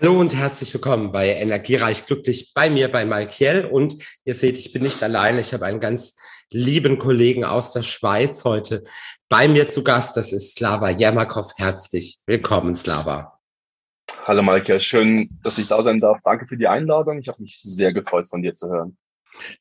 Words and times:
Hallo 0.00 0.20
und 0.20 0.36
herzlich 0.36 0.72
willkommen 0.72 1.10
bei 1.10 1.34
Energiereich 1.34 2.06
Glücklich 2.06 2.52
bei 2.54 2.70
mir, 2.70 2.86
bei 2.86 3.04
Malkiel. 3.04 3.64
Und 3.64 3.96
ihr 4.24 4.34
seht, 4.34 4.56
ich 4.56 4.72
bin 4.72 4.84
nicht 4.84 5.02
alleine. 5.02 5.40
Ich 5.40 5.52
habe 5.52 5.66
einen 5.66 5.80
ganz 5.80 6.16
lieben 6.52 7.00
Kollegen 7.00 7.44
aus 7.44 7.72
der 7.72 7.82
Schweiz 7.82 8.44
heute 8.44 8.84
bei 9.28 9.48
mir 9.48 9.66
zu 9.66 9.82
Gast. 9.82 10.16
Das 10.16 10.32
ist 10.32 10.54
Slava 10.54 10.90
Jermakov. 10.90 11.50
Herzlich 11.56 12.20
willkommen, 12.26 12.76
Slava. 12.76 13.40
Hallo 14.24 14.40
Malkiel, 14.44 14.80
schön, 14.80 15.30
dass 15.42 15.58
ich 15.58 15.66
da 15.66 15.82
sein 15.82 15.98
darf. 15.98 16.20
Danke 16.22 16.46
für 16.46 16.56
die 16.56 16.68
Einladung. 16.68 17.18
Ich 17.18 17.26
habe 17.26 17.42
mich 17.42 17.58
sehr 17.60 17.92
gefreut, 17.92 18.28
von 18.28 18.40
dir 18.40 18.54
zu 18.54 18.68
hören. 18.68 18.96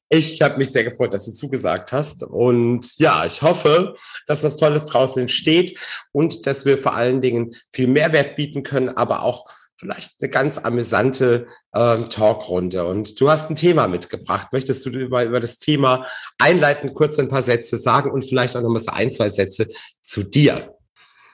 Ich 0.08 0.40
habe 0.44 0.60
mich 0.60 0.72
sehr 0.72 0.84
gefreut, 0.84 1.16
dass 1.16 1.26
du 1.26 1.34
zugesagt 1.34 1.92
hast. 1.94 2.22
Und 2.22 2.96
ja, 3.00 3.26
ich 3.26 3.42
hoffe, 3.42 3.96
dass 4.28 4.44
was 4.44 4.58
Tolles 4.58 4.86
draußen 4.86 5.20
entsteht 5.24 5.80
und 6.12 6.46
dass 6.46 6.64
wir 6.64 6.78
vor 6.78 6.94
allen 6.94 7.22
Dingen 7.22 7.56
viel 7.74 7.88
Mehrwert 7.88 8.36
bieten 8.36 8.62
können, 8.62 8.90
aber 8.90 9.24
auch 9.24 9.48
vielleicht 9.78 10.22
eine 10.22 10.30
ganz 10.30 10.58
amüsante 10.58 11.48
ähm, 11.76 12.10
Talkrunde. 12.10 12.86
Und 12.86 13.20
du 13.22 13.30
hast 13.30 13.50
ein 13.50 13.56
Thema 13.56 13.88
mitgebracht. 13.88 14.52
Möchtest 14.52 14.86
du 14.86 14.90
über, 14.90 15.24
über 15.24 15.40
das 15.40 15.60
Thema 15.60 16.08
einleitend 16.40 16.94
kurz 16.94 17.20
ein 17.20 17.30
paar 17.30 17.44
Sätze 17.44 17.78
sagen 17.78 18.12
und 18.12 18.26
vielleicht 18.26 18.56
auch 18.56 18.62
nochmal 18.62 18.80
so 18.80 18.92
ein, 18.92 19.12
zwei 19.12 19.30
Sätze 19.30 19.68
zu 20.02 20.24
dir? 20.24 20.76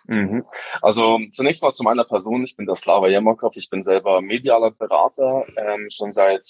Mhm. 0.05 0.43
Also 0.81 1.19
zunächst 1.31 1.63
mal 1.63 1.73
zu 1.73 1.83
meiner 1.83 2.03
Person. 2.03 2.43
Ich 2.43 2.57
bin 2.57 2.65
der 2.65 2.75
Slava 2.75 3.07
Jemokov. 3.07 3.55
Ich 3.55 3.69
bin 3.69 3.83
selber 3.83 4.21
medialer 4.21 4.71
Berater, 4.71 5.45
ähm, 5.55 5.87
schon 5.89 6.11
seit 6.11 6.45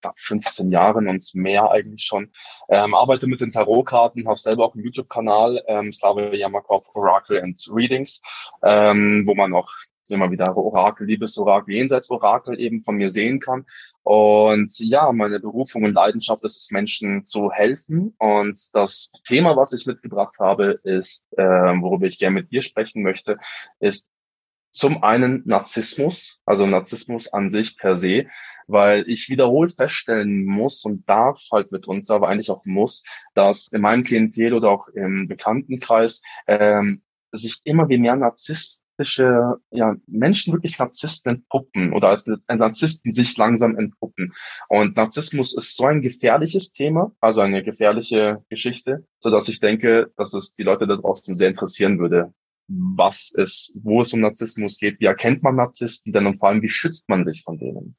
knapp 0.00 0.18
15 0.18 0.70
Jahren 0.70 1.08
und 1.08 1.34
mehr 1.34 1.70
eigentlich 1.70 2.04
schon. 2.04 2.30
Ähm, 2.68 2.94
arbeite 2.94 3.26
mit 3.26 3.40
den 3.40 3.52
Tarotkarten, 3.52 4.28
habe 4.28 4.38
selber 4.38 4.66
auch 4.66 4.74
einen 4.74 4.84
YouTube-Kanal, 4.84 5.62
ähm, 5.66 5.92
Slava 5.92 6.34
Yamakov 6.34 6.88
Oracle 6.94 7.40
and 7.42 7.58
Readings, 7.70 8.20
ähm, 8.62 9.24
wo 9.26 9.34
man 9.34 9.54
auch 9.54 9.70
immer 10.10 10.30
wieder 10.30 10.56
Orakel, 10.56 11.06
Liebesorakel, 11.06 11.74
Jenseitsorakel 11.74 12.58
eben 12.60 12.82
von 12.82 12.96
mir 12.96 13.10
sehen 13.10 13.40
kann. 13.40 13.66
Und 14.02 14.78
ja, 14.78 15.12
meine 15.12 15.40
Berufung 15.40 15.84
und 15.84 15.94
Leidenschaft 15.94 16.44
ist 16.44 16.56
es, 16.56 16.70
Menschen 16.70 17.24
zu 17.24 17.50
helfen. 17.50 18.14
Und 18.18 18.74
das 18.74 19.12
Thema, 19.24 19.56
was 19.56 19.72
ich 19.72 19.86
mitgebracht 19.86 20.36
habe, 20.38 20.80
ist, 20.84 21.26
äh, 21.36 21.42
worüber 21.42 22.06
ich 22.06 22.18
gerne 22.18 22.34
mit 22.34 22.52
dir 22.52 22.62
sprechen 22.62 23.02
möchte, 23.02 23.38
ist 23.80 24.10
zum 24.76 25.02
einen 25.02 25.42
Narzissmus, 25.46 26.42
also 26.44 26.66
Narzissmus 26.66 27.32
an 27.32 27.48
sich 27.48 27.78
per 27.78 27.96
se, 27.96 28.26
weil 28.66 29.08
ich 29.08 29.30
wiederholt 29.30 29.72
feststellen 29.72 30.44
muss 30.44 30.84
und 30.84 31.08
darf 31.08 31.40
halt 31.50 31.72
mitunter, 31.72 32.16
aber 32.16 32.28
eigentlich 32.28 32.50
auch 32.50 32.66
muss, 32.66 33.02
dass 33.34 33.68
in 33.68 33.80
meinem 33.80 34.04
Klientel 34.04 34.52
oder 34.52 34.70
auch 34.70 34.88
im 34.88 35.28
Bekanntenkreis 35.28 36.20
ähm, 36.46 37.02
sich 37.32 37.62
immer 37.64 37.88
wie 37.88 37.96
mehr 37.96 38.16
Narzissten 38.16 38.85
narzisstische 38.98 39.56
ja, 39.70 39.96
Menschen 40.06 40.52
wirklich 40.52 40.78
Narzissten 40.78 41.32
entpuppen 41.32 41.92
oder 41.92 42.08
als 42.08 42.26
Narzissten 42.48 43.12
sich 43.12 43.36
langsam 43.36 43.76
entpuppen. 43.76 44.32
Und 44.68 44.96
Narzissmus 44.96 45.56
ist 45.56 45.76
so 45.76 45.84
ein 45.86 46.02
gefährliches 46.02 46.72
Thema, 46.72 47.12
also 47.20 47.40
eine 47.40 47.62
gefährliche 47.62 48.42
Geschichte, 48.48 49.04
so 49.20 49.36
ich 49.36 49.60
denke, 49.60 50.12
dass 50.16 50.34
es 50.34 50.54
die 50.54 50.62
Leute 50.62 50.86
da 50.86 50.96
draußen 50.96 51.34
sehr 51.34 51.48
interessieren 51.48 51.98
würde, 51.98 52.32
was 52.68 53.32
es, 53.36 53.72
wo 53.74 54.00
es 54.00 54.12
um 54.12 54.20
Narzissmus 54.20 54.78
geht, 54.78 54.98
wie 55.00 55.04
erkennt 55.04 55.42
man 55.42 55.56
Narzissten 55.56 56.12
denn 56.12 56.26
und 56.26 56.38
vor 56.38 56.48
allem, 56.48 56.62
wie 56.62 56.68
schützt 56.68 57.08
man 57.08 57.24
sich 57.24 57.42
von 57.42 57.58
denen? 57.58 57.96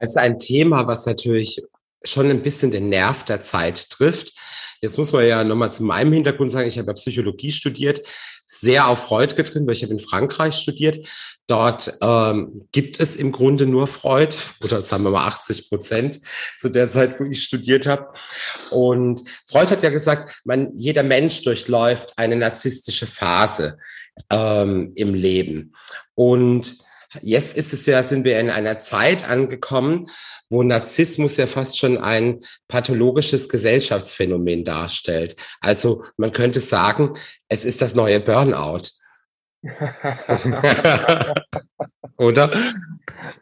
Es 0.00 0.10
ist 0.10 0.18
ein 0.18 0.38
Thema, 0.38 0.86
was 0.86 1.06
natürlich 1.06 1.62
schon 2.04 2.30
ein 2.30 2.42
bisschen 2.42 2.70
den 2.70 2.88
Nerv 2.88 3.24
der 3.24 3.40
Zeit 3.40 3.90
trifft. 3.90 4.34
Jetzt 4.80 4.98
muss 4.98 5.12
man 5.12 5.26
ja 5.26 5.44
nochmal 5.44 5.72
zu 5.72 5.84
meinem 5.84 6.12
Hintergrund 6.12 6.50
sagen, 6.50 6.68
ich 6.68 6.78
habe 6.78 6.88
ja 6.88 6.94
Psychologie 6.94 7.52
studiert, 7.52 8.02
sehr 8.46 8.88
auf 8.88 9.04
Freud 9.04 9.34
getrimmt, 9.34 9.66
weil 9.66 9.74
ich 9.74 9.82
habe 9.82 9.92
in 9.92 9.98
Frankreich 9.98 10.54
studiert. 10.54 11.06
Dort 11.46 11.94
ähm, 12.00 12.66
gibt 12.72 13.00
es 13.00 13.16
im 13.16 13.32
Grunde 13.32 13.66
nur 13.66 13.86
Freud, 13.86 14.36
oder 14.62 14.82
sagen 14.82 15.02
wir 15.04 15.10
mal 15.10 15.26
80 15.26 15.68
Prozent 15.68 16.20
zu 16.56 16.68
der 16.68 16.88
Zeit, 16.88 17.20
wo 17.20 17.24
ich 17.24 17.42
studiert 17.42 17.86
habe. 17.86 18.08
Und 18.70 19.22
Freud 19.46 19.70
hat 19.70 19.82
ja 19.82 19.90
gesagt, 19.90 20.40
man, 20.44 20.72
jeder 20.76 21.02
Mensch 21.02 21.42
durchläuft 21.42 22.16
eine 22.16 22.36
narzisstische 22.36 23.06
Phase 23.06 23.78
ähm, 24.30 24.92
im 24.94 25.14
Leben. 25.14 25.74
Und 26.14 26.78
Jetzt 27.22 27.56
ist 27.56 27.72
es 27.72 27.86
ja, 27.86 28.02
sind 28.02 28.24
wir 28.24 28.38
in 28.38 28.50
einer 28.50 28.78
Zeit 28.80 29.28
angekommen, 29.28 30.08
wo 30.50 30.62
Narzissmus 30.62 31.38
ja 31.38 31.46
fast 31.46 31.78
schon 31.78 31.96
ein 31.96 32.40
pathologisches 32.68 33.48
Gesellschaftsphänomen 33.48 34.64
darstellt. 34.64 35.36
Also 35.60 36.04
man 36.16 36.32
könnte 36.32 36.60
sagen, 36.60 37.14
es 37.48 37.64
ist 37.64 37.80
das 37.80 37.94
neue 37.94 38.20
Burnout. 38.20 38.90
Oder? 42.18 42.50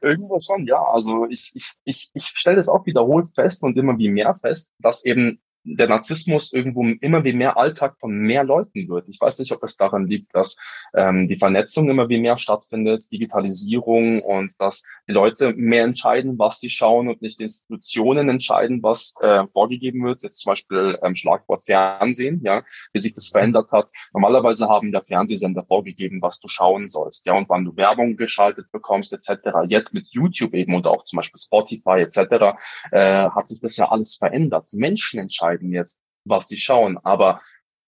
Irgendwo 0.00 0.40
schon, 0.40 0.66
ja. 0.66 0.82
Also 0.82 1.26
ich, 1.26 1.50
ich, 1.54 1.72
ich, 1.84 2.10
ich 2.14 2.26
stelle 2.26 2.56
das 2.56 2.68
auch 2.68 2.86
wiederholt 2.86 3.28
fest 3.34 3.62
und 3.62 3.76
immer 3.76 3.98
wie 3.98 4.08
mehr 4.08 4.34
fest, 4.34 4.70
dass 4.78 5.04
eben 5.04 5.40
der 5.66 5.88
Narzissmus 5.88 6.52
irgendwo 6.52 6.84
immer 7.00 7.24
wie 7.24 7.32
mehr 7.32 7.56
Alltag 7.56 7.96
von 7.98 8.16
mehr 8.16 8.44
Leuten 8.44 8.88
wird. 8.88 9.08
Ich 9.08 9.20
weiß 9.20 9.38
nicht, 9.40 9.52
ob 9.52 9.62
es 9.64 9.76
daran 9.76 10.06
liegt, 10.06 10.34
dass 10.34 10.56
ähm, 10.94 11.28
die 11.28 11.36
Vernetzung 11.36 11.90
immer 11.90 12.08
wie 12.08 12.20
mehr 12.20 12.38
stattfindet, 12.38 13.10
Digitalisierung 13.12 14.22
und 14.22 14.52
dass 14.60 14.84
die 15.08 15.12
Leute 15.12 15.52
mehr 15.54 15.84
entscheiden, 15.84 16.38
was 16.38 16.60
sie 16.60 16.70
schauen 16.70 17.08
und 17.08 17.20
nicht 17.20 17.40
Institutionen 17.40 18.28
entscheiden, 18.28 18.82
was 18.82 19.14
äh, 19.20 19.46
vorgegeben 19.48 20.04
wird. 20.04 20.22
Jetzt 20.22 20.38
zum 20.38 20.50
Beispiel 20.50 20.98
ähm, 21.02 21.14
Schlagwort 21.14 21.64
Fernsehen, 21.64 22.40
ja, 22.44 22.62
wie 22.92 22.98
sich 23.00 23.14
das 23.14 23.28
verändert 23.28 23.72
hat. 23.72 23.90
Normalerweise 24.12 24.68
haben 24.68 24.92
der 24.92 25.02
Fernsehsender 25.02 25.64
vorgegeben, 25.64 26.22
was 26.22 26.40
du 26.40 26.48
schauen 26.48 26.88
sollst, 26.88 27.26
ja, 27.26 27.34
und 27.34 27.48
wann 27.48 27.64
du 27.64 27.76
Werbung 27.76 28.16
geschaltet 28.16 28.70
bekommst, 28.70 29.12
etc. 29.12 29.66
Jetzt 29.66 29.94
mit 29.94 30.06
YouTube 30.10 30.54
eben 30.54 30.74
und 30.74 30.86
auch 30.86 31.04
zum 31.04 31.16
Beispiel 31.16 31.40
Spotify 31.40 32.00
etc. 32.00 32.56
Äh, 32.92 33.30
hat 33.30 33.48
sich 33.48 33.60
das 33.60 33.76
ja 33.76 33.90
alles 33.90 34.16
verändert. 34.16 34.68
Menschen 34.72 35.20
entscheiden 35.20 35.55
entscheiden 35.56 35.72
jetzt, 35.72 36.02
was 36.24 36.48
sie 36.48 36.56
schauen. 36.56 36.98
Aber 37.02 37.40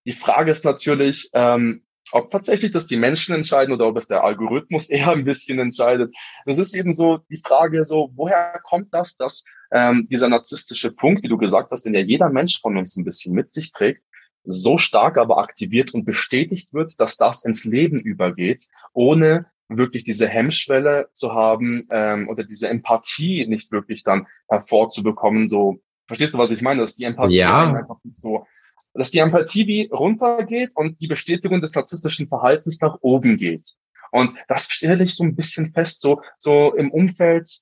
die 0.07 0.13
Frage 0.13 0.51
ist 0.51 0.65
natürlich, 0.65 1.31
ähm, 1.35 1.85
ob 2.13 2.31
tatsächlich 2.31 2.73
das 2.73 2.87
die 2.87 2.97
Menschen 2.97 3.35
entscheiden 3.35 3.75
oder 3.75 3.87
ob 3.87 3.99
es 3.99 4.09
der 4.09 4.25
Algorithmus 4.25 4.89
eher 4.91 5.11
ein 5.11 5.25
bisschen 5.25 5.59
entscheidet. 5.59 6.15
Das 6.47 6.59
ist 6.59 6.75
eben 6.75 6.93
so 6.93 7.19
die 7.31 7.41
Frage, 7.45 7.85
so 7.85 8.11
woher 8.15 8.61
kommt 8.65 8.95
das, 8.95 9.17
dass 9.17 9.45
ähm, 9.71 10.09
dieser 10.11 10.29
narzisstische 10.29 10.91
Punkt, 10.93 11.23
wie 11.23 11.29
du 11.29 11.37
gesagt 11.37 11.71
hast, 11.71 11.83
den 11.83 11.95
ja 11.95 12.01
jeder 12.01 12.31
Mensch 12.31 12.61
von 12.61 12.77
uns 12.77 12.97
ein 12.97 13.05
bisschen 13.05 13.35
mit 13.35 13.51
sich 13.51 13.73
trägt, 13.73 14.03
so 14.45 14.79
stark 14.79 15.19
aber 15.19 15.39
aktiviert 15.39 15.93
und 15.93 16.07
bestätigt 16.07 16.73
wird, 16.73 16.99
dass 17.01 17.19
das 17.19 17.45
ins 17.45 17.65
Leben 17.65 18.01
übergeht, 18.01 18.67
ohne 18.95 19.47
wirklich 19.69 20.05
diese 20.05 20.27
Hemmschwelle 20.27 21.11
zu 21.13 21.35
haben 21.35 21.87
ähm, 21.91 22.29
oder 22.31 22.45
diese 22.45 22.69
Empathie 22.69 23.47
nicht 23.47 23.71
wirklich 23.73 24.03
dann 24.05 24.27
hervorzubekommen, 24.49 25.49
so 25.49 25.83
Verstehst 26.09 26.35
du, 26.35 26.39
was 26.39 26.51
ich 26.51 26.63
meine? 26.63 26.81
Dass 26.81 26.97
die 26.97 27.05
Empathie 27.05 27.37
ja. 27.37 27.73
einfach 27.73 28.03
nicht 28.03 28.21
so, 28.21 28.47
dass 28.95 29.11
die 29.11 29.19
Empathie 29.19 29.67
wie 29.67 29.89
runtergeht 29.93 30.73
und 30.75 31.01
die 31.01 31.07
Bestätigung 31.07 31.61
des 31.61 31.75
narzisstischen 31.75 32.29
Verhaltens 32.29 32.81
nach 32.81 32.97
oben 33.01 33.37
geht. 33.37 33.75
Und 34.11 34.35
das 34.49 34.65
stelle 34.65 35.05
ich 35.05 35.15
so 35.15 35.25
ein 35.25 35.37
bisschen 35.37 35.73
fest, 35.73 36.01
so, 36.01 36.23
so 36.39 36.75
im 36.75 36.91
Umfeld 36.91 37.61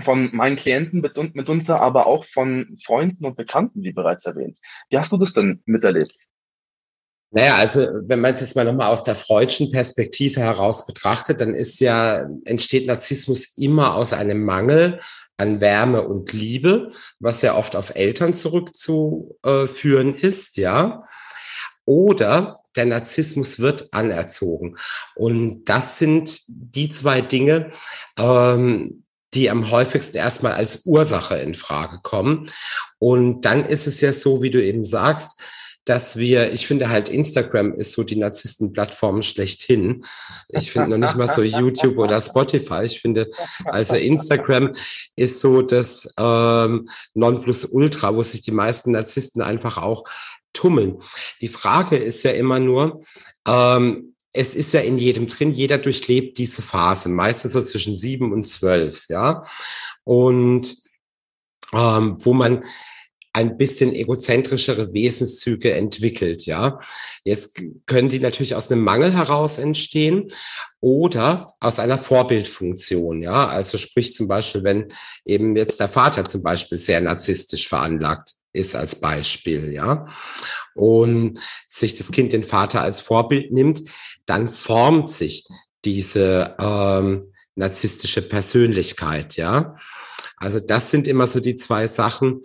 von 0.00 0.34
meinen 0.34 0.56
Klienten 0.56 1.00
mitunter, 1.00 1.80
aber 1.80 2.06
auch 2.06 2.24
von 2.24 2.76
Freunden 2.84 3.24
und 3.24 3.36
Bekannten, 3.36 3.82
wie 3.82 3.92
bereits 3.92 4.26
erwähnt. 4.26 4.58
Wie 4.90 4.98
hast 4.98 5.12
du 5.12 5.16
das 5.16 5.32
denn 5.32 5.62
miterlebt? 5.64 6.14
Naja, 7.30 7.56
also 7.56 7.86
wenn 8.06 8.20
man 8.20 8.34
es 8.34 8.40
jetzt 8.40 8.56
mal 8.56 8.64
nochmal 8.64 8.92
aus 8.92 9.02
der 9.02 9.14
freudschen 9.14 9.70
Perspektive 9.70 10.40
heraus 10.40 10.86
betrachtet, 10.86 11.40
dann 11.40 11.54
ist 11.54 11.80
ja, 11.80 12.26
entsteht 12.44 12.86
Narzissmus 12.86 13.56
immer 13.58 13.94
aus 13.94 14.12
einem 14.12 14.44
Mangel 14.44 15.00
an 15.36 15.60
Wärme 15.60 16.02
und 16.02 16.32
Liebe, 16.32 16.92
was 17.20 17.42
ja 17.42 17.54
oft 17.54 17.76
auf 17.76 17.94
Eltern 17.94 18.34
zurückzuführen 18.34 20.14
ist, 20.14 20.56
ja. 20.56 21.04
Oder 21.84 22.56
der 22.74 22.86
Narzissmus 22.86 23.60
wird 23.60 23.92
anerzogen. 23.92 24.76
Und 25.14 25.64
das 25.66 25.98
sind 25.98 26.40
die 26.48 26.88
zwei 26.88 27.20
Dinge, 27.20 27.72
ähm, 28.18 29.04
die 29.34 29.50
am 29.50 29.70
häufigsten 29.70 30.16
erstmal 30.16 30.52
als 30.52 30.84
Ursache 30.84 31.36
in 31.36 31.54
Frage 31.54 32.00
kommen. 32.02 32.50
Und 32.98 33.42
dann 33.42 33.66
ist 33.66 33.86
es 33.86 34.00
ja 34.00 34.12
so, 34.12 34.42
wie 34.42 34.50
du 34.50 34.62
eben 34.62 34.84
sagst, 34.84 35.40
dass 35.86 36.16
wir, 36.16 36.52
ich 36.52 36.66
finde 36.66 36.88
halt 36.88 37.08
Instagram 37.08 37.72
ist 37.72 37.92
so 37.92 38.02
die 38.02 38.16
Narzissten-Plattform 38.16 39.22
schlechthin. 39.22 40.04
Ich 40.48 40.72
finde 40.72 40.98
noch 40.98 41.06
nicht 41.06 41.16
mal 41.16 41.28
so 41.28 41.42
YouTube 41.42 41.96
oder 41.96 42.20
Spotify. 42.20 42.82
Ich 42.84 43.00
finde, 43.00 43.30
also 43.64 43.94
Instagram 43.94 44.74
ist 45.14 45.40
so 45.40 45.62
das 45.62 46.12
ähm, 46.18 46.88
Nonplusultra, 47.14 48.14
wo 48.14 48.22
sich 48.22 48.42
die 48.42 48.50
meisten 48.50 48.90
Narzissten 48.90 49.42
einfach 49.42 49.78
auch 49.78 50.04
tummeln. 50.52 50.98
Die 51.40 51.48
Frage 51.48 51.96
ist 51.96 52.24
ja 52.24 52.32
immer 52.32 52.58
nur, 52.58 53.04
ähm, 53.46 54.14
es 54.32 54.56
ist 54.56 54.74
ja 54.74 54.80
in 54.80 54.98
jedem 54.98 55.28
drin, 55.28 55.52
jeder 55.52 55.78
durchlebt 55.78 56.36
diese 56.38 56.62
Phase, 56.62 57.08
meistens 57.08 57.52
so 57.52 57.62
zwischen 57.62 57.94
sieben 57.94 58.32
und 58.32 58.46
zwölf, 58.46 59.04
ja. 59.08 59.46
Und 60.02 60.76
ähm, 61.72 62.18
wo 62.20 62.32
man 62.32 62.64
ein 63.36 63.58
bisschen 63.58 63.92
egozentrischere 63.92 64.94
Wesenszüge 64.94 65.74
entwickelt, 65.74 66.46
ja. 66.46 66.80
Jetzt 67.22 67.60
können 67.84 68.08
die 68.08 68.18
natürlich 68.18 68.54
aus 68.54 68.72
einem 68.72 68.80
Mangel 68.80 69.12
heraus 69.12 69.58
entstehen 69.58 70.28
oder 70.80 71.52
aus 71.60 71.78
einer 71.78 71.98
Vorbildfunktion, 71.98 73.22
ja. 73.22 73.46
Also 73.46 73.76
sprich 73.76 74.14
zum 74.14 74.26
Beispiel, 74.26 74.64
wenn 74.64 74.90
eben 75.26 75.54
jetzt 75.54 75.80
der 75.80 75.88
Vater 75.90 76.24
zum 76.24 76.42
Beispiel 76.42 76.78
sehr 76.78 77.02
narzisstisch 77.02 77.68
veranlagt 77.68 78.30
ist 78.54 78.74
als 78.74 79.00
Beispiel, 79.00 79.70
ja. 79.70 80.06
Und 80.74 81.38
sich 81.68 81.94
das 81.94 82.12
Kind 82.12 82.32
den 82.32 82.42
Vater 82.42 82.80
als 82.80 83.00
Vorbild 83.00 83.52
nimmt, 83.52 83.82
dann 84.24 84.48
formt 84.48 85.10
sich 85.10 85.46
diese 85.84 86.56
ähm, 86.58 87.34
narzisstische 87.54 88.22
Persönlichkeit, 88.22 89.36
ja. 89.36 89.76
Also 90.36 90.60
das 90.60 90.90
sind 90.90 91.08
immer 91.08 91.26
so 91.26 91.40
die 91.40 91.56
zwei 91.56 91.86
Sachen, 91.86 92.42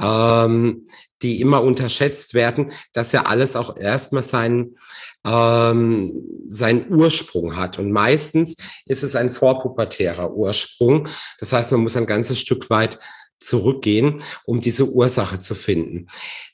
ähm, 0.00 0.86
die 1.22 1.40
immer 1.40 1.62
unterschätzt 1.62 2.34
werden, 2.34 2.72
dass 2.92 3.12
ja 3.12 3.24
alles 3.26 3.56
auch 3.56 3.76
erstmal 3.76 4.22
seinen 4.22 4.76
ähm, 5.24 6.42
seinen 6.46 6.92
Ursprung 6.92 7.56
hat. 7.56 7.78
Und 7.78 7.90
meistens 7.92 8.56
ist 8.86 9.02
es 9.02 9.16
ein 9.16 9.30
vorpubertärer 9.30 10.34
Ursprung. 10.34 11.08
Das 11.38 11.52
heißt, 11.52 11.72
man 11.72 11.80
muss 11.80 11.96
ein 11.96 12.06
ganzes 12.06 12.38
Stück 12.38 12.68
weit 12.68 12.98
zurückgehen, 13.40 14.22
um 14.44 14.60
diese 14.60 14.86
Ursache 14.90 15.38
zu 15.38 15.54
finden. 15.54 16.06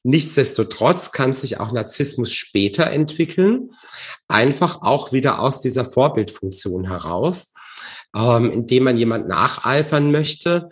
Nichtsdestotrotz 0.02 1.12
kann 1.12 1.32
sich 1.32 1.60
auch 1.60 1.72
Narzissmus 1.72 2.32
später 2.32 2.87
entwickeln, 2.87 3.70
einfach 4.28 4.82
auch 4.82 5.12
wieder 5.12 5.40
aus 5.40 5.60
dieser 5.60 5.84
Vorbildfunktion 5.84 6.88
heraus 6.88 7.54
ähm, 8.14 8.50
indem 8.50 8.84
man 8.84 8.96
jemand 8.96 9.28
nacheifern 9.28 10.10
möchte. 10.10 10.70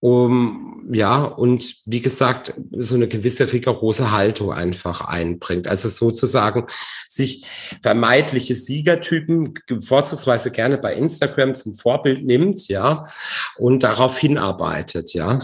Um, 0.00 0.88
ja, 0.92 1.22
und 1.24 1.74
wie 1.84 2.00
gesagt, 2.00 2.54
so 2.70 2.94
eine 2.94 3.08
gewisse 3.08 3.52
rigorose 3.52 4.12
Haltung 4.12 4.52
einfach 4.52 5.00
einbringt. 5.00 5.66
Also 5.66 5.88
sozusagen 5.88 6.66
sich 7.08 7.44
vermeidliche 7.82 8.54
Siegertypen 8.54 9.54
vorzugsweise 9.84 10.52
gerne 10.52 10.78
bei 10.78 10.94
Instagram 10.94 11.56
zum 11.56 11.74
Vorbild 11.74 12.24
nimmt, 12.24 12.68
ja, 12.68 13.08
und 13.56 13.82
darauf 13.82 14.16
hinarbeitet, 14.18 15.14
ja. 15.14 15.40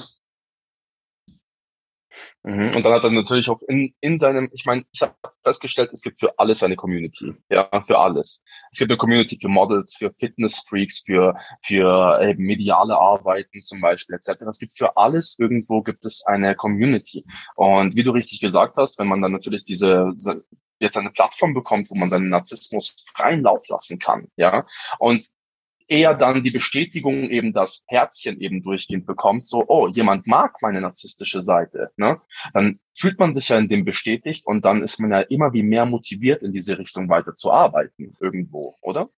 Mhm. 2.44 2.76
Und 2.76 2.84
dann 2.84 2.92
hat 2.92 3.04
er 3.04 3.10
natürlich 3.10 3.48
auch 3.48 3.60
in, 3.68 3.94
in 4.00 4.18
seinem, 4.18 4.50
ich 4.52 4.66
meine, 4.66 4.84
ich 4.92 5.00
habe 5.00 5.14
festgestellt, 5.42 5.90
es 5.94 6.02
gibt 6.02 6.20
für 6.20 6.38
alles 6.38 6.62
eine 6.62 6.76
Community. 6.76 7.32
Ja, 7.48 7.68
für 7.80 7.98
alles. 7.98 8.42
Es 8.70 8.78
gibt 8.78 8.90
eine 8.90 8.98
Community 8.98 9.38
für 9.40 9.48
Models, 9.48 9.96
für 9.96 10.12
Fitness-Freaks, 10.12 11.04
für, 11.06 11.34
für 11.64 12.20
eben 12.22 12.44
mediale 12.44 12.98
Arbeiten 12.98 13.62
zum 13.62 13.80
Beispiel, 13.80 14.16
etc. 14.16 14.42
Es 14.46 14.58
gibt 14.58 14.76
für 14.76 14.94
alles 14.98 15.36
irgendwo 15.38 15.80
gibt 15.80 16.04
es 16.04 16.22
eine 16.26 16.54
Community. 16.54 17.24
Und 17.56 17.96
wie 17.96 18.04
du 18.04 18.10
richtig 18.10 18.40
gesagt 18.40 18.76
hast, 18.76 18.98
wenn 18.98 19.08
man 19.08 19.22
dann 19.22 19.32
natürlich 19.32 19.64
diese, 19.64 20.12
jetzt 20.80 20.98
eine 20.98 21.12
Plattform 21.12 21.54
bekommt, 21.54 21.90
wo 21.90 21.94
man 21.94 22.10
seinen 22.10 22.28
Narzissmus 22.28 23.04
freien 23.14 23.42
Lauf 23.42 23.66
lassen 23.68 23.98
kann, 23.98 24.28
ja, 24.36 24.66
und 24.98 25.26
eher 25.88 26.14
dann 26.14 26.42
die 26.42 26.50
Bestätigung 26.50 27.28
eben 27.30 27.52
das 27.52 27.82
Herzchen 27.86 28.40
eben 28.40 28.62
durchgehend 28.62 29.06
bekommt, 29.06 29.46
so, 29.46 29.64
oh, 29.68 29.88
jemand 29.88 30.26
mag 30.26 30.56
meine 30.62 30.80
narzisstische 30.80 31.42
Seite, 31.42 31.90
ne? 31.96 32.20
Dann 32.52 32.80
fühlt 32.94 33.18
man 33.18 33.34
sich 33.34 33.48
ja 33.48 33.58
in 33.58 33.68
dem 33.68 33.84
bestätigt 33.84 34.46
und 34.46 34.64
dann 34.64 34.82
ist 34.82 35.00
man 35.00 35.10
ja 35.10 35.20
immer 35.20 35.52
wie 35.52 35.62
mehr 35.62 35.86
motiviert, 35.86 36.42
in 36.42 36.52
diese 36.52 36.78
Richtung 36.78 37.08
weiter 37.08 37.34
irgendwo, 38.20 38.76
oder? 38.80 39.08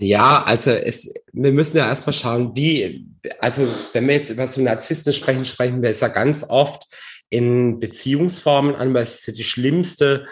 Ja, 0.00 0.44
also 0.44 0.70
es, 0.70 1.12
wir 1.32 1.52
müssen 1.52 1.76
ja 1.76 1.88
erstmal 1.88 2.12
schauen, 2.12 2.54
wie, 2.54 3.08
also 3.40 3.66
wenn 3.92 4.06
wir 4.06 4.14
jetzt 4.14 4.30
über 4.30 4.46
so 4.46 4.62
Narzissten 4.62 5.12
sprechen, 5.12 5.44
sprechen 5.44 5.82
wir 5.82 5.90
es 5.90 6.00
ja 6.00 6.08
ganz 6.08 6.48
oft 6.48 6.84
in 7.30 7.80
Beziehungsformen 7.80 8.76
an, 8.76 8.94
weil 8.94 9.02
es 9.02 9.16
ist 9.20 9.26
ja 9.26 9.32
die 9.34 9.44
schlimmste 9.44 10.26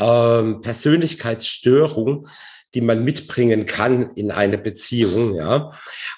ähm, 0.00 0.62
Persönlichkeitsstörung, 0.62 2.28
die 2.74 2.80
man 2.80 3.04
mitbringen 3.04 3.66
kann 3.66 4.10
in 4.16 4.30
eine 4.30 4.58
Beziehung, 4.58 5.34
ja. 5.36 5.72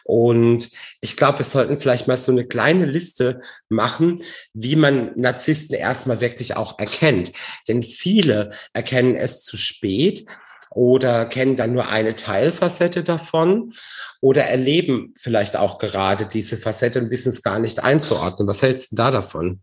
Und 0.04 0.70
ich 1.00 1.16
glaube, 1.16 1.40
wir 1.40 1.44
sollten 1.44 1.78
vielleicht 1.78 2.08
mal 2.08 2.16
so 2.16 2.32
eine 2.32 2.46
kleine 2.46 2.86
Liste 2.86 3.42
machen, 3.68 4.22
wie 4.54 4.76
man 4.76 5.12
Narzissten 5.16 5.76
erstmal 5.76 6.20
wirklich 6.20 6.56
auch 6.56 6.78
erkennt. 6.78 7.32
Denn 7.68 7.82
viele 7.82 8.50
erkennen 8.72 9.14
es 9.14 9.42
zu 9.42 9.56
spät 9.56 10.26
oder 10.70 11.26
kennen 11.26 11.56
dann 11.56 11.72
nur 11.72 11.88
eine 11.88 12.14
Teilfacette 12.14 13.04
davon 13.04 13.74
oder 14.20 14.44
erleben 14.44 15.14
vielleicht 15.16 15.56
auch 15.56 15.78
gerade 15.78 16.26
diese 16.26 16.56
Facette 16.56 17.00
und 17.00 17.10
wissen 17.10 17.28
es 17.30 17.42
gar 17.42 17.58
nicht 17.58 17.84
einzuordnen. 17.84 18.48
Was 18.48 18.62
hältst 18.62 18.92
du 18.92 18.96
da 18.96 19.10
davon? 19.10 19.62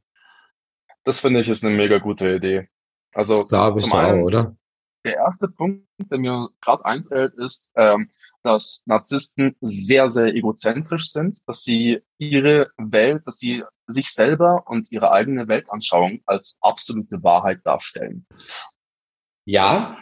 Das 1.04 1.20
finde 1.20 1.42
ich 1.42 1.50
ist 1.50 1.64
eine 1.64 1.76
mega 1.76 1.98
gute 1.98 2.36
Idee. 2.36 2.68
Also 3.14 3.44
glaube 3.44 3.80
ich 3.80 3.92
auch, 3.92 4.14
oder? 4.16 4.56
Der 5.06 5.16
erste 5.16 5.48
Punkt, 5.50 5.86
der 6.10 6.18
mir 6.18 6.50
gerade 6.62 6.86
einfällt, 6.86 7.34
ist, 7.36 7.72
ähm, 7.76 8.10
dass 8.42 8.84
Narzissten 8.86 9.56
sehr, 9.60 10.10
sehr 10.10 10.34
egozentrisch 10.34 11.12
sind, 11.12 11.48
dass 11.48 11.64
sie 11.64 12.02
ihre 12.18 12.72
Welt, 12.78 13.28
dass 13.28 13.38
sie 13.38 13.64
sich 13.88 14.14
selber 14.14 14.64
und 14.68 14.92
ihre 14.92 15.12
eigene 15.12 15.48
Weltanschauung 15.48 16.22
als 16.26 16.58
absolute 16.62 17.22
Wahrheit 17.22 17.60
darstellen. 17.66 18.26
Ja, 19.46 19.98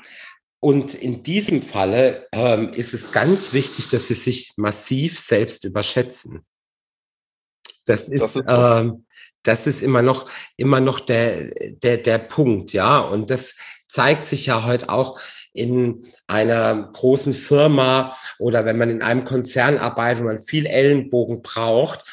und 0.59 0.94
in 0.94 1.24
diesem 1.24 1.63
Falle 1.63 2.27
ähm, 2.31 2.71
ist 2.74 2.94
es 2.94 3.12
ganz 3.12 3.51
wichtig, 3.53 3.88
dass 3.88 4.07
sie 4.07 4.13
sich 4.13 4.53
massiv 4.57 5.19
selbst 5.19 5.65
überschätzen. 5.65 6.45
Das 7.86 8.09
ist, 8.09 8.21
das 8.21 8.36
ist, 8.36 8.44
ähm, 8.48 9.06
das 9.42 9.65
ist 9.65 9.81
immer 9.81 10.03
noch, 10.03 10.30
immer 10.57 10.80
noch 10.80 11.00
der, 11.00 11.50
der, 11.71 11.98
der 11.98 12.19
Punkt, 12.19 12.74
ja. 12.74 13.00
Und 13.00 13.31
das 13.31 13.57
zeigt 13.91 14.25
sich 14.25 14.45
ja 14.45 14.63
heute 14.63 14.89
auch 14.89 15.19
in 15.51 16.05
einer 16.25 16.89
großen 16.93 17.33
Firma 17.33 18.15
oder 18.39 18.63
wenn 18.63 18.77
man 18.77 18.89
in 18.89 19.01
einem 19.01 19.25
Konzern 19.25 19.77
arbeitet, 19.77 20.23
wo 20.23 20.27
man 20.27 20.39
viel 20.39 20.65
Ellenbogen 20.65 21.41
braucht. 21.41 22.05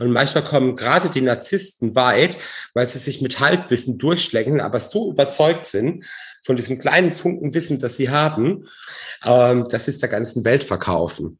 Und 0.00 0.10
manchmal 0.10 0.44
kommen 0.44 0.74
gerade 0.74 1.08
die 1.08 1.20
Narzissten 1.20 1.94
weit, 1.94 2.36
weil 2.74 2.88
sie 2.88 2.98
sich 2.98 3.22
mit 3.22 3.38
Halbwissen 3.38 3.96
durchschlägen, 3.96 4.60
aber 4.60 4.80
so 4.80 5.12
überzeugt 5.12 5.66
sind 5.66 6.04
von 6.42 6.56
diesem 6.56 6.80
kleinen 6.80 7.12
Funken 7.12 7.54
Wissen, 7.54 7.78
das 7.78 7.96
sie 7.96 8.10
haben, 8.10 8.68
ähm, 9.24 9.66
das 9.70 9.86
ist 9.86 10.02
der 10.02 10.08
ganzen 10.08 10.44
Welt 10.44 10.64
verkaufen. 10.64 11.38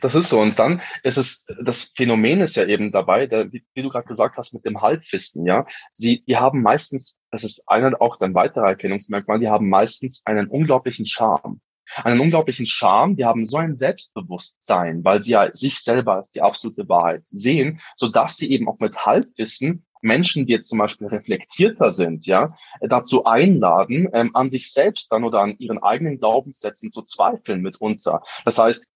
Das 0.00 0.14
ist 0.14 0.28
so. 0.28 0.40
Und 0.40 0.58
dann 0.58 0.82
ist 1.02 1.16
es, 1.16 1.46
das 1.62 1.92
Phänomen 1.96 2.40
ist 2.40 2.56
ja 2.56 2.66
eben 2.66 2.92
dabei, 2.92 3.26
der, 3.26 3.52
wie, 3.52 3.64
wie, 3.74 3.82
du 3.82 3.88
gerade 3.88 4.06
gesagt 4.06 4.36
hast, 4.36 4.52
mit 4.52 4.64
dem 4.64 4.82
Halbwissen, 4.82 5.46
ja. 5.46 5.64
Sie, 5.94 6.22
die 6.26 6.36
haben 6.36 6.62
meistens, 6.62 7.16
das 7.30 7.44
ist 7.44 7.62
einer 7.66 8.00
auch 8.00 8.16
dann 8.16 8.34
weiterer 8.34 8.68
Erkennungsmerkmal, 8.68 9.38
die 9.38 9.48
haben 9.48 9.68
meistens 9.68 10.22
einen 10.24 10.48
unglaublichen 10.48 11.06
Charme. 11.06 11.60
Einen 12.02 12.20
unglaublichen 12.20 12.66
Charme, 12.66 13.14
die 13.16 13.24
haben 13.24 13.44
so 13.44 13.58
ein 13.58 13.76
Selbstbewusstsein, 13.76 15.04
weil 15.04 15.22
sie 15.22 15.32
ja 15.32 15.54
sich 15.54 15.78
selber 15.78 16.16
als 16.16 16.30
die 16.30 16.42
absolute 16.42 16.88
Wahrheit 16.88 17.24
sehen, 17.26 17.80
so 17.94 18.08
dass 18.08 18.36
sie 18.36 18.50
eben 18.50 18.68
auch 18.68 18.80
mit 18.80 19.06
Halbwissen 19.06 19.86
Menschen, 20.02 20.46
die 20.46 20.52
jetzt 20.52 20.68
zum 20.68 20.78
Beispiel 20.78 21.06
reflektierter 21.06 21.90
sind, 21.90 22.26
ja, 22.26 22.54
dazu 22.80 23.24
einladen, 23.24 24.08
ähm, 24.12 24.34
an 24.34 24.50
sich 24.50 24.72
selbst 24.72 25.10
dann 25.10 25.24
oder 25.24 25.40
an 25.40 25.56
ihren 25.58 25.82
eigenen 25.82 26.18
Glaubenssätzen 26.18 26.90
zu 26.90 27.02
zweifeln 27.02 27.62
mitunter. 27.62 28.22
Das 28.44 28.58
heißt, 28.58 28.86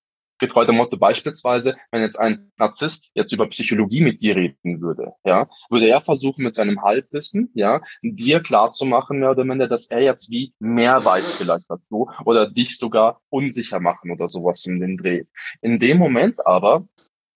getreu 0.40 0.64
dem 0.64 0.76
Motto 0.76 0.96
beispielsweise, 0.96 1.76
wenn 1.90 2.02
jetzt 2.02 2.18
ein 2.18 2.50
Narzisst 2.58 3.10
jetzt 3.14 3.32
über 3.32 3.48
Psychologie 3.48 4.00
mit 4.00 4.20
dir 4.20 4.36
reden 4.36 4.80
würde, 4.80 5.12
ja, 5.24 5.48
würde 5.68 5.88
er 5.88 6.00
versuchen 6.00 6.42
mit 6.42 6.54
seinem 6.54 6.82
Halbwissen, 6.82 7.50
ja, 7.54 7.80
dir 8.02 8.40
klarzumachen, 8.40 9.20
mehr 9.20 9.30
oder 9.30 9.44
minder, 9.44 9.68
dass 9.68 9.86
er 9.86 10.02
jetzt 10.02 10.30
wie 10.30 10.54
mehr 10.58 11.04
weiß 11.04 11.32
vielleicht 11.32 11.70
als 11.70 11.88
du 11.88 12.10
oder 12.24 12.50
dich 12.50 12.78
sogar 12.78 13.20
unsicher 13.28 13.80
machen 13.80 14.10
oder 14.10 14.28
sowas 14.28 14.64
in 14.66 14.80
den 14.80 14.96
Dreh. 14.96 15.24
In 15.60 15.78
dem 15.78 15.98
Moment 15.98 16.46
aber 16.46 16.86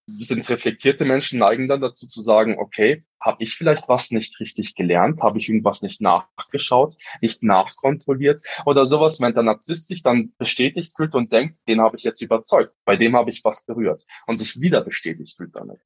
sind 0.07 0.49
reflektierte 0.49 1.05
Menschen 1.05 1.39
neigen 1.39 1.69
dann 1.69 1.81
dazu 1.81 2.07
zu 2.07 2.21
sagen, 2.21 2.59
okay, 2.59 3.05
habe 3.21 3.43
ich 3.43 3.55
vielleicht 3.55 3.89
was 3.89 4.11
nicht 4.11 4.39
richtig 4.39 4.75
gelernt? 4.75 5.23
Habe 5.23 5.39
ich 5.39 5.49
irgendwas 5.49 5.81
nicht 5.81 6.01
nachgeschaut, 6.01 6.95
nicht 7.23 7.43
nachkontrolliert 7.43 8.43
oder 8.67 8.85
sowas, 8.85 9.21
wenn 9.21 9.35
der 9.35 9.43
Narzisst 9.43 9.89
sich 9.89 10.03
dann 10.03 10.35
bestätigt 10.37 10.95
fühlt 10.95 11.15
und 11.15 11.33
denkt, 11.33 11.67
den 11.69 11.81
habe 11.81 11.97
ich 11.97 12.03
jetzt 12.03 12.21
überzeugt, 12.21 12.75
bei 12.85 12.97
dem 12.97 13.17
habe 13.17 13.31
ich 13.31 13.45
was 13.45 13.65
berührt 13.65 14.05
und 14.27 14.37
sich 14.37 14.61
wieder 14.61 14.83
bestätigt 14.83 15.37
fühlt 15.37 15.57
damit. 15.57 15.81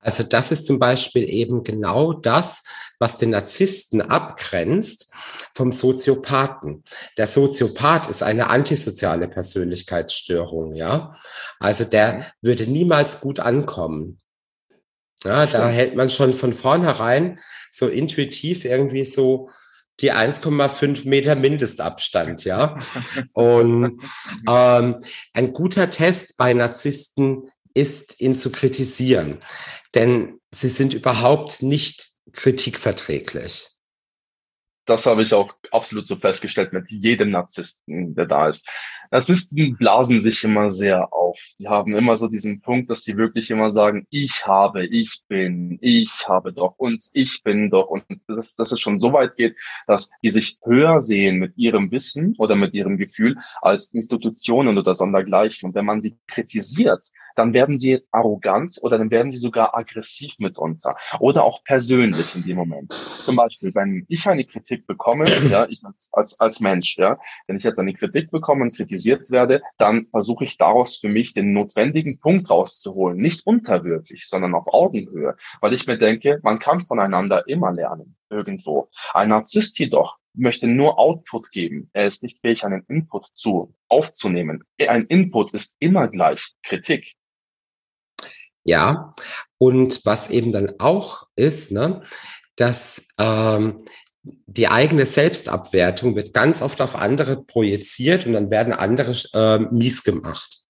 Also 0.00 0.22
das 0.22 0.50
ist 0.50 0.66
zum 0.66 0.78
Beispiel 0.78 1.28
eben 1.28 1.62
genau 1.62 2.12
das, 2.12 2.62
was 2.98 3.18
den 3.18 3.30
Narzissten 3.30 4.00
abgrenzt 4.00 5.12
vom 5.54 5.72
Soziopathen. 5.72 6.84
Der 7.18 7.26
Soziopath 7.26 8.08
ist 8.08 8.22
eine 8.22 8.48
antisoziale 8.48 9.28
Persönlichkeitsstörung, 9.28 10.74
ja. 10.74 11.16
Also 11.58 11.84
der 11.84 12.14
mhm. 12.14 12.24
würde 12.40 12.66
niemals 12.66 13.20
gut 13.20 13.40
ankommen. 13.40 14.20
Ja, 15.22 15.44
da 15.44 15.68
hält 15.68 15.96
man 15.96 16.08
schon 16.08 16.32
von 16.32 16.54
vornherein 16.54 17.38
so 17.70 17.88
intuitiv 17.88 18.64
irgendwie 18.64 19.04
so 19.04 19.50
die 20.00 20.12
1,5 20.12 21.06
Meter 21.06 21.34
Mindestabstand, 21.34 22.44
ja. 22.44 22.78
Und 23.32 24.00
ähm, 24.48 24.96
ein 25.34 25.52
guter 25.52 25.90
Test 25.90 26.38
bei 26.38 26.54
Narzissten 26.54 27.50
ist, 27.74 28.20
ihn 28.20 28.36
zu 28.36 28.50
kritisieren. 28.50 29.38
Denn 29.94 30.40
sie 30.50 30.68
sind 30.68 30.94
überhaupt 30.94 31.62
nicht 31.62 32.08
kritikverträglich. 32.32 33.68
Das 34.86 35.06
habe 35.06 35.22
ich 35.22 35.34
auch 35.34 35.54
absolut 35.70 36.06
so 36.06 36.16
festgestellt 36.16 36.72
mit 36.72 36.90
jedem 36.90 37.30
Narzissten, 37.30 38.14
der 38.14 38.26
da 38.26 38.48
ist. 38.48 38.66
Narzissten 39.12 39.76
blasen 39.76 40.20
sich 40.20 40.44
immer 40.44 40.70
sehr 40.70 41.12
auf. 41.12 41.36
Die 41.58 41.68
haben 41.68 41.96
immer 41.96 42.16
so 42.16 42.28
diesen 42.28 42.60
Punkt, 42.60 42.90
dass 42.90 43.02
sie 43.02 43.16
wirklich 43.16 43.50
immer 43.50 43.72
sagen, 43.72 44.06
ich 44.10 44.46
habe, 44.46 44.86
ich 44.86 45.22
bin, 45.26 45.78
ich 45.80 46.28
habe 46.28 46.52
doch 46.52 46.74
und 46.78 47.02
ich 47.12 47.42
bin 47.42 47.70
doch. 47.70 47.88
Und 47.88 48.04
dass 48.28 48.38
es, 48.38 48.54
dass 48.54 48.70
es 48.70 48.78
schon 48.78 49.00
so 49.00 49.12
weit 49.12 49.36
geht, 49.36 49.56
dass 49.88 50.10
die 50.22 50.30
sich 50.30 50.58
höher 50.64 51.00
sehen 51.00 51.38
mit 51.38 51.56
ihrem 51.56 51.90
Wissen 51.90 52.34
oder 52.38 52.54
mit 52.54 52.72
ihrem 52.72 52.98
Gefühl 52.98 53.36
als 53.60 53.92
Institutionen 53.92 54.78
oder 54.78 54.94
sondergleichen. 54.94 55.68
Und 55.68 55.74
wenn 55.74 55.86
man 55.86 56.00
sie 56.00 56.16
kritisiert, 56.28 57.04
dann 57.34 57.52
werden 57.52 57.78
sie 57.78 58.00
arrogant 58.12 58.78
oder 58.82 58.98
dann 58.98 59.10
werden 59.10 59.32
sie 59.32 59.38
sogar 59.38 59.76
aggressiv 59.76 60.34
mitunter 60.38 60.96
oder 61.18 61.44
auch 61.44 61.64
persönlich 61.64 62.36
in 62.36 62.44
dem 62.44 62.56
Moment. 62.56 62.94
Zum 63.24 63.34
Beispiel, 63.34 63.74
wenn 63.74 64.04
ich 64.08 64.26
eine 64.28 64.44
Kritik 64.44 64.86
bekomme, 64.86 65.24
ja, 65.50 65.66
ich 65.68 65.80
als, 65.84 66.10
als, 66.12 66.38
als 66.38 66.60
Mensch, 66.60 66.96
ja, 66.96 67.18
wenn 67.46 67.56
ich 67.56 67.64
jetzt 67.64 67.78
eine 67.78 67.92
Kritik 67.92 68.30
bekomme 68.30 68.62
und 68.62 68.76
kritisiert 69.00 69.30
werde, 69.30 69.62
dann 69.78 70.06
versuche 70.10 70.44
ich 70.44 70.56
daraus 70.56 70.96
für 70.96 71.08
mich 71.08 71.32
den 71.32 71.52
notwendigen 71.52 72.18
Punkt 72.20 72.50
rauszuholen. 72.50 73.18
Nicht 73.18 73.46
unterwürfig, 73.46 74.28
sondern 74.28 74.54
auf 74.54 74.66
Augenhöhe, 74.68 75.36
weil 75.60 75.72
ich 75.72 75.86
mir 75.86 75.98
denke, 75.98 76.40
man 76.42 76.58
kann 76.58 76.80
voneinander 76.80 77.46
immer 77.46 77.72
lernen, 77.72 78.16
irgendwo. 78.28 78.88
Ein 79.14 79.30
Narzisst 79.30 79.78
jedoch 79.78 80.18
möchte 80.34 80.66
nur 80.66 80.98
Output 80.98 81.50
geben. 81.50 81.90
Er 81.92 82.06
ist 82.06 82.22
nicht 82.22 82.40
fähig, 82.40 82.64
einen 82.64 82.84
Input 82.88 83.26
zu 83.32 83.74
aufzunehmen. 83.88 84.64
Ein 84.78 85.06
Input 85.06 85.52
ist 85.54 85.76
immer 85.78 86.08
gleich 86.08 86.54
Kritik. 86.62 87.14
Ja, 88.62 89.14
und 89.58 90.04
was 90.04 90.30
eben 90.30 90.52
dann 90.52 90.70
auch 90.78 91.26
ist, 91.34 91.72
ne, 91.72 92.02
dass 92.56 93.08
ähm, 93.18 93.84
die 94.22 94.68
eigene 94.68 95.06
Selbstabwertung 95.06 96.14
wird 96.14 96.34
ganz 96.34 96.62
oft 96.62 96.80
auf 96.80 96.94
andere 96.94 97.42
projiziert 97.42 98.26
und 98.26 98.34
dann 98.34 98.50
werden 98.50 98.72
andere 98.72 99.12
äh, 99.32 99.58
mies 99.58 100.02
gemacht. 100.04 100.60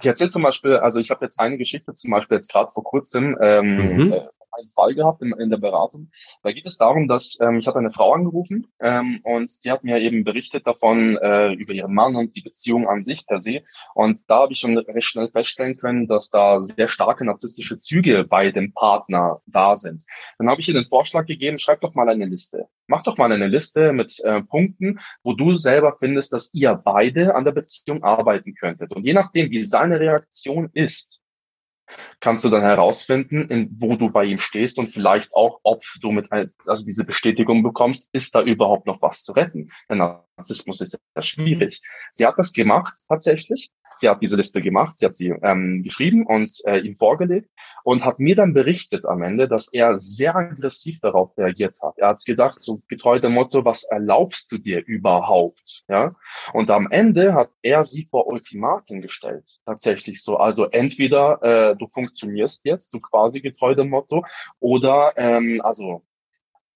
Ich 0.00 0.06
erzähle 0.06 0.30
zum 0.30 0.42
Beispiel, 0.42 0.76
also 0.76 0.98
ich 0.98 1.10
habe 1.10 1.24
jetzt 1.24 1.38
eine 1.38 1.58
Geschichte 1.58 1.92
zum 1.92 2.10
Beispiel 2.10 2.36
jetzt 2.36 2.50
gerade 2.50 2.70
vor 2.72 2.82
kurzem 2.82 3.36
ähm, 3.40 3.76
mhm. 3.76 4.12
äh, 4.12 4.20
einen 4.58 4.68
Fall 4.68 4.94
gehabt 4.94 5.22
in, 5.22 5.32
in 5.38 5.50
der 5.50 5.58
Beratung. 5.58 6.10
Da 6.42 6.52
geht 6.52 6.66
es 6.66 6.76
darum, 6.76 7.08
dass 7.08 7.38
ähm, 7.40 7.58
ich 7.58 7.66
hatte 7.66 7.78
eine 7.78 7.90
Frau 7.90 8.12
angerufen 8.12 8.66
ähm, 8.80 9.20
und 9.24 9.50
sie 9.50 9.70
hat 9.70 9.84
mir 9.84 9.98
eben 9.98 10.24
berichtet 10.24 10.66
davon 10.66 11.16
äh, 11.16 11.52
über 11.52 11.72
ihren 11.72 11.94
Mann 11.94 12.16
und 12.16 12.36
die 12.36 12.42
Beziehung 12.42 12.88
an 12.88 13.02
sich 13.02 13.26
per 13.26 13.38
se. 13.38 13.62
Und 13.94 14.20
da 14.28 14.40
habe 14.40 14.52
ich 14.52 14.60
schon 14.60 14.76
recht 14.78 15.06
schnell 15.06 15.28
feststellen 15.28 15.76
können, 15.76 16.06
dass 16.06 16.30
da 16.30 16.62
sehr 16.62 16.88
starke 16.88 17.24
narzisstische 17.24 17.78
Züge 17.78 18.24
bei 18.24 18.50
dem 18.50 18.72
Partner 18.72 19.40
da 19.46 19.76
sind. 19.76 20.04
Dann 20.38 20.48
habe 20.48 20.60
ich 20.60 20.68
ihr 20.68 20.74
den 20.74 20.88
Vorschlag 20.88 21.26
gegeben, 21.26 21.58
schreib 21.58 21.80
doch 21.80 21.94
mal 21.94 22.08
eine 22.08 22.26
Liste. 22.26 22.68
Mach 22.86 23.02
doch 23.02 23.18
mal 23.18 23.32
eine 23.32 23.48
Liste 23.48 23.92
mit 23.92 24.20
äh, 24.20 24.42
Punkten, 24.42 25.00
wo 25.24 25.32
du 25.32 25.52
selber 25.54 25.96
findest, 25.98 26.32
dass 26.32 26.52
ihr 26.54 26.74
beide 26.74 27.34
an 27.34 27.44
der 27.44 27.52
Beziehung 27.52 28.04
arbeiten 28.04 28.54
könntet. 28.54 28.92
Und 28.92 29.04
je 29.04 29.12
nachdem, 29.12 29.50
wie 29.50 29.64
seine 29.64 29.98
Reaktion 29.98 30.70
ist, 30.72 31.20
kannst 32.20 32.44
du 32.44 32.48
dann 32.48 32.62
herausfinden, 32.62 33.48
in, 33.48 33.76
wo 33.78 33.96
du 33.96 34.10
bei 34.10 34.24
ihm 34.24 34.38
stehst 34.38 34.78
und 34.78 34.92
vielleicht 34.92 35.34
auch, 35.34 35.60
ob 35.62 35.82
du 36.00 36.12
mit, 36.12 36.28
also 36.32 36.84
diese 36.84 37.04
Bestätigung 37.04 37.62
bekommst, 37.62 38.08
ist 38.12 38.34
da 38.34 38.42
überhaupt 38.42 38.86
noch 38.86 39.02
was 39.02 39.22
zu 39.22 39.32
retten. 39.32 39.68
Denn 39.88 39.98
Narzissmus 39.98 40.80
ist 40.80 40.98
ja 41.14 41.22
schwierig. 41.22 41.82
Sie 42.10 42.26
hat 42.26 42.38
das 42.38 42.52
gemacht, 42.52 42.94
tatsächlich. 43.08 43.70
Sie 43.96 44.08
hat 44.08 44.22
diese 44.22 44.36
Liste 44.36 44.60
gemacht, 44.60 44.98
sie 44.98 45.06
hat 45.06 45.16
sie 45.16 45.28
ähm, 45.42 45.82
geschrieben 45.82 46.26
und 46.26 46.50
äh, 46.64 46.78
ihm 46.80 46.96
vorgelegt 46.96 47.50
und 47.84 48.04
hat 48.04 48.18
mir 48.18 48.34
dann 48.36 48.52
berichtet 48.52 49.06
am 49.06 49.22
Ende, 49.22 49.48
dass 49.48 49.72
er 49.72 49.96
sehr 49.96 50.34
aggressiv 50.34 51.00
darauf 51.00 51.36
reagiert 51.38 51.78
hat. 51.82 51.94
Er 51.96 52.08
hat 52.08 52.24
gedacht, 52.24 52.60
so 52.60 52.82
getreu 52.88 53.20
dem 53.20 53.32
Motto, 53.32 53.64
was 53.64 53.84
erlaubst 53.84 54.50
du 54.52 54.58
dir 54.58 54.84
überhaupt? 54.84 55.84
Ja. 55.88 56.14
Und 56.52 56.70
am 56.70 56.90
Ende 56.90 57.34
hat 57.34 57.50
er 57.62 57.84
sie 57.84 58.06
vor 58.10 58.26
Ultimaten 58.26 59.02
gestellt. 59.02 59.60
Tatsächlich 59.64 60.22
so. 60.22 60.36
Also 60.36 60.66
entweder 60.66 61.42
äh, 61.42 61.76
du 61.76 61.86
funktionierst 61.86 62.64
jetzt, 62.64 62.90
so 62.90 63.00
quasi 63.00 63.40
getreu 63.40 63.74
dem 63.74 63.90
Motto, 63.90 64.24
oder 64.60 65.12
ähm, 65.16 65.60
also 65.62 66.02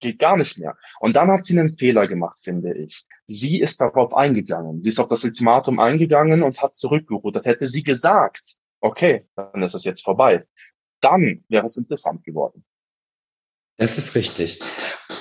geht 0.00 0.19
gar 0.19 0.37
nicht 0.37 0.59
mehr. 0.59 0.76
Und 0.99 1.14
dann 1.14 1.30
hat 1.30 1.45
sie 1.45 1.59
einen 1.59 1.75
Fehler 1.75 2.09
gemacht, 2.09 2.38
finde 2.42 2.75
ich. 2.75 3.04
Sie 3.26 3.61
ist 3.61 3.80
darauf 3.80 4.14
eingegangen. 4.14 4.83
Sie 4.83 4.88
ist 4.88 4.99
auf 4.99 5.09
das 5.09 5.25
Ultimatum 5.25 5.78
eingegangen 5.78 6.42
und 6.42 6.61
hat 6.61 6.75
zurückgerudert. 6.75 7.47
Hätte 7.47 7.66
sie 7.66 7.83
gesagt, 7.83 8.57
okay, 8.80 9.26
dann 9.37 9.62
ist 9.62 9.75
es 9.75 9.85
jetzt 9.85 10.02
vorbei. 10.02 10.47
Dann 11.00 11.45
wäre 11.49 11.66
es 11.66 11.76
interessant 11.76 12.25
geworden. 12.25 12.64
Das 13.76 13.97
ist 13.97 14.14
richtig. 14.14 14.61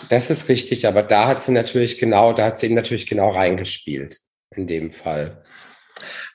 Das 0.09 0.29
ist 0.29 0.50
richtig. 0.50 0.88
Aber 0.88 1.03
da 1.03 1.27
hat 1.27 1.39
sie 1.39 1.51
natürlich 1.51 1.98
genau, 1.98 2.33
da 2.33 2.45
hat 2.45 2.59
sie 2.59 2.65
eben 2.65 2.75
natürlich 2.75 3.07
genau 3.07 3.31
reingespielt. 3.31 4.17
In 4.55 4.65
dem 4.65 4.91
Fall. 4.91 5.43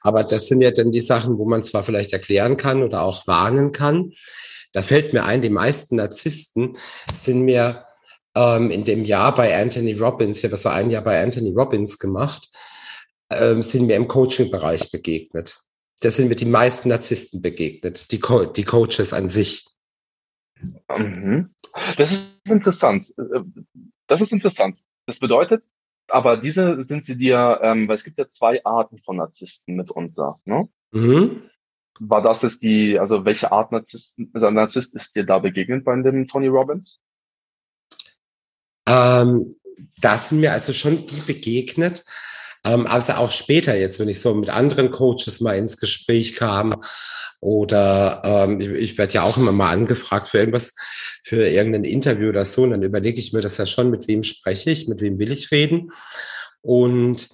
Aber 0.02 0.22
das 0.22 0.46
sind 0.46 0.60
ja 0.60 0.70
dann 0.70 0.92
die 0.92 1.00
Sachen, 1.00 1.38
wo 1.38 1.46
man 1.46 1.62
zwar 1.62 1.82
vielleicht 1.82 2.12
erklären 2.12 2.56
kann 2.56 2.82
oder 2.82 3.02
auch 3.02 3.26
warnen 3.26 3.72
kann. 3.72 4.12
Da 4.72 4.82
fällt 4.82 5.12
mir 5.12 5.24
ein, 5.24 5.40
die 5.40 5.50
meisten 5.50 5.96
Narzissten 5.96 6.76
sind 7.12 7.42
mir 7.42 7.86
ähm, 8.34 8.70
in 8.70 8.84
dem 8.84 9.04
Jahr 9.04 9.34
bei 9.34 9.56
Anthony 9.60 9.92
Robbins, 9.94 10.38
ich 10.38 10.44
habe 10.44 10.56
so 10.56 10.68
ein 10.68 10.90
Jahr 10.90 11.02
bei 11.02 11.22
Anthony 11.22 11.52
Robbins 11.52 11.98
gemacht, 11.98 12.48
ähm, 13.30 13.62
sind 13.62 13.86
mir 13.86 13.96
im 13.96 14.08
Coaching-Bereich 14.08 14.90
begegnet. 14.90 15.58
Da 16.00 16.10
sind 16.10 16.28
mir 16.28 16.36
die 16.36 16.44
meisten 16.44 16.88
Narzissten 16.88 17.40
begegnet, 17.40 18.10
die, 18.10 18.20
Co 18.20 18.44
die 18.44 18.64
Coaches 18.64 19.12
an 19.12 19.28
sich. 19.28 19.66
Mhm. 20.96 21.54
Das 21.96 22.12
ist 22.12 22.50
interessant. 22.50 23.14
Das 24.06 24.20
ist 24.20 24.32
interessant. 24.32 24.78
Das 25.06 25.18
bedeutet, 25.18 25.64
aber 26.08 26.36
diese 26.36 26.82
sind 26.84 27.04
sie 27.04 27.16
dir, 27.16 27.60
ähm, 27.62 27.88
weil 27.88 27.96
es 27.96 28.04
gibt 28.04 28.18
ja 28.18 28.28
zwei 28.28 28.64
Arten 28.64 28.98
von 28.98 29.16
Narzissten 29.16 29.76
mitunter. 29.76 30.40
Ne? 30.44 30.68
Mhm. 30.92 31.42
War 32.00 32.22
das 32.22 32.42
jetzt 32.42 32.62
die, 32.62 32.98
also 32.98 33.24
welche 33.24 33.52
Art 33.52 33.72
Narzissten, 33.72 34.30
also 34.34 34.50
Narzisst 34.50 34.94
ist 34.94 35.14
dir 35.14 35.24
da 35.24 35.38
begegnet 35.38 35.84
bei 35.84 36.00
dem 36.00 36.26
Tony 36.26 36.48
Robbins? 36.48 37.00
Ähm, 38.86 39.54
da 40.00 40.18
sind 40.18 40.40
mir 40.40 40.52
also 40.52 40.72
schon 40.72 41.06
die 41.06 41.20
begegnet, 41.20 42.04
ähm, 42.64 42.86
also 42.86 43.14
auch 43.14 43.30
später 43.30 43.76
jetzt, 43.76 44.00
wenn 44.00 44.08
ich 44.08 44.20
so 44.20 44.34
mit 44.34 44.50
anderen 44.50 44.90
Coaches 44.90 45.40
mal 45.40 45.56
ins 45.56 45.78
Gespräch 45.78 46.34
kam 46.34 46.74
oder 47.40 48.22
ähm, 48.24 48.60
ich, 48.60 48.68
ich 48.68 48.98
werde 48.98 49.14
ja 49.14 49.22
auch 49.22 49.36
immer 49.36 49.52
mal 49.52 49.70
angefragt 49.70 50.28
für 50.28 50.38
irgendwas, 50.38 50.74
für 51.22 51.46
irgendein 51.46 51.84
Interview 51.84 52.28
oder 52.30 52.44
so, 52.44 52.62
und 52.62 52.70
dann 52.70 52.82
überlege 52.82 53.18
ich 53.18 53.32
mir 53.32 53.40
das 53.40 53.58
ja 53.58 53.66
schon, 53.66 53.90
mit 53.90 54.08
wem 54.08 54.22
spreche 54.22 54.70
ich, 54.70 54.88
mit 54.88 55.00
wem 55.00 55.18
will 55.18 55.30
ich 55.30 55.50
reden. 55.50 55.92
Und 56.62 57.28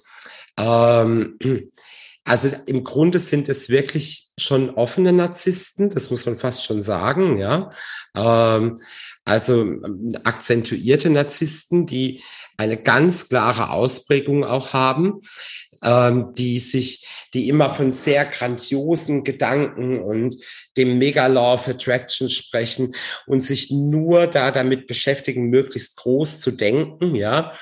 ähm, 0.57 1.37
also 2.23 2.49
im 2.67 2.83
Grunde 2.83 3.19
sind 3.19 3.49
es 3.49 3.69
wirklich 3.69 4.29
schon 4.37 4.69
offene 4.69 5.11
Narzissten, 5.11 5.89
das 5.89 6.11
muss 6.11 6.25
man 6.25 6.37
fast 6.37 6.63
schon 6.65 6.83
sagen, 6.83 7.37
ja. 7.37 7.69
Ähm, 8.15 8.79
also 9.25 9.61
ähm, 9.61 10.17
akzentuierte 10.23 11.09
Narzissten, 11.09 11.85
die 11.85 12.23
eine 12.57 12.77
ganz 12.77 13.29
klare 13.29 13.71
Ausprägung 13.71 14.43
auch 14.43 14.73
haben, 14.73 15.21
ähm, 15.83 16.33
die 16.35 16.59
sich, 16.59 17.07
die 17.33 17.49
immer 17.49 17.69
von 17.69 17.91
sehr 17.91 18.25
grandiosen 18.25 19.23
Gedanken 19.23 20.01
und 20.01 20.35
dem 20.77 20.97
Mega 20.97 21.27
Law 21.27 21.55
of 21.55 21.67
Attraction 21.67 22.29
sprechen 22.29 22.95
und 23.25 23.39
sich 23.39 23.71
nur 23.71 24.27
da 24.27 24.51
damit 24.51 24.87
beschäftigen, 24.87 25.49
möglichst 25.49 25.97
groß 25.97 26.39
zu 26.39 26.51
denken, 26.51 27.15
ja. 27.15 27.53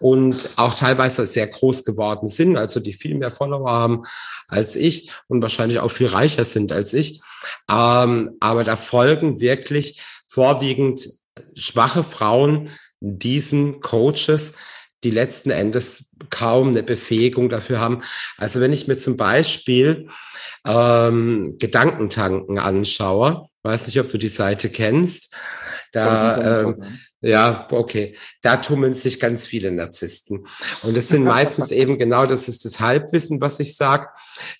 Und 0.00 0.50
auch 0.56 0.74
teilweise 0.74 1.26
sehr 1.26 1.46
groß 1.46 1.84
geworden 1.84 2.26
sind, 2.26 2.56
also 2.56 2.80
die 2.80 2.92
viel 2.92 3.14
mehr 3.14 3.30
Follower 3.30 3.70
haben 3.70 4.02
als 4.48 4.74
ich 4.74 5.12
und 5.28 5.42
wahrscheinlich 5.42 5.78
auch 5.78 5.90
viel 5.90 6.08
reicher 6.08 6.44
sind 6.44 6.72
als 6.72 6.92
ich. 6.92 7.20
Ähm, 7.70 8.36
aber 8.40 8.64
da 8.64 8.76
folgen 8.76 9.40
wirklich 9.40 10.02
vorwiegend 10.28 11.08
schwache 11.54 12.02
Frauen 12.02 12.70
diesen 13.00 13.80
Coaches, 13.80 14.54
die 15.04 15.10
letzten 15.10 15.50
Endes 15.50 16.16
kaum 16.30 16.68
eine 16.68 16.82
Befähigung 16.82 17.48
dafür 17.48 17.80
haben. 17.80 18.02
Also 18.36 18.60
wenn 18.60 18.72
ich 18.72 18.88
mir 18.88 18.98
zum 18.98 19.16
Beispiel 19.16 20.08
ähm, 20.64 21.56
Gedankentanken 21.58 22.58
anschaue, 22.58 23.48
weiß 23.62 23.86
nicht, 23.86 24.00
ob 24.00 24.10
du 24.10 24.18
die 24.18 24.28
Seite 24.28 24.68
kennst, 24.68 25.36
da, 25.92 26.62
ähm, 26.62 26.82
ja, 27.20 27.68
okay, 27.70 28.16
da 28.40 28.56
tummeln 28.56 28.94
sich 28.94 29.20
ganz 29.20 29.46
viele 29.46 29.70
Narzissten. 29.70 30.46
Und 30.82 30.96
das 30.96 31.08
sind 31.08 31.22
meistens 31.22 31.70
eben 31.70 31.98
genau, 31.98 32.26
das 32.26 32.48
ist 32.48 32.64
das 32.64 32.80
Halbwissen, 32.80 33.40
was 33.40 33.60
ich 33.60 33.76
sage. 33.76 34.08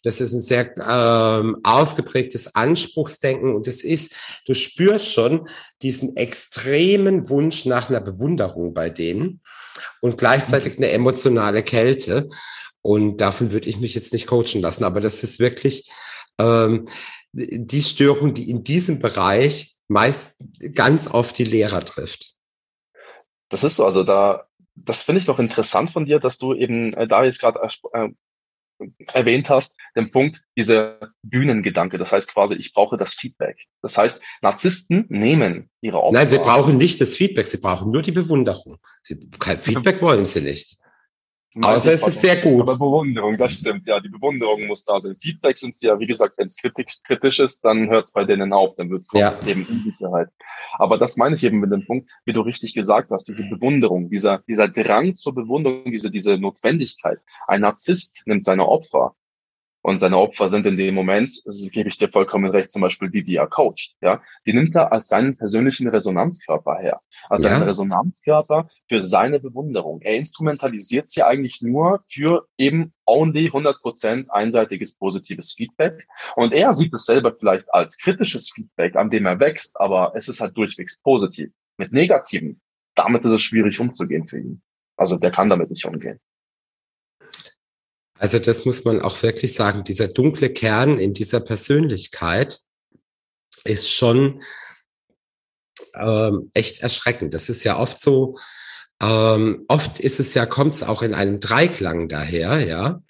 Das 0.02 0.20
ist 0.20 0.34
ein 0.34 0.40
sehr 0.40 0.72
ähm, 0.78 1.56
ausgeprägtes 1.64 2.54
Anspruchsdenken 2.54 3.54
und 3.54 3.66
es 3.66 3.82
ist, 3.82 4.14
du 4.46 4.54
spürst 4.54 5.12
schon 5.12 5.48
diesen 5.80 6.16
extremen 6.16 7.28
Wunsch 7.28 7.64
nach 7.64 7.88
einer 7.88 8.00
Bewunderung 8.00 8.74
bei 8.74 8.90
denen 8.90 9.40
und 10.00 10.18
gleichzeitig 10.18 10.76
eine 10.76 10.90
emotionale 10.90 11.62
Kälte. 11.62 12.30
Und 12.80 13.18
davon 13.18 13.52
würde 13.52 13.68
ich 13.68 13.78
mich 13.78 13.94
jetzt 13.94 14.12
nicht 14.12 14.26
coachen 14.26 14.60
lassen. 14.60 14.84
Aber 14.84 15.00
das 15.00 15.22
ist 15.22 15.38
wirklich 15.38 15.90
ähm, 16.38 16.86
die 17.32 17.82
Störung, 17.82 18.34
die 18.34 18.50
in 18.50 18.64
diesem 18.64 19.00
Bereich 19.00 19.76
meist 19.88 20.44
ganz 20.74 21.08
oft 21.08 21.38
die 21.38 21.44
Lehrer 21.44 21.84
trifft. 21.84 22.34
Das 23.48 23.64
ist 23.64 23.76
so, 23.76 23.84
also 23.84 24.02
da, 24.02 24.46
das 24.74 25.02
finde 25.02 25.20
ich 25.20 25.26
noch 25.26 25.38
interessant 25.38 25.90
von 25.90 26.06
dir, 26.06 26.18
dass 26.18 26.38
du 26.38 26.54
eben 26.54 26.94
äh, 26.94 27.06
da 27.06 27.24
jetzt 27.24 27.40
gerade 27.40 27.60
äh, 27.92 28.08
erwähnt 29.12 29.48
hast, 29.48 29.76
den 29.96 30.10
Punkt, 30.10 30.42
dieser 30.56 30.98
Bühnengedanke. 31.22 31.98
Das 31.98 32.12
heißt 32.12 32.28
quasi, 32.28 32.54
ich 32.54 32.72
brauche 32.72 32.96
das 32.96 33.14
Feedback. 33.14 33.66
Das 33.82 33.96
heißt, 33.96 34.20
Narzissten 34.42 35.06
nehmen 35.08 35.70
ihre 35.80 36.02
Opfer. 36.02 36.18
Nein, 36.18 36.28
sie 36.28 36.38
brauchen 36.38 36.76
nicht 36.76 37.00
das 37.00 37.16
Feedback, 37.16 37.46
sie 37.46 37.58
brauchen 37.58 37.90
nur 37.90 38.02
die 38.02 38.12
Bewunderung. 38.12 38.78
Sie, 39.00 39.18
kein 39.38 39.58
Feedback 39.58 40.00
wollen 40.02 40.24
sie 40.24 40.40
nicht. 40.40 40.81
Außer 41.60 41.92
es 41.92 42.06
ist 42.06 42.20
sehr 42.20 42.36
gut. 42.36 42.62
Aber 42.62 42.78
Bewunderung, 42.78 43.36
das 43.36 43.52
stimmt, 43.52 43.86
ja. 43.86 44.00
Die 44.00 44.08
Bewunderung 44.08 44.66
muss 44.66 44.84
da 44.84 44.98
sein. 44.98 45.16
Feedback 45.16 45.58
sind 45.58 45.76
sie 45.76 45.88
ja, 45.88 45.98
wie 45.98 46.06
gesagt, 46.06 46.38
wenn 46.38 46.46
es 46.46 46.56
kritisch, 46.56 47.02
kritisch 47.04 47.40
ist, 47.40 47.62
dann 47.64 47.90
hört 47.90 48.06
es 48.06 48.12
bei 48.12 48.24
denen 48.24 48.52
auf, 48.52 48.74
dann 48.76 48.90
wird 48.90 49.04
ja. 49.12 49.38
eben 49.46 49.66
Unsicherheit. 49.66 50.28
Aber 50.78 50.96
das 50.96 51.16
meine 51.16 51.34
ich 51.34 51.44
eben 51.44 51.60
mit 51.60 51.70
dem 51.70 51.84
Punkt, 51.84 52.10
wie 52.24 52.32
du 52.32 52.40
richtig 52.40 52.74
gesagt 52.74 53.10
hast, 53.10 53.24
diese 53.28 53.44
Bewunderung, 53.44 54.08
dieser, 54.08 54.38
dieser 54.48 54.68
Drang 54.68 55.14
zur 55.16 55.34
Bewunderung, 55.34 55.90
diese, 55.90 56.10
diese 56.10 56.38
Notwendigkeit. 56.38 57.18
Ein 57.46 57.60
Narzisst 57.60 58.22
nimmt 58.24 58.44
seine 58.44 58.66
Opfer 58.66 59.14
und 59.82 59.98
seine 59.98 60.16
Opfer 60.16 60.48
sind 60.48 60.64
in 60.64 60.76
dem 60.76 60.94
Moment, 60.94 61.42
das 61.44 61.68
gebe 61.70 61.88
ich 61.88 61.98
dir 61.98 62.08
vollkommen 62.08 62.50
recht, 62.50 62.70
zum 62.70 62.82
Beispiel 62.82 63.10
die, 63.10 63.24
die 63.24 63.36
er 63.36 63.48
coacht, 63.48 63.96
ja. 64.00 64.22
Die 64.46 64.52
nimmt 64.52 64.74
er 64.76 64.92
als 64.92 65.08
seinen 65.08 65.36
persönlichen 65.36 65.88
Resonanzkörper 65.88 66.78
her. 66.78 67.00
Als 67.28 67.44
ja. 67.44 67.54
einen 67.54 67.64
Resonanzkörper 67.64 68.68
für 68.88 69.04
seine 69.04 69.40
Bewunderung. 69.40 70.00
Er 70.00 70.16
instrumentalisiert 70.16 71.08
sie 71.08 71.22
eigentlich 71.22 71.62
nur 71.62 72.00
für 72.08 72.46
eben 72.56 72.92
only 73.06 73.48
100% 73.48 74.30
einseitiges 74.30 74.94
positives 74.94 75.52
Feedback. 75.54 76.06
Und 76.36 76.52
er 76.52 76.74
sieht 76.74 76.94
es 76.94 77.04
selber 77.04 77.34
vielleicht 77.34 77.74
als 77.74 77.98
kritisches 77.98 78.52
Feedback, 78.52 78.94
an 78.96 79.10
dem 79.10 79.26
er 79.26 79.40
wächst, 79.40 79.80
aber 79.80 80.12
es 80.14 80.28
ist 80.28 80.40
halt 80.40 80.56
durchwegs 80.56 81.00
positiv. 81.00 81.50
Mit 81.76 81.92
negativen, 81.92 82.60
damit 82.94 83.24
ist 83.24 83.32
es 83.32 83.42
schwierig 83.42 83.80
umzugehen 83.80 84.24
für 84.24 84.38
ihn. 84.38 84.62
Also 84.96 85.16
der 85.16 85.32
kann 85.32 85.50
damit 85.50 85.70
nicht 85.70 85.84
umgehen. 85.84 86.20
Also 88.22 88.38
das 88.38 88.64
muss 88.64 88.84
man 88.84 89.02
auch 89.02 89.20
wirklich 89.24 89.52
sagen, 89.52 89.82
dieser 89.82 90.06
dunkle 90.06 90.48
Kern 90.48 91.00
in 91.00 91.12
dieser 91.12 91.40
Persönlichkeit 91.40 92.60
ist 93.64 93.90
schon 93.90 94.44
ähm, 95.96 96.52
echt 96.54 96.82
erschreckend. 96.82 97.34
Das 97.34 97.48
ist 97.48 97.64
ja 97.64 97.80
oft 97.80 97.98
so, 98.00 98.38
ähm, 99.00 99.64
oft 99.66 99.98
ist 99.98 100.20
es 100.20 100.34
ja, 100.34 100.46
kommt 100.46 100.76
es 100.76 100.84
auch 100.84 101.02
in 101.02 101.14
einem 101.14 101.40
Dreiklang 101.40 102.06
daher, 102.06 102.64
ja, 102.64 103.02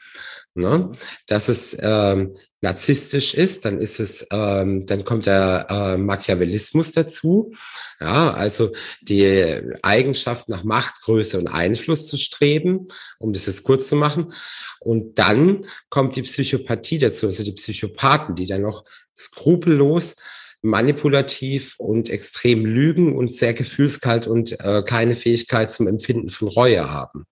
ne? 0.54 0.90
dass 1.26 1.50
es 1.50 1.76
ähm, 1.78 2.35
narzisstisch 2.62 3.35
ist, 3.35 3.64
dann 3.64 3.81
ist 3.81 4.00
es, 4.00 4.26
ähm, 4.31 4.87
dann 4.87 5.04
kommt 5.04 5.26
der 5.26 5.66
äh, 5.69 5.99
Machiavellismus 5.99 6.92
dazu, 6.92 7.52
ja, 8.00 8.33
also 8.33 8.73
die 9.00 9.61
Eigenschaft 9.83 10.49
nach 10.49 10.64
Macht, 10.64 11.02
Größe 11.02 11.38
und 11.38 11.49
Einfluss 11.49 12.07
zu 12.07 12.16
streben, 12.16 12.88
um 13.19 13.33
das 13.33 13.47
jetzt 13.47 13.64
kurz 13.64 13.88
zu 13.88 13.97
machen. 13.97 14.33
Und 14.81 15.19
dann 15.19 15.66
kommt 15.90 16.16
die 16.16 16.23
Psychopathie 16.23 16.99
dazu, 16.99 17.26
also 17.26 17.45
die 17.45 17.52
Psychopathen, 17.52 18.35
die 18.37 18.47
dann 18.47 18.62
noch 18.62 18.85
skrupellos 19.14 20.16
manipulativ 20.62 21.75
und 21.78 22.09
extrem 22.09 22.64
lügen 22.64 23.16
und 23.16 23.35
sehr 23.35 23.52
gefühlskalt 23.52 24.28
und 24.28 24.59
äh, 24.61 24.83
keine 24.87 25.16
Fähigkeit 25.16 25.73
zum 25.73 25.88
Empfinden 25.88 26.31
von 26.31 26.47
Reue 26.47 26.88
haben. 26.88 27.26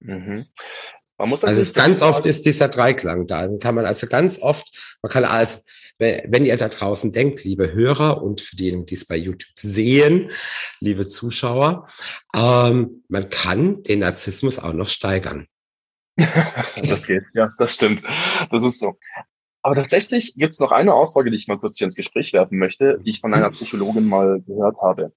Mhm. 0.00 0.46
Man 1.18 1.30
muss 1.30 1.44
also 1.44 1.72
ganz 1.72 2.02
oft 2.02 2.26
ist 2.26 2.44
dieser 2.44 2.68
Dreiklang 2.68 3.26
da. 3.26 3.46
Dann 3.46 3.58
kann 3.58 3.74
man 3.74 3.86
also 3.86 4.06
ganz 4.06 4.40
oft, 4.40 4.98
man 5.02 5.10
kann 5.10 5.24
als, 5.24 5.66
wenn 5.98 6.44
ihr 6.44 6.56
da 6.56 6.68
draußen 6.68 7.12
denkt, 7.12 7.42
liebe 7.44 7.72
Hörer 7.72 8.22
und 8.22 8.42
für 8.42 8.56
diejenigen, 8.56 8.86
die 8.86 8.94
es 8.94 9.06
bei 9.06 9.16
YouTube 9.16 9.58
sehen, 9.58 10.30
liebe 10.80 11.06
Zuschauer, 11.06 11.86
ähm, 12.34 13.02
man 13.08 13.30
kann 13.30 13.82
den 13.82 14.00
Narzissmus 14.00 14.58
auch 14.58 14.74
noch 14.74 14.88
steigern. 14.88 15.46
das 16.16 17.06
geht, 17.06 17.24
ja, 17.34 17.52
das 17.58 17.72
stimmt. 17.72 18.02
Das 18.50 18.64
ist 18.64 18.80
so. 18.80 18.98
Aber 19.62 19.74
tatsächlich 19.74 20.34
gibt 20.36 20.52
es 20.52 20.60
noch 20.60 20.70
eine 20.70 20.94
Aussage, 20.94 21.30
die 21.30 21.36
ich 21.36 21.48
mal 21.48 21.58
kurz 21.58 21.78
hier 21.78 21.86
ins 21.86 21.96
Gespräch 21.96 22.32
werfen 22.32 22.58
möchte, 22.58 23.00
die 23.00 23.10
ich 23.10 23.20
von 23.20 23.34
einer 23.34 23.50
Psychologin 23.50 24.06
mal 24.06 24.40
gehört 24.42 24.76
habe. 24.80 25.12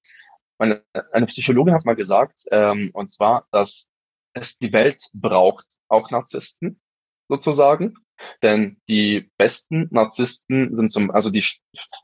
Meine, 0.58 0.82
eine 1.12 1.26
Psychologin 1.26 1.72
hat 1.72 1.84
mal 1.84 1.94
gesagt, 1.94 2.44
ähm, 2.50 2.90
und 2.92 3.10
zwar, 3.10 3.46
dass 3.52 3.89
es 4.32 4.58
die 4.58 4.72
Welt 4.72 5.00
braucht 5.12 5.66
auch 5.88 6.10
Narzissten 6.10 6.80
sozusagen. 7.28 7.94
Denn 8.42 8.76
die 8.88 9.30
besten 9.38 9.88
Narzissten 9.90 10.74
sind 10.74 10.92
zum, 10.92 11.10
also 11.10 11.30
die, 11.30 11.44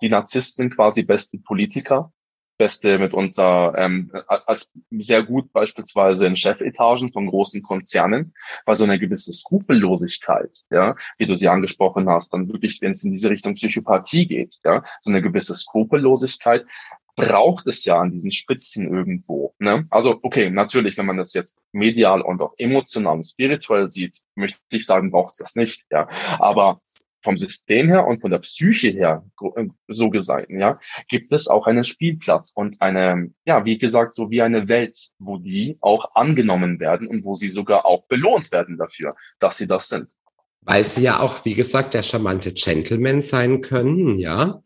die 0.00 0.08
Narzissten 0.08 0.70
quasi 0.70 1.02
beste 1.02 1.38
Politiker, 1.38 2.12
beste 2.58 2.98
mitunter 2.98 3.74
ähm, 3.76 4.10
als 4.26 4.72
sehr 4.90 5.22
gut 5.22 5.52
beispielsweise 5.52 6.26
in 6.26 6.36
Chefetagen 6.36 7.12
von 7.12 7.26
großen 7.26 7.62
Konzernen, 7.62 8.34
weil 8.64 8.76
so 8.76 8.84
eine 8.84 8.98
gewisse 8.98 9.34
Skrupellosigkeit, 9.34 10.64
ja, 10.70 10.96
wie 11.18 11.26
du 11.26 11.34
sie 11.34 11.48
angesprochen 11.48 12.08
hast, 12.08 12.32
dann 12.32 12.48
wirklich, 12.48 12.80
wenn 12.80 12.92
es 12.92 13.04
in 13.04 13.12
diese 13.12 13.28
Richtung 13.28 13.54
Psychopathie 13.54 14.26
geht, 14.26 14.58
ja, 14.64 14.84
so 15.00 15.10
eine 15.10 15.20
gewisse 15.20 15.54
Skrupellosigkeit 15.54 16.64
braucht 17.16 17.66
es 17.66 17.84
ja 17.84 17.98
an 17.98 18.12
diesen 18.12 18.30
Spitzen 18.30 18.92
irgendwo. 18.92 19.54
Ne? 19.58 19.86
Also 19.90 20.20
okay, 20.22 20.50
natürlich, 20.50 20.96
wenn 20.98 21.06
man 21.06 21.16
das 21.16 21.32
jetzt 21.32 21.64
medial 21.72 22.20
und 22.20 22.40
auch 22.42 22.54
emotional 22.58 23.16
und 23.16 23.24
spirituell 23.24 23.90
sieht, 23.90 24.20
möchte 24.34 24.60
ich 24.70 24.86
sagen, 24.86 25.10
braucht 25.10 25.32
es 25.32 25.38
das 25.38 25.56
nicht. 25.56 25.86
Ja, 25.90 26.08
aber 26.38 26.80
vom 27.26 27.36
System 27.36 27.88
her 27.88 28.06
und 28.06 28.20
von 28.20 28.30
der 28.30 28.38
Psyche 28.38 28.90
her 28.90 29.24
äh, 29.56 29.66
so 29.88 30.10
gesagt, 30.10 30.46
ja, 30.48 30.78
gibt 31.08 31.32
es 31.32 31.48
auch 31.48 31.66
einen 31.66 31.82
Spielplatz 31.82 32.52
und 32.54 32.80
eine, 32.80 33.32
ja, 33.44 33.64
wie 33.64 33.78
gesagt, 33.78 34.14
so 34.14 34.30
wie 34.30 34.42
eine 34.42 34.68
Welt, 34.68 35.08
wo 35.18 35.36
die 35.36 35.76
auch 35.80 36.14
angenommen 36.14 36.78
werden 36.78 37.08
und 37.08 37.24
wo 37.24 37.34
sie 37.34 37.48
sogar 37.48 37.84
auch 37.84 38.06
belohnt 38.06 38.52
werden 38.52 38.78
dafür, 38.78 39.16
dass 39.40 39.56
sie 39.56 39.66
das 39.66 39.88
sind. 39.88 40.12
Weil 40.60 40.84
sie 40.84 41.02
ja 41.02 41.20
auch, 41.20 41.44
wie 41.44 41.54
gesagt, 41.54 41.94
der 41.94 42.02
charmante 42.02 42.52
Gentleman 42.52 43.20
sein 43.20 43.60
können, 43.60 44.18
ja. 44.18 44.62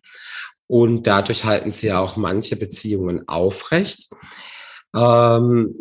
Und 0.71 1.09
dadurch 1.09 1.43
halten 1.43 1.73
sie 1.73 1.89
ja 1.89 1.99
auch 1.99 2.17
manche 2.17 2.55
Beziehungen 2.55 3.27
aufrecht. 3.27 4.09
Ähm, 4.95 5.75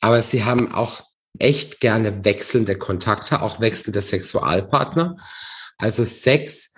aber 0.00 0.22
sie 0.22 0.44
haben 0.46 0.72
auch 0.72 1.02
echt 1.38 1.78
gerne 1.80 2.24
wechselnde 2.24 2.76
Kontakte, 2.76 3.42
auch 3.42 3.60
wechselnde 3.60 4.00
Sexualpartner. 4.00 5.18
Also 5.76 6.04
Sex 6.04 6.72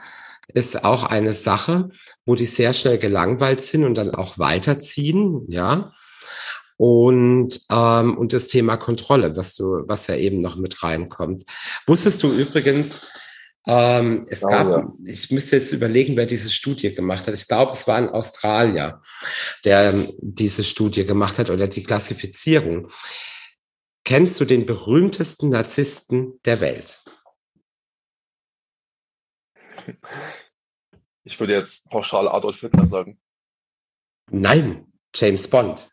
ist 0.53 0.85
auch 0.85 1.05
eine 1.05 1.31
Sache, 1.31 1.91
wo 2.27 2.35
die 2.35 2.47
sehr 2.47 2.73
schnell 2.73 2.99
gelangweilt 2.99 3.63
sind 3.63 3.85
und 3.85 3.95
dann 3.95 4.13
auch 4.13 4.41
weiterziehen, 4.41 5.45
ja. 5.47 5.93
Und, 6.79 7.61
ähm, 7.71 8.19
und 8.19 8.33
das 8.33 8.49
Thema 8.49 8.77
Kontrolle, 8.77 9.37
was 9.37 9.55
du, 9.55 9.85
was 9.87 10.09
ja 10.09 10.17
eben 10.17 10.41
noch 10.41 10.57
mit 10.57 10.83
reinkommt. 10.83 11.45
Wusstest 11.87 12.25
du 12.25 12.33
übrigens, 12.33 13.03
ähm, 13.67 14.27
es 14.29 14.41
gab, 14.41 14.69
ja. 14.69 14.93
ich 15.05 15.31
müsste 15.31 15.57
jetzt 15.57 15.73
überlegen, 15.73 16.17
wer 16.17 16.27
diese 16.27 16.51
Studie 16.51 16.93
gemacht 16.93 17.27
hat. 17.27 17.35
Ich 17.35 17.47
glaube, 17.47 17.73
es 17.73 17.87
war 17.87 17.97
ein 17.97 18.09
Australier, 18.09 19.01
der 19.65 19.93
ähm, 19.93 20.13
diese 20.19 20.65
Studie 20.65 21.07
gemacht 21.07 21.39
hat 21.39 21.49
oder 21.49 21.69
die 21.69 21.85
Klassifizierung. 21.85 22.89
Kennst 24.05 24.41
du 24.41 24.45
den 24.45 24.67
berühmtesten 24.67 25.51
Narzissten 25.51 26.41
der 26.45 26.61
Welt? 26.61 27.03
Ich 31.25 31.39
würde 31.39 31.55
jetzt 31.55 31.89
pauschal 31.89 32.29
Adolf 32.29 32.61
Hitler 32.61 32.87
sagen. 32.87 33.21
Nein, 34.31 34.93
James 35.15 35.49
Bond. 35.49 35.92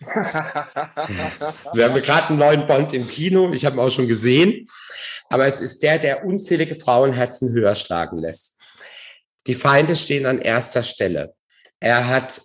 Wir 0.00 1.84
haben 1.84 2.02
gerade 2.02 2.28
einen 2.28 2.38
neuen 2.38 2.66
Bond 2.66 2.92
im 2.92 3.06
Kino. 3.06 3.52
Ich 3.52 3.64
habe 3.64 3.76
ihn 3.76 3.80
auch 3.80 3.90
schon 3.90 4.08
gesehen. 4.08 4.66
Aber 5.30 5.46
es 5.46 5.60
ist 5.60 5.82
der, 5.82 5.98
der 5.98 6.24
unzählige 6.24 6.76
Frauenherzen 6.76 7.52
höher 7.52 7.74
schlagen 7.74 8.18
lässt. 8.18 8.60
Die 9.46 9.54
Feinde 9.54 9.96
stehen 9.96 10.26
an 10.26 10.40
erster 10.40 10.82
Stelle. 10.82 11.34
Er 11.80 12.08
hat 12.08 12.40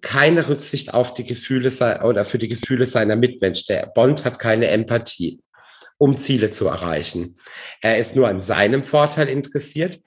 keine 0.00 0.48
Rücksicht 0.48 0.92
auf 0.92 1.14
die 1.14 1.24
Gefühle 1.24 1.70
oder 2.02 2.24
für 2.24 2.38
die 2.38 2.48
Gefühle 2.48 2.86
seiner 2.86 3.16
Mitmenschen. 3.16 3.66
Der 3.68 3.86
Bond 3.86 4.24
hat 4.24 4.38
keine 4.38 4.66
Empathie, 4.68 5.40
um 5.98 6.16
Ziele 6.16 6.50
zu 6.50 6.66
erreichen. 6.66 7.38
Er 7.80 7.98
ist 7.98 8.16
nur 8.16 8.28
an 8.28 8.40
seinem 8.40 8.84
Vorteil 8.84 9.28
interessiert, 9.28 10.00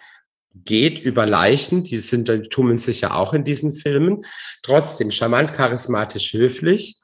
geht 0.64 1.02
über 1.02 1.26
Leichen, 1.26 1.84
die 1.84 1.98
sind, 1.98 2.30
die 2.30 2.50
tummeln 2.50 2.78
sich 2.78 3.02
ja 3.02 3.14
auch 3.14 3.34
in 3.34 3.44
diesen 3.44 3.74
Filmen, 3.74 4.26
trotzdem 4.64 5.12
charmant, 5.12 5.54
charismatisch, 5.54 6.34
höflich, 6.34 6.98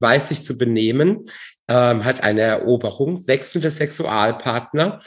weiß 0.00 0.28
sich 0.28 0.44
zu 0.44 0.56
benehmen, 0.56 1.26
ähm, 1.68 2.04
hat 2.04 2.22
eine 2.22 2.42
Eroberung, 2.42 3.26
wechselnde 3.26 3.70
Sexualpartner, 3.70 5.00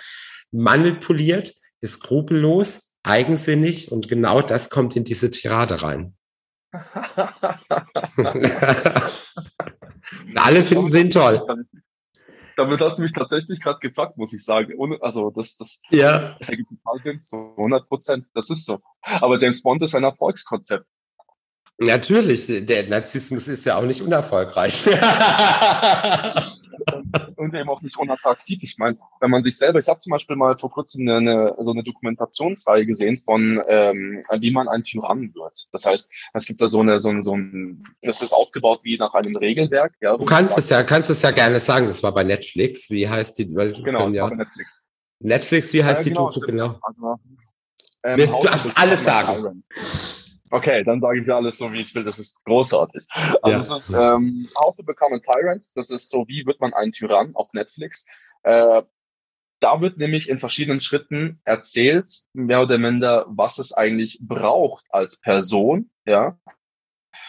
manipuliert, 0.52 1.54
ist 1.82 2.02
skrupellos, 2.02 2.98
eigensinnig 3.04 3.92
und 3.92 4.08
genau 4.08 4.42
das 4.42 4.70
kommt 4.70 4.96
in 4.96 5.04
diese 5.04 5.32
Tirade 5.32 5.84
rein. 5.84 6.16
Alle 10.36 10.64
finden 10.64 10.88
sie 10.88 11.02
ihn 11.02 11.10
toll. 11.10 11.46
Damit 12.58 12.82
hast 12.82 12.98
du 12.98 13.02
mich 13.04 13.14
tatsächlich 13.14 13.62
gerade 13.62 13.80
gefragt, 13.80 14.18
muss 14.18 14.34
ich 14.34 14.44
sagen. 14.44 14.74
Ohne, 14.78 14.98
also 15.02 15.30
das, 15.30 15.58
das, 15.58 15.82
ja. 15.90 16.36
das 16.40 16.50
ergibt 16.50 16.70
total 16.70 17.04
Sinn, 17.04 17.20
so 17.24 17.54
100 17.58 17.88
Prozent. 17.88 18.28
Das 18.34 18.50
ist 18.50 18.66
so. 18.66 18.80
Aber 19.02 19.38
James 19.40 19.62
Bond 19.62 19.84
ist 19.84 19.96
ein 19.96 20.04
Erfolgskonzept. 20.04 20.86
Natürlich, 21.78 22.48
der 22.48 22.88
Narzissmus 22.88 23.50
ist 23.50 23.66
ja 23.66 23.76
auch 23.78 23.84
nicht 23.84 24.02
unerfolgreich. 24.02 24.86
und 27.36 27.54
eben 27.54 27.70
auch 27.70 27.82
nicht 27.82 27.98
unattraktiv. 27.98 28.64
Ich 28.64 28.78
meine, 28.78 28.98
wenn 29.20 29.32
man 29.32 29.44
sich 29.44 29.58
selber, 29.58 29.80
ich 29.80 29.88
habe 29.88 30.00
zum 30.00 30.12
Beispiel 30.12 30.36
mal 30.36 30.58
vor 30.58 30.72
kurzem 30.72 31.08
eine, 31.08 31.56
so 31.60 31.72
eine 31.72 31.84
Dokumentationsreihe 31.84 32.86
gesehen 32.86 33.18
von, 33.18 33.62
ähm, 33.68 34.24
wie 34.40 34.52
man 34.52 34.68
ein 34.68 34.84
Tyrann 34.84 35.34
wird. 35.34 35.68
Das 35.72 35.86
heißt, 35.86 36.12
es 36.34 36.46
gibt 36.46 36.62
da 36.62 36.68
so 36.68 36.82
eine, 36.82 37.00
so 37.00 37.10
ein, 37.10 37.24
so 37.24 37.36
ein, 37.36 37.84
es 38.02 38.22
ist 38.22 38.34
aufgebaut 38.34 38.82
wie 38.84 38.98
nach 38.98 39.14
einem 39.14 39.36
Regelwerk. 39.36 39.94
Ja, 40.02 40.18
du 40.18 40.26
kannst 40.26 40.58
es 40.58 40.70
ja, 40.70 40.84
kannst 40.84 41.10
es 41.10 41.22
ja 41.22 41.32
gerne 41.32 41.60
sagen. 41.60 41.88
Das 41.88 42.04
war 42.04 42.14
bei 42.14 42.24
Netflix. 42.24 42.90
Wie 42.90 43.08
heißt 43.08 43.40
die? 43.40 43.48
Genau, 43.48 44.10
ja. 44.10 44.28
bei 44.28 44.36
Netflix. 44.36 44.82
Netflix, 45.20 45.74
wie 45.74 45.84
heißt 45.84 46.06
ja, 46.06 46.14
genau, 46.14 46.30
die 46.30 46.40
Doku 46.40 46.52
genau? 46.52 46.80
Also, 46.82 47.16
ähm, 48.04 48.18
du 48.18 48.48
darfst 48.48 48.78
alles 48.78 49.04
sagen. 49.04 49.64
Okay, 50.56 50.86
dann 50.86 51.02
sage 51.02 51.20
ich 51.20 51.30
alles 51.30 51.58
so, 51.58 51.74
wie 51.74 51.82
ich 51.82 51.94
will. 51.96 52.06
Das 52.06 52.18
ist 52.18 52.42
großartig. 52.46 53.08
Also 53.12 53.50
ja. 53.50 53.58
das 53.58 53.72
ist 53.72 53.90
ähm, 53.90 54.48
How 54.58 54.74
to 54.74 54.84
Become 54.84 55.18
a 55.18 55.20
Tyrant. 55.20 55.66
Das 55.76 55.90
ist 55.90 56.10
so, 56.10 56.30
wie 56.30 56.46
wird 56.46 56.62
man 56.62 56.74
ein 56.74 56.94
Tyrann 56.94 57.36
auf 57.36 57.52
Netflix. 57.52 58.06
Äh, 58.44 58.84
da 59.60 59.82
wird 59.82 59.98
nämlich 59.98 60.30
in 60.30 60.38
verschiedenen 60.38 60.80
Schritten 60.80 61.42
erzählt, 61.44 62.22
mehr 62.32 62.62
oder 62.62 62.78
minder, 62.78 63.26
was 63.28 63.60
es 63.60 63.74
eigentlich 63.74 64.20
braucht 64.22 64.86
als 64.92 65.18
Person, 65.18 65.92
ja, 66.06 66.40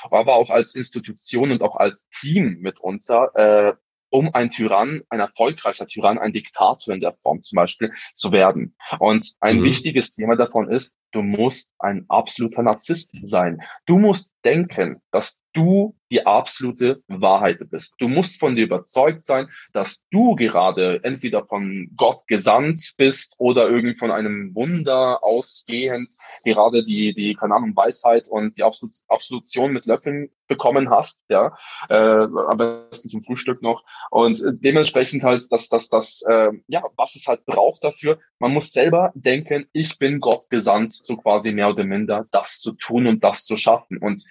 aber 0.08 0.36
auch 0.36 0.50
als 0.50 0.76
Institution 0.76 1.50
und 1.50 1.62
auch 1.62 1.74
als 1.74 2.08
Team 2.10 2.58
mitunter, 2.60 3.30
äh, 3.34 3.74
um 4.10 4.32
ein 4.34 4.52
Tyrann, 4.52 5.02
ein 5.08 5.18
erfolgreicher 5.18 5.88
Tyrann, 5.88 6.18
ein 6.18 6.32
Diktator 6.32 6.94
in 6.94 7.00
der 7.00 7.12
Form 7.12 7.42
zum 7.42 7.56
Beispiel 7.56 7.92
zu 8.14 8.30
werden. 8.30 8.76
Und 9.00 9.32
ein 9.40 9.58
mhm. 9.58 9.64
wichtiges 9.64 10.12
Thema 10.12 10.36
davon 10.36 10.70
ist, 10.70 10.96
du 11.16 11.22
musst 11.22 11.70
ein 11.78 12.04
absoluter 12.08 12.62
Narzisst 12.62 13.10
sein. 13.22 13.62
Du 13.86 13.98
musst 13.98 14.34
denken, 14.44 15.00
dass 15.10 15.40
du 15.54 15.96
die 16.12 16.24
absolute 16.24 17.02
Wahrheit 17.08 17.58
bist. 17.70 17.94
Du 17.98 18.06
musst 18.06 18.38
von 18.38 18.54
dir 18.54 18.64
überzeugt 18.64 19.24
sein, 19.24 19.48
dass 19.72 20.04
du 20.10 20.36
gerade 20.36 21.02
entweder 21.02 21.44
von 21.46 21.90
Gott 21.96 22.26
gesandt 22.28 22.92
bist 22.96 23.34
oder 23.38 23.68
irgend 23.68 23.98
von 23.98 24.10
einem 24.10 24.54
Wunder 24.54 25.24
ausgehend 25.24 26.14
gerade 26.44 26.84
die, 26.84 27.14
die, 27.14 27.34
keine 27.34 27.54
Ahnung, 27.54 27.74
Weisheit 27.74 28.28
und 28.28 28.56
die 28.58 28.62
Absolut 28.62 28.94
Absolution 29.08 29.72
mit 29.72 29.86
Löffeln 29.86 30.30
bekommen 30.46 30.90
hast, 30.90 31.24
ja, 31.28 31.56
äh, 31.88 31.94
am 31.94 32.56
besten 32.56 33.08
zum 33.08 33.22
Frühstück 33.22 33.62
noch. 33.62 33.82
Und 34.10 34.40
dementsprechend 34.44 35.24
halt, 35.24 35.50
dass 35.50 35.68
dass 35.68 35.88
das, 35.88 36.22
äh, 36.28 36.52
ja, 36.68 36.84
was 36.96 37.16
es 37.16 37.26
halt 37.26 37.44
braucht 37.46 37.82
dafür, 37.82 38.20
man 38.38 38.52
muss 38.52 38.70
selber 38.70 39.10
denken, 39.14 39.66
ich 39.72 39.98
bin 39.98 40.20
Gott 40.20 40.48
gesandt, 40.50 40.92
so 41.06 41.16
quasi 41.16 41.52
mehr 41.52 41.70
oder 41.70 41.84
minder 41.84 42.26
das 42.30 42.60
zu 42.60 42.72
tun 42.72 43.06
und 43.06 43.24
das 43.24 43.44
zu 43.44 43.56
schaffen. 43.56 43.98
Und 43.98 44.24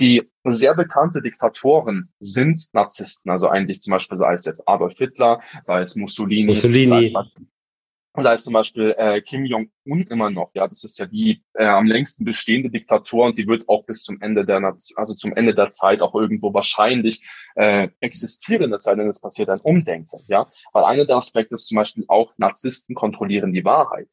die 0.00 0.30
sehr 0.44 0.74
bekannte 0.74 1.20
Diktatoren 1.22 2.12
sind 2.18 2.68
Narzissten, 2.72 3.30
also 3.30 3.48
eigentlich 3.48 3.82
zum 3.82 3.92
Beispiel 3.92 4.16
sei 4.16 4.34
es 4.34 4.46
jetzt 4.46 4.66
Adolf 4.66 4.96
Hitler, 4.96 5.40
sei 5.62 5.80
es 5.80 5.94
Mussolini, 5.94 6.46
Mussolini. 6.46 7.12
Sei 7.12 7.20
es, 7.20 8.24
sei 8.24 8.32
es 8.34 8.44
zum 8.44 8.54
Beispiel 8.54 8.94
äh, 8.96 9.20
Kim 9.20 9.44
Jong-un 9.44 10.06
immer 10.08 10.30
noch, 10.30 10.52
ja, 10.54 10.66
das 10.66 10.84
ist 10.84 10.98
ja 10.98 11.06
die 11.06 11.42
äh, 11.52 11.66
am 11.66 11.86
längsten 11.86 12.24
bestehende 12.24 12.70
Diktatur 12.70 13.26
und 13.26 13.36
die 13.36 13.46
wird 13.46 13.68
auch 13.68 13.84
bis 13.84 14.02
zum 14.02 14.20
Ende 14.20 14.46
der 14.46 14.62
also 14.96 15.14
zum 15.14 15.36
Ende 15.36 15.54
der 15.54 15.70
Zeit 15.70 16.00
auch 16.00 16.14
irgendwo 16.14 16.54
wahrscheinlich 16.54 17.22
äh, 17.54 17.88
existieren, 18.00 18.72
es 18.72 18.84
sei 18.84 18.94
denn, 18.94 19.08
es 19.08 19.20
passiert 19.20 19.50
ein 19.50 19.60
Umdenken, 19.60 20.24
ja, 20.28 20.46
weil 20.72 20.84
einer 20.84 21.04
der 21.04 21.16
Aspekte 21.16 21.56
ist 21.56 21.66
zum 21.66 21.76
Beispiel 21.76 22.04
auch 22.08 22.32
Narzissten 22.38 22.94
kontrollieren 22.94 23.52
die 23.52 23.64
Wahrheit. 23.64 24.08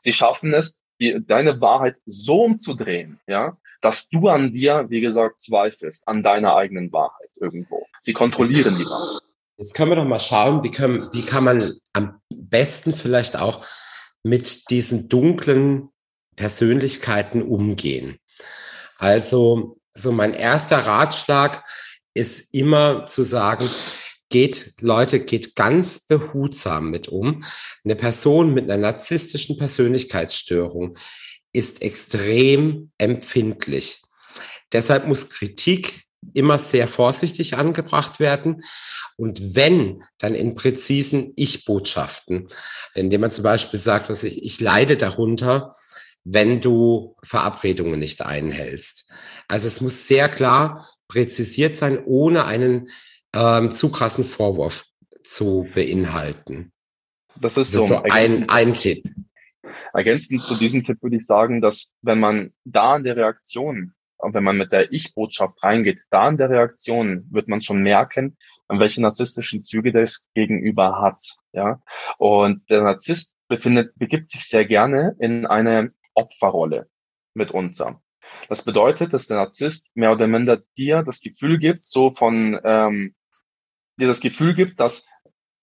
Sie 0.00 0.12
schaffen 0.12 0.54
es, 0.54 0.80
die, 1.00 1.24
deine 1.24 1.60
Wahrheit 1.60 1.96
so 2.06 2.44
umzudrehen, 2.44 3.20
ja, 3.26 3.56
dass 3.80 4.08
du 4.08 4.28
an 4.28 4.52
dir, 4.52 4.86
wie 4.88 5.00
gesagt, 5.00 5.40
zweifelst, 5.40 6.06
an 6.06 6.22
deiner 6.22 6.56
eigenen 6.56 6.92
Wahrheit 6.92 7.30
irgendwo. 7.36 7.86
Sie 8.00 8.12
kontrollieren 8.12 8.76
die 8.76 8.84
Wahrheit. 8.84 9.22
Jetzt 9.56 9.74
können 9.74 9.90
wir 9.90 9.96
doch 9.96 10.04
mal 10.04 10.20
schauen, 10.20 10.62
wie, 10.62 10.70
können, 10.70 11.08
wie 11.12 11.22
kann 11.22 11.44
man 11.44 11.74
am 11.92 12.20
besten 12.32 12.94
vielleicht 12.94 13.36
auch 13.36 13.66
mit 14.22 14.70
diesen 14.70 15.08
dunklen 15.08 15.88
Persönlichkeiten 16.36 17.42
umgehen. 17.42 18.18
Also, 18.96 19.78
so 19.94 20.12
mein 20.12 20.34
erster 20.34 20.78
Ratschlag 20.78 21.64
ist 22.14 22.54
immer 22.54 23.06
zu 23.06 23.22
sagen, 23.24 23.68
geht, 24.28 24.74
Leute, 24.80 25.20
geht 25.20 25.56
ganz 25.56 26.00
behutsam 26.00 26.90
mit 26.90 27.08
um. 27.08 27.44
Eine 27.84 27.96
Person 27.96 28.54
mit 28.54 28.64
einer 28.64 28.80
narzisstischen 28.80 29.56
Persönlichkeitsstörung 29.56 30.96
ist 31.52 31.82
extrem 31.82 32.90
empfindlich. 32.98 34.02
Deshalb 34.72 35.06
muss 35.06 35.30
Kritik 35.30 36.04
immer 36.34 36.58
sehr 36.58 36.88
vorsichtig 36.88 37.56
angebracht 37.56 38.20
werden. 38.20 38.62
Und 39.16 39.54
wenn, 39.54 40.04
dann 40.18 40.34
in 40.34 40.54
präzisen 40.54 41.32
Ich-Botschaften, 41.36 42.46
indem 42.94 43.22
man 43.22 43.30
zum 43.30 43.44
Beispiel 43.44 43.80
sagt, 43.80 44.10
was 44.10 44.24
ich, 44.24 44.44
ich 44.44 44.60
leide 44.60 44.96
darunter, 44.96 45.74
wenn 46.24 46.60
du 46.60 47.16
Verabredungen 47.22 47.98
nicht 47.98 48.22
einhältst. 48.22 49.10
Also 49.48 49.66
es 49.66 49.80
muss 49.80 50.06
sehr 50.06 50.28
klar 50.28 50.88
präzisiert 51.08 51.74
sein, 51.74 52.04
ohne 52.04 52.44
einen 52.44 52.90
ähm, 53.34 53.72
zu 53.72 53.90
krassen 53.90 54.24
Vorwurf 54.24 54.86
zu 55.22 55.68
beinhalten. 55.74 56.72
Das 57.40 57.56
ist, 57.56 57.74
das 57.74 57.82
ist 57.82 57.88
so, 57.88 58.02
ein, 58.02 58.48
ein 58.48 58.72
Tipp. 58.72 59.04
Ergänzend 59.92 60.42
zu 60.42 60.54
diesem 60.54 60.82
Tipp 60.82 61.02
würde 61.02 61.16
ich 61.16 61.26
sagen, 61.26 61.60
dass 61.60 61.90
wenn 62.02 62.18
man 62.18 62.52
da 62.64 62.96
in 62.96 63.04
der 63.04 63.16
Reaktion, 63.16 63.94
wenn 64.20 64.44
man 64.44 64.56
mit 64.56 64.72
der 64.72 64.92
Ich-Botschaft 64.92 65.62
reingeht, 65.62 66.02
da 66.10 66.28
in 66.28 66.36
der 66.36 66.50
Reaktion 66.50 67.26
wird 67.30 67.48
man 67.48 67.62
schon 67.62 67.82
merken, 67.82 68.36
welche 68.68 69.00
narzisstischen 69.00 69.62
Züge 69.62 69.92
das 69.92 70.26
Gegenüber 70.34 71.00
hat. 71.00 71.22
Ja, 71.52 71.80
und 72.18 72.68
der 72.70 72.82
Narzisst 72.82 73.36
befindet, 73.48 73.92
begibt 73.96 74.30
sich 74.30 74.46
sehr 74.46 74.66
gerne 74.66 75.16
in 75.18 75.46
eine 75.46 75.92
Opferrolle 76.14 76.88
mitunter. 77.34 78.02
Das 78.48 78.64
bedeutet, 78.64 79.12
dass 79.12 79.26
der 79.26 79.36
Narzisst 79.36 79.90
mehr 79.94 80.12
oder 80.12 80.26
minder 80.26 80.62
dir 80.76 81.02
das 81.02 81.20
Gefühl 81.20 81.58
gibt, 81.58 81.84
so 81.84 82.10
von 82.10 82.58
ähm, 82.64 83.14
dir 83.98 84.08
das 84.08 84.20
Gefühl 84.20 84.54
gibt, 84.54 84.80
dass 84.80 85.06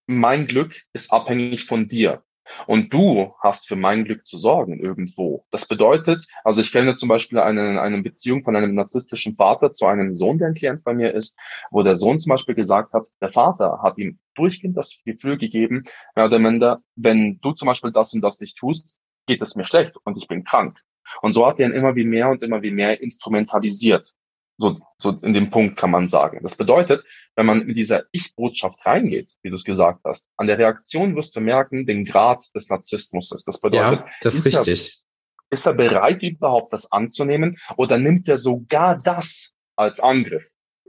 mein 0.06 0.46
Glück 0.46 0.82
ist 0.92 1.12
abhängig 1.12 1.64
von 1.64 1.88
dir. 1.88 2.22
Und 2.66 2.92
du 2.92 3.34
hast 3.42 3.66
für 3.66 3.76
mein 3.76 4.04
Glück 4.04 4.24
zu 4.24 4.38
sorgen 4.38 4.78
irgendwo. 4.78 5.44
Das 5.50 5.66
bedeutet, 5.66 6.26
also 6.44 6.60
ich 6.60 6.72
kenne 6.72 6.94
zum 6.94 7.08
Beispiel 7.08 7.38
eine, 7.40 7.80
eine 7.80 8.02
Beziehung 8.02 8.44
von 8.44 8.54
einem 8.54 8.74
narzisstischen 8.74 9.36
Vater 9.36 9.72
zu 9.72 9.86
einem 9.86 10.14
Sohn, 10.14 10.38
der 10.38 10.48
ein 10.48 10.54
Klient 10.54 10.84
bei 10.84 10.94
mir 10.94 11.12
ist, 11.12 11.36
wo 11.70 11.82
der 11.82 11.96
Sohn 11.96 12.18
zum 12.18 12.30
Beispiel 12.30 12.54
gesagt 12.54 12.92
hat, 12.92 13.08
der 13.20 13.30
Vater 13.30 13.80
hat 13.82 13.98
ihm 13.98 14.18
durchgehend 14.34 14.76
das 14.76 15.00
Gefühl 15.04 15.38
gegeben, 15.38 15.84
mehr 16.14 16.26
oder 16.26 16.38
minder, 16.38 16.82
wenn 16.94 17.40
du 17.40 17.52
zum 17.52 17.66
Beispiel 17.66 17.92
das 17.92 18.12
und 18.14 18.20
das 18.20 18.40
nicht 18.40 18.56
tust, 18.56 18.96
geht 19.26 19.42
es 19.42 19.56
mir 19.56 19.64
schlecht 19.64 19.96
und 20.04 20.16
ich 20.16 20.28
bin 20.28 20.44
krank. 20.44 20.78
Und 21.22 21.32
so 21.32 21.46
hat 21.46 21.60
er 21.60 21.68
ihn 21.68 21.74
immer 21.74 21.96
wie 21.96 22.04
mehr 22.04 22.28
und 22.28 22.42
immer 22.42 22.62
wie 22.62 22.70
mehr 22.70 23.00
instrumentalisiert. 23.00 24.14
So, 24.58 24.78
so 24.98 25.10
in 25.22 25.34
dem 25.34 25.50
Punkt 25.50 25.76
kann 25.76 25.90
man 25.90 26.08
sagen. 26.08 26.40
Das 26.42 26.56
bedeutet, 26.56 27.04
wenn 27.34 27.46
man 27.46 27.66
mit 27.66 27.76
dieser 27.76 28.04
Ich-Botschaft 28.12 28.84
reingeht, 28.86 29.32
wie 29.42 29.50
du 29.50 29.54
es 29.54 29.64
gesagt 29.64 30.00
hast, 30.04 30.28
an 30.36 30.46
der 30.46 30.58
Reaktion 30.58 31.14
wirst 31.14 31.36
du 31.36 31.40
merken, 31.40 31.86
den 31.86 32.04
Grad 32.06 32.42
des 32.54 32.70
Narzissmus 32.70 33.32
ist. 33.32 33.46
Das 33.46 33.60
bedeutet, 33.60 34.00
ja, 34.00 34.12
das 34.22 34.36
ist, 34.36 34.46
richtig. 34.46 35.02
Er, 35.50 35.56
ist 35.58 35.66
er 35.66 35.74
bereit, 35.74 36.22
überhaupt 36.22 36.72
das 36.72 36.90
anzunehmen 36.90 37.58
oder 37.76 37.98
nimmt 37.98 38.28
er 38.28 38.38
sogar 38.38 38.96
das 39.02 39.50
als 39.76 40.00
Angriff? 40.00 40.44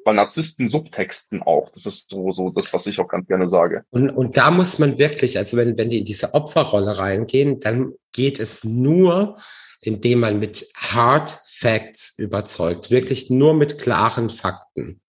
Weil 0.05 0.15
Narzissten 0.15 0.69
subtexten 0.69 1.41
auch. 1.41 1.69
Das 1.71 1.85
ist 1.85 2.09
so, 2.09 2.31
so 2.31 2.49
das, 2.51 2.71
was 2.71 2.87
ich 2.87 2.97
auch 3.01 3.09
ganz 3.09 3.27
gerne 3.27 3.49
sage. 3.49 3.83
Und, 3.89 4.09
und 4.09 4.37
da 4.37 4.51
muss 4.51 4.79
man 4.79 4.97
wirklich, 4.97 5.37
also 5.37 5.57
wenn, 5.57 5.77
wenn 5.77 5.89
die 5.89 5.99
in 5.99 6.05
diese 6.05 6.33
Opferrolle 6.33 6.97
reingehen, 6.97 7.59
dann 7.59 7.91
geht 8.13 8.39
es 8.39 8.63
nur, 8.63 9.37
indem 9.79 10.21
man 10.21 10.39
mit 10.39 10.65
Hard 10.75 11.39
Facts 11.47 12.17
überzeugt, 12.17 12.91
wirklich 12.91 13.29
nur 13.29 13.53
mit 13.53 13.79
klaren 13.79 14.29
Fakten. 14.29 15.01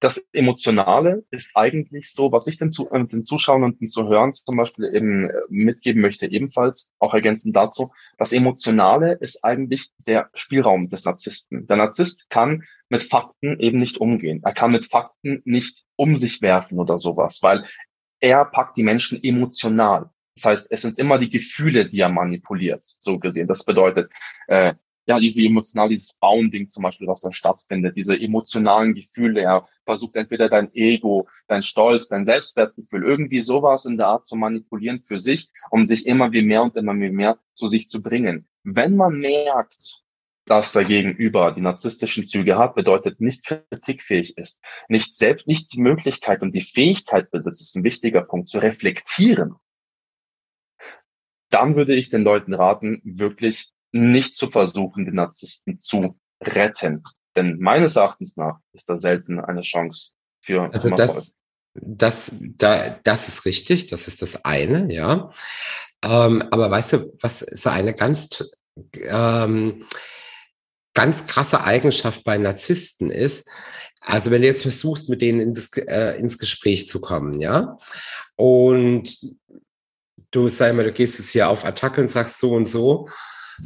Das 0.00 0.22
Emotionale 0.32 1.24
ist 1.30 1.50
eigentlich 1.54 2.10
so, 2.10 2.32
was 2.32 2.46
ich 2.46 2.56
den, 2.56 2.70
äh, 2.70 3.04
den 3.04 3.22
Zuschauern 3.22 3.62
und 3.62 3.80
den 3.80 3.86
Zuhörern 3.88 4.32
zum 4.32 4.56
Beispiel 4.56 4.86
eben 4.94 5.28
äh, 5.28 5.32
mitgeben 5.50 6.00
möchte, 6.00 6.30
ebenfalls 6.30 6.92
auch 6.98 7.12
ergänzend 7.12 7.54
dazu. 7.54 7.92
Das 8.16 8.32
Emotionale 8.32 9.12
ist 9.20 9.44
eigentlich 9.44 9.90
der 9.98 10.30
Spielraum 10.32 10.88
des 10.88 11.04
Narzissten. 11.04 11.66
Der 11.66 11.76
Narzisst 11.76 12.30
kann 12.30 12.64
mit 12.88 13.02
Fakten 13.02 13.60
eben 13.60 13.78
nicht 13.78 13.98
umgehen. 13.98 14.40
Er 14.42 14.54
kann 14.54 14.72
mit 14.72 14.86
Fakten 14.86 15.42
nicht 15.44 15.84
um 15.94 16.16
sich 16.16 16.40
werfen 16.40 16.78
oder 16.78 16.96
sowas, 16.96 17.42
weil 17.42 17.66
er 18.20 18.46
packt 18.46 18.78
die 18.78 18.82
Menschen 18.82 19.22
emotional. 19.22 20.10
Das 20.36 20.44
heißt, 20.44 20.66
es 20.70 20.82
sind 20.82 20.98
immer 20.98 21.18
die 21.18 21.30
Gefühle, 21.30 21.86
die 21.86 22.00
er 22.00 22.10
manipuliert, 22.10 22.84
so 22.84 23.18
gesehen. 23.18 23.48
Das 23.48 23.64
bedeutet, 23.64 24.10
äh, 24.46 24.74
ja, 25.06 25.18
diese 25.18 25.42
emotional, 25.42 25.88
dieses 25.88 26.14
Bauen-Ding 26.14 26.68
zum 26.68 26.82
Beispiel, 26.82 27.06
was 27.06 27.20
da 27.20 27.32
stattfindet, 27.32 27.96
diese 27.96 28.20
emotionalen 28.20 28.94
Gefühle, 28.94 29.40
er 29.40 29.64
versucht 29.84 30.16
entweder 30.16 30.48
dein 30.48 30.72
Ego, 30.74 31.28
dein 31.46 31.62
Stolz, 31.62 32.08
dein 32.08 32.24
Selbstwertgefühl, 32.24 33.04
irgendwie 33.04 33.40
sowas 33.40 33.84
in 33.84 33.96
der 33.96 34.08
Art 34.08 34.26
zu 34.26 34.36
manipulieren 34.36 35.00
für 35.00 35.18
sich, 35.18 35.48
um 35.70 35.86
sich 35.86 36.06
immer 36.06 36.32
wie 36.32 36.42
mehr 36.42 36.62
und 36.62 36.76
immer 36.76 36.94
wie 36.94 37.10
mehr 37.10 37.38
zu 37.54 37.68
sich 37.68 37.88
zu 37.88 38.02
bringen. 38.02 38.48
Wenn 38.64 38.96
man 38.96 39.18
merkt, 39.18 40.02
dass 40.44 40.72
der 40.72 40.84
Gegenüber 40.84 41.52
die 41.52 41.60
narzisstischen 41.60 42.26
Züge 42.26 42.58
hat, 42.58 42.74
bedeutet 42.74 43.20
nicht 43.20 43.44
kritikfähig 43.44 44.36
ist, 44.36 44.60
nicht 44.88 45.14
selbst, 45.14 45.46
nicht 45.46 45.72
die 45.72 45.80
Möglichkeit 45.80 46.42
und 46.42 46.54
die 46.54 46.60
Fähigkeit 46.60 47.30
besitzt, 47.30 47.60
ist 47.60 47.76
ein 47.76 47.84
wichtiger 47.84 48.22
Punkt, 48.22 48.48
zu 48.48 48.58
reflektieren. 48.58 49.56
Dann 51.50 51.76
würde 51.76 51.94
ich 51.94 52.10
den 52.10 52.22
Leuten 52.22 52.54
raten, 52.54 53.00
wirklich 53.04 53.70
nicht 53.92 54.34
zu 54.34 54.48
versuchen, 54.48 55.04
den 55.04 55.14
Narzissten 55.14 55.78
zu 55.78 56.18
retten. 56.42 57.04
Denn 57.34 57.58
meines 57.58 57.96
Erachtens 57.96 58.36
nach 58.36 58.58
ist 58.72 58.88
da 58.88 58.96
selten 58.96 59.40
eine 59.40 59.62
Chance 59.62 60.10
für. 60.40 60.72
Also 60.72 60.90
das, 60.90 61.40
das, 61.74 62.36
da, 62.56 62.98
das 63.04 63.28
ist 63.28 63.44
richtig, 63.44 63.86
das 63.86 64.08
ist 64.08 64.22
das 64.22 64.44
eine, 64.44 64.92
ja. 64.92 65.30
Ähm, 66.02 66.42
aber 66.50 66.70
weißt 66.70 66.94
du, 66.94 67.12
was 67.20 67.40
so 67.40 67.70
eine 67.70 67.94
ganz 67.94 68.44
ähm, 69.02 69.86
ganz 70.94 71.26
krasse 71.26 71.62
Eigenschaft 71.62 72.24
bei 72.24 72.38
Narzissten 72.38 73.10
ist, 73.10 73.48
also 74.00 74.30
wenn 74.30 74.40
du 74.40 74.48
jetzt 74.48 74.62
versuchst, 74.62 75.10
mit 75.10 75.20
denen 75.20 75.40
ins, 75.40 75.70
äh, 75.76 76.18
ins 76.18 76.38
Gespräch 76.38 76.88
zu 76.88 77.00
kommen, 77.00 77.40
ja, 77.40 77.76
und 78.36 79.18
du 80.30 80.48
sag 80.48 80.74
mal, 80.74 80.84
du 80.84 80.92
gehst 80.92 81.18
jetzt 81.18 81.30
hier 81.30 81.48
auf 81.48 81.64
Attacke 81.64 82.00
und 82.00 82.08
sagst 82.08 82.38
so 82.38 82.52
und 82.52 82.66
so, 82.66 83.08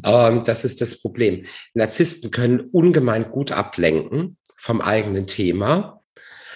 ähm, 0.04 0.42
das 0.44 0.64
ist 0.64 0.80
das 0.80 1.00
Problem. 1.00 1.44
Narzissten 1.74 2.30
können 2.30 2.60
ungemein 2.60 3.30
gut 3.30 3.52
ablenken 3.52 4.36
vom 4.56 4.80
eigenen 4.80 5.26
Thema 5.26 5.99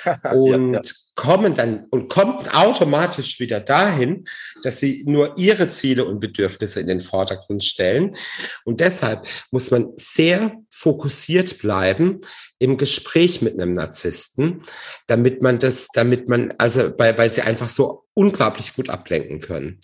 und 0.32 0.74
ja, 0.74 0.80
ja. 0.80 0.90
kommen 1.14 1.54
dann 1.54 1.86
und 1.90 2.08
kommen 2.08 2.48
automatisch 2.48 3.40
wieder 3.40 3.60
dahin, 3.60 4.24
dass 4.62 4.78
sie 4.78 5.04
nur 5.06 5.38
ihre 5.38 5.68
Ziele 5.68 6.04
und 6.04 6.20
Bedürfnisse 6.20 6.80
in 6.80 6.86
den 6.86 7.00
Vordergrund 7.00 7.64
stellen. 7.64 8.16
Und 8.64 8.80
deshalb 8.80 9.26
muss 9.50 9.70
man 9.70 9.92
sehr 9.96 10.52
fokussiert 10.70 11.58
bleiben 11.58 12.20
im 12.58 12.76
Gespräch 12.76 13.42
mit 13.42 13.60
einem 13.60 13.72
Narzissten, 13.72 14.62
damit 15.06 15.42
man 15.42 15.58
das, 15.58 15.88
damit 15.94 16.28
man, 16.28 16.52
also 16.58 16.92
weil, 16.98 17.16
weil 17.18 17.30
sie 17.30 17.42
einfach 17.42 17.68
so 17.68 18.04
unglaublich 18.14 18.74
gut 18.74 18.90
ablenken 18.90 19.40
können. 19.40 19.80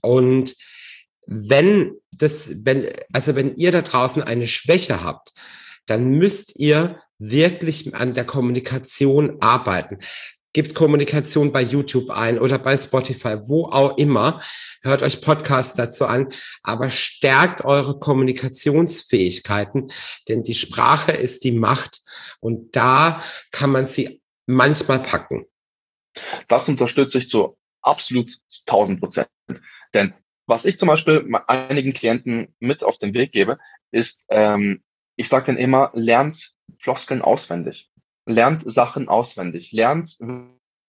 Und 0.00 0.54
wenn 1.26 1.92
das, 2.10 2.64
wenn, 2.64 2.88
also 3.12 3.36
wenn 3.36 3.56
ihr 3.56 3.70
da 3.70 3.82
draußen 3.82 4.22
eine 4.22 4.46
Schwäche 4.46 5.02
habt, 5.02 5.32
dann 5.86 6.10
müsst 6.10 6.58
ihr 6.58 7.00
wirklich 7.18 7.94
an 7.94 8.14
der 8.14 8.24
Kommunikation 8.24 9.40
arbeiten. 9.40 9.98
Gibt 10.54 10.74
Kommunikation 10.74 11.50
bei 11.50 11.62
YouTube 11.62 12.10
ein 12.10 12.38
oder 12.38 12.58
bei 12.58 12.76
Spotify, 12.76 13.38
wo 13.46 13.66
auch 13.66 13.96
immer. 13.96 14.42
Hört 14.82 15.02
euch 15.02 15.22
Podcasts 15.22 15.74
dazu 15.74 16.04
an, 16.04 16.30
aber 16.62 16.90
stärkt 16.90 17.64
eure 17.64 17.98
Kommunikationsfähigkeiten, 17.98 19.90
denn 20.28 20.42
die 20.42 20.54
Sprache 20.54 21.12
ist 21.12 21.44
die 21.44 21.52
Macht 21.52 22.00
und 22.40 22.76
da 22.76 23.22
kann 23.50 23.70
man 23.70 23.86
sie 23.86 24.20
manchmal 24.46 25.02
packen. 25.02 25.46
Das 26.48 26.68
unterstütze 26.68 27.18
ich 27.18 27.30
zu 27.30 27.56
absolut 27.80 28.36
1000 28.66 29.00
Prozent. 29.00 29.28
Denn 29.94 30.12
was 30.46 30.64
ich 30.64 30.76
zum 30.76 30.88
Beispiel 30.88 31.26
einigen 31.46 31.94
Klienten 31.94 32.54
mit 32.58 32.84
auf 32.84 32.98
den 32.98 33.14
Weg 33.14 33.32
gebe, 33.32 33.58
ist, 33.90 34.24
ähm, 34.28 34.82
ich 35.22 35.28
sage 35.28 35.46
dann 35.46 35.56
immer, 35.56 35.90
lernt 35.94 36.52
Floskeln 36.78 37.22
auswendig, 37.22 37.88
lernt 38.26 38.64
Sachen 38.66 39.08
auswendig, 39.08 39.70
lernt 39.70 40.18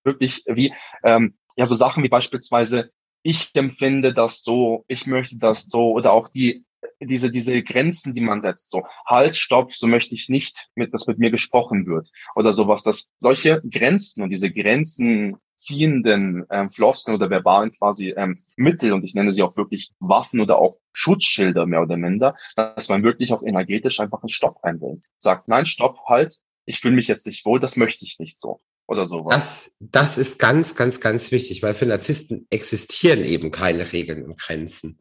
wirklich 0.03 0.43
wie, 0.47 0.73
ähm, 1.03 1.37
ja, 1.55 1.67
so 1.67 1.75
Sachen 1.75 2.03
wie 2.03 2.09
beispielsweise, 2.09 2.91
ich 3.21 3.51
empfinde 3.53 4.11
das 4.11 4.41
so, 4.41 4.85
ich 4.87 5.05
möchte 5.05 5.37
das 5.37 5.65
so 5.65 5.91
oder 5.91 6.11
auch 6.13 6.29
die 6.29 6.65
diese, 6.99 7.31
diese 7.31 7.61
Grenzen, 7.63 8.13
die 8.13 8.21
man 8.21 8.41
setzt, 8.41 8.71
so 8.71 8.83
Halt, 9.05 9.35
Stopp, 9.35 9.73
so 9.73 9.87
möchte 9.87 10.15
ich 10.15 10.29
nicht, 10.29 10.69
mit, 10.75 10.93
dass 10.93 11.07
mit 11.07 11.19
mir 11.19 11.31
gesprochen 11.31 11.85
wird 11.85 12.09
oder 12.35 12.53
sowas, 12.53 12.83
dass 12.83 13.09
solche 13.17 13.61
Grenzen 13.69 14.23
und 14.23 14.29
diese 14.29 14.51
Grenzen 14.51 15.37
ziehenden 15.55 16.45
ähm, 16.49 16.69
Floskeln 16.69 17.15
oder 17.15 17.29
verbalen 17.29 17.71
quasi 17.71 18.13
ähm, 18.17 18.37
Mittel 18.55 18.91
und 18.93 19.03
ich 19.03 19.15
nenne 19.15 19.31
sie 19.31 19.43
auch 19.43 19.55
wirklich 19.55 19.91
Waffen 19.99 20.41
oder 20.41 20.57
auch 20.57 20.77
Schutzschilder 20.91 21.65
mehr 21.65 21.81
oder 21.81 21.97
minder, 21.97 22.35
dass 22.55 22.89
man 22.89 23.03
wirklich 23.03 23.31
auch 23.31 23.41
energetisch 23.43 23.99
einfach 23.99 24.21
einen 24.21 24.29
Stopp 24.29 24.57
einbringt. 24.63 25.05
Sagt, 25.17 25.47
nein, 25.47 25.65
Stopp, 25.65 25.97
halt, 26.07 26.37
ich 26.65 26.79
fühle 26.79 26.95
mich 26.95 27.07
jetzt 27.07 27.25
nicht 27.25 27.45
wohl, 27.45 27.59
das 27.59 27.77
möchte 27.77 28.05
ich 28.05 28.19
nicht 28.19 28.39
so 28.39 28.61
oder 28.87 29.05
sowas. 29.05 29.33
Das, 29.33 29.75
das 29.79 30.17
ist 30.17 30.39
ganz, 30.39 30.75
ganz, 30.75 30.99
ganz 30.99 31.31
wichtig, 31.31 31.63
weil 31.63 31.73
für 31.73 31.85
Narzissten 31.85 32.47
existieren 32.49 33.23
eben 33.23 33.51
keine 33.51 33.93
Regeln 33.93 34.25
und 34.25 34.39
Grenzen. 34.39 34.99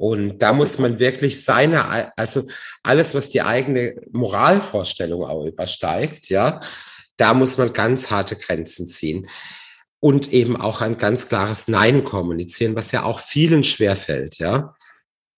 Und 0.00 0.38
da 0.38 0.54
muss 0.54 0.78
man 0.78 0.98
wirklich 0.98 1.44
seine, 1.44 2.16
also 2.16 2.48
alles, 2.82 3.14
was 3.14 3.28
die 3.28 3.42
eigene 3.42 3.96
Moralvorstellung 4.12 5.24
auch 5.24 5.44
übersteigt, 5.44 6.30
ja, 6.30 6.62
da 7.18 7.34
muss 7.34 7.58
man 7.58 7.74
ganz 7.74 8.10
harte 8.10 8.36
Grenzen 8.36 8.86
ziehen 8.86 9.28
und 9.98 10.32
eben 10.32 10.56
auch 10.56 10.80
ein 10.80 10.96
ganz 10.96 11.28
klares 11.28 11.68
Nein 11.68 12.02
kommunizieren, 12.02 12.76
was 12.76 12.92
ja 12.92 13.02
auch 13.02 13.20
vielen 13.20 13.62
schwerfällt, 13.62 14.38
ja. 14.38 14.74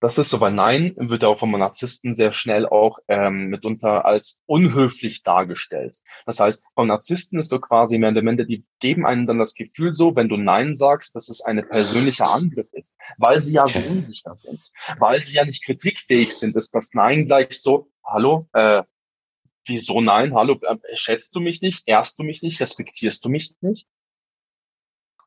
Das 0.03 0.19
ist 0.19 0.31
so, 0.31 0.41
weil 0.41 0.53
Nein 0.53 0.95
wird 0.97 1.23
auch 1.23 1.39
vom 1.39 1.53
Narzissten 1.53 2.17
sehr 2.17 2.33
schnell 2.33 2.67
auch 2.67 2.99
ähm, 3.07 3.47
mitunter 3.47 4.05
als 4.05 4.41
unhöflich 4.47 5.23
dargestellt. 5.23 5.99
Das 6.27 6.41
heißt, 6.41 6.65
vom 6.75 6.89
Narzissten 6.89 7.39
ist 7.39 7.51
so 7.51 7.61
quasi 7.61 7.99
mehr 7.99 8.11
oder 8.11 8.23
minder, 8.23 8.45
die 8.45 8.65
geben 8.81 9.07
einem 9.07 9.27
dann 9.27 9.39
das 9.39 9.55
Gefühl 9.55 9.93
so, 9.93 10.17
wenn 10.17 10.29
du 10.29 10.37
Nein 10.37 10.75
sagst, 10.75 11.15
dass 11.15 11.29
es 11.29 11.41
eine 11.41 11.63
persönliche 11.63 12.27
Angriff 12.27 12.67
ist, 12.73 12.97
weil 13.17 13.45
sie 13.45 13.53
ja 13.53 13.69
so 13.69 13.79
unsicher 13.79 14.35
sind, 14.35 14.73
weil 14.99 15.23
sie 15.23 15.35
ja 15.35 15.45
nicht 15.45 15.65
kritikfähig 15.65 16.37
sind, 16.37 16.57
ist 16.57 16.75
das 16.75 16.95
Nein 16.95 17.27
gleich 17.27 17.61
so, 17.61 17.89
hallo, 18.05 18.49
äh, 18.55 18.83
wieso 19.69 20.01
Nein, 20.01 20.35
hallo, 20.35 20.59
äh, 20.63 20.79
schätzt 20.95 21.37
du 21.37 21.39
mich 21.39 21.63
nicht, 21.63 21.85
ehrst 21.87 22.19
du 22.19 22.25
mich 22.25 22.43
nicht, 22.43 22.61
respektierst 22.61 23.25
du 23.25 23.29
mich 23.29 23.55
nicht? 23.61 23.87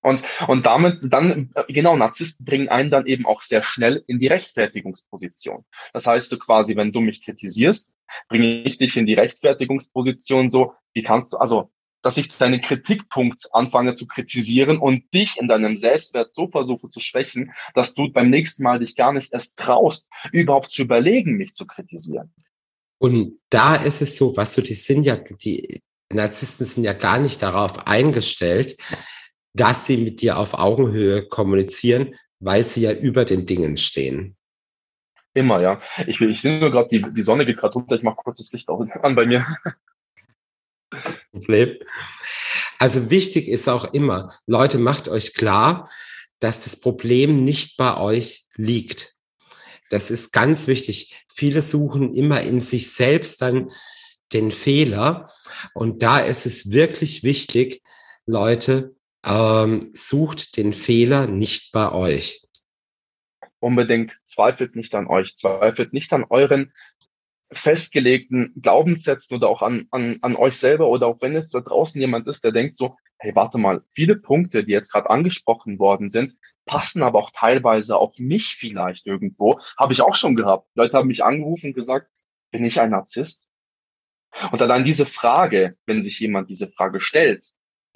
Und, 0.06 0.22
und 0.48 0.68
damit 0.68 1.00
dann, 1.02 1.52
genau, 1.68 1.98
Narzissten 1.98 2.46
bringen 2.46 2.70
einen 2.70 2.92
dann 2.92 3.08
eben 3.08 3.26
auch 3.26 3.42
sehr 3.42 3.64
schnell 3.64 4.04
in 4.06 4.20
die 4.20 4.28
Rechtfertigungsposition. 4.28 5.66
Das 5.94 6.06
heißt, 6.06 6.32
du 6.32 6.38
quasi, 6.38 6.76
wenn 6.76 6.92
du 6.92 7.02
mich 7.02 7.24
kritisierst, 7.24 7.96
bringe 8.30 8.62
ich 8.66 8.78
dich 8.78 8.98
in 8.98 9.08
die 9.08 9.16
Rechtfertigungsposition 9.16 10.48
so, 10.48 10.74
wie 10.94 11.02
kannst 11.02 11.34
du, 11.34 11.38
also, 11.38 11.72
dass 12.04 12.18
ich 12.18 12.38
deinen 12.38 12.62
Kritikpunkt 12.62 13.48
anfange 13.52 13.96
zu 13.96 14.06
kritisieren 14.06 14.78
und 14.78 15.12
dich 15.12 15.38
in 15.38 15.48
deinem 15.48 15.76
Selbstwert 15.76 16.36
so 16.36 16.50
versuche 16.50 16.88
zu 16.88 17.00
schwächen, 17.00 17.52
dass 17.74 17.96
du 17.96 18.12
beim 18.12 18.30
nächsten 18.30 18.62
Mal 18.62 18.78
dich 18.78 18.96
gar 18.96 19.12
nicht 19.12 19.34
erst 19.34 19.58
traust, 19.58 20.08
überhaupt 20.32 20.70
zu 20.70 20.84
überlegen, 20.84 21.32
mich 21.32 21.56
zu 21.56 21.66
kritisieren. 21.66 22.32
Und 23.00 23.40
da 23.50 23.74
ist 23.74 24.04
es 24.04 24.20
so, 24.20 24.38
was 24.38 24.54
du, 24.54 24.62
die 24.62 24.76
sind 24.76 25.04
ja, 25.04 25.16
die 25.16 25.80
Narzissten 26.14 26.68
sind 26.68 26.84
ja 26.84 26.94
gar 26.94 27.18
nicht 27.18 27.42
darauf 27.42 27.88
eingestellt, 27.88 28.78
dass 29.56 29.86
sie 29.86 29.98
mit 29.98 30.22
dir 30.22 30.38
auf 30.38 30.54
Augenhöhe 30.54 31.26
kommunizieren, 31.28 32.16
weil 32.40 32.66
sie 32.66 32.82
ja 32.82 32.92
über 32.92 33.26
den 33.26 33.46
Dingen 33.46 33.78
stehen. 33.78 34.36
Immer, 35.34 35.62
ja. 35.62 35.82
Ich, 36.08 36.20
ich 36.22 36.42
sehe 36.42 36.60
nur 36.60 36.72
gerade, 36.72 36.90
die, 36.90 37.14
die 37.14 37.22
Sonne 37.22 37.46
geht 37.46 37.58
gerade 37.58 37.74
runter, 37.74 37.96
ich 37.96 38.04
mache 38.04 38.18
kurz 38.24 38.38
das 38.38 38.52
Licht 38.52 38.70
an 38.70 39.16
bei 39.16 39.26
mir. 39.26 39.46
Problem. 41.32 41.78
Also 42.80 43.10
wichtig 43.10 43.48
ist 43.48 43.68
auch 43.68 43.94
immer, 43.94 44.34
Leute, 44.46 44.78
macht 44.78 45.08
euch 45.08 45.34
klar, 45.34 45.90
dass 46.40 46.62
das 46.62 46.80
Problem 46.80 47.38
nicht 47.38 47.78
bei 47.78 47.98
euch 47.98 48.46
liegt. 48.56 49.16
Das 49.90 50.12
ist 50.12 50.32
ganz 50.32 50.68
wichtig. 50.68 51.26
Viele 51.34 51.62
suchen 51.62 52.14
immer 52.14 52.42
in 52.42 52.60
sich 52.60 52.92
selbst 52.92 53.42
dann 53.42 53.72
den 54.34 54.52
Fehler. 54.52 55.32
Und 55.74 56.02
da 56.02 56.20
ist 56.20 56.46
es 56.46 56.72
wirklich 56.72 57.24
wichtig, 57.24 57.82
Leute, 58.26 58.95
ähm, 59.26 59.90
sucht 59.94 60.58
den 60.58 60.74
Fehler 60.74 61.28
nicht 61.28 61.72
bei 61.72 61.92
euch. 61.92 62.42
Unbedingt 63.60 64.20
zweifelt 64.24 64.76
nicht 64.76 64.94
an 64.94 65.08
euch, 65.08 65.36
zweifelt 65.38 65.94
nicht 65.94 66.14
an 66.14 66.26
euren 66.30 66.72
festgelegten 67.52 68.54
Glaubenssätzen 68.62 69.38
oder 69.38 69.50
auch 69.50 69.62
an, 69.62 69.88
an, 69.92 70.18
an 70.22 70.36
euch 70.36 70.58
selber 70.58 70.88
oder 70.88 71.08
auch 71.08 71.22
wenn 71.22 71.34
jetzt 71.34 71.54
da 71.54 71.62
draußen 71.62 72.00
jemand 72.00 72.28
ist, 72.28 72.44
der 72.44 72.52
denkt 72.52 72.76
so, 72.76 72.98
hey, 73.18 73.36
warte 73.36 73.58
mal, 73.58 73.84
viele 73.90 74.16
Punkte, 74.16 74.64
die 74.64 74.72
jetzt 74.72 74.92
gerade 74.92 75.10
angesprochen 75.10 75.80
worden 75.80 76.10
sind, 76.10 76.36
passen 76.66 77.02
aber 77.04 77.20
auch 77.20 77.32
teilweise 77.32 77.98
auf 77.98 78.18
mich 78.18 78.56
vielleicht 78.58 79.06
irgendwo. 79.06 79.60
Habe 79.78 79.94
ich 79.94 80.02
auch 80.02 80.16
schon 80.16 80.36
gehabt. 80.36 80.68
Leute 80.76 80.98
haben 80.98 81.08
mich 81.08 81.24
angerufen 81.24 81.68
und 81.68 81.74
gesagt, 81.74 82.10
bin 82.52 82.66
ich 82.66 82.80
ein 82.80 82.92
Narzisst? 82.92 83.48
Und 84.52 84.62
allein 84.62 84.84
diese 84.84 85.06
Frage, 85.06 85.78
wenn 85.86 86.02
sich 86.02 86.20
jemand 86.20 86.50
diese 86.50 86.68
Frage 86.68 87.00
stellt, 87.00 87.44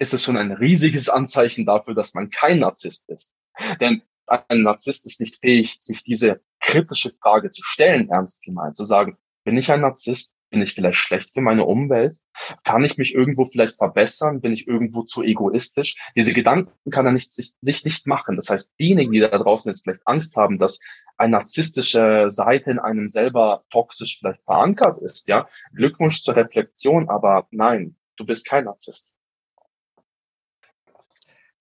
ist 0.00 0.14
es 0.14 0.24
schon 0.24 0.38
ein 0.38 0.50
riesiges 0.50 1.08
Anzeichen 1.08 1.66
dafür, 1.66 1.94
dass 1.94 2.14
man 2.14 2.30
kein 2.30 2.58
Narzisst 2.58 3.08
ist. 3.08 3.32
Denn 3.80 4.02
ein 4.26 4.62
Narzisst 4.62 5.04
ist 5.06 5.20
nicht 5.20 5.36
fähig, 5.40 5.76
sich 5.80 6.02
diese 6.02 6.40
kritische 6.58 7.12
Frage 7.12 7.50
zu 7.50 7.62
stellen, 7.62 8.08
ernst 8.08 8.42
gemeint, 8.42 8.76
zu 8.76 8.84
sagen, 8.84 9.18
bin 9.44 9.56
ich 9.56 9.70
ein 9.70 9.82
Narzisst? 9.82 10.32
Bin 10.48 10.62
ich 10.62 10.74
vielleicht 10.74 10.98
schlecht 10.98 11.30
für 11.32 11.42
meine 11.42 11.64
Umwelt? 11.64 12.18
Kann 12.64 12.82
ich 12.82 12.98
mich 12.98 13.14
irgendwo 13.14 13.44
vielleicht 13.44 13.76
verbessern? 13.76 14.40
Bin 14.40 14.52
ich 14.52 14.66
irgendwo 14.66 15.02
zu 15.02 15.22
egoistisch? 15.22 15.94
Diese 16.16 16.32
Gedanken 16.32 16.90
kann 16.90 17.06
er 17.06 17.12
nicht, 17.12 17.32
sich, 17.32 17.52
sich 17.60 17.84
nicht 17.84 18.08
machen. 18.08 18.34
Das 18.34 18.50
heißt, 18.50 18.72
diejenigen, 18.80 19.12
die 19.12 19.20
da 19.20 19.28
draußen 19.28 19.70
jetzt 19.70 19.84
vielleicht 19.84 20.06
Angst 20.06 20.34
haben, 20.36 20.58
dass 20.58 20.80
eine 21.16 21.32
narzisstische 21.32 22.30
Seite 22.30 22.70
in 22.70 22.80
einem 22.80 23.06
selber 23.06 23.64
toxisch 23.70 24.18
vielleicht 24.18 24.42
verankert 24.42 25.00
ist, 25.02 25.28
ja, 25.28 25.46
Glückwunsch 25.72 26.22
zur 26.22 26.34
Reflexion, 26.34 27.08
aber 27.08 27.46
nein, 27.52 27.96
du 28.16 28.26
bist 28.26 28.44
kein 28.44 28.64
Narzisst. 28.64 29.19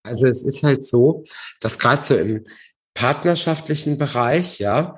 Also 0.04 0.28
es 0.28 0.44
ist 0.44 0.64
halt 0.64 0.84
so, 0.84 1.24
dass 1.60 1.80
gerade 1.80 2.04
so 2.04 2.16
im 2.16 2.46
partnerschaftlichen 2.94 3.98
Bereich, 3.98 4.60
ja, 4.60 4.98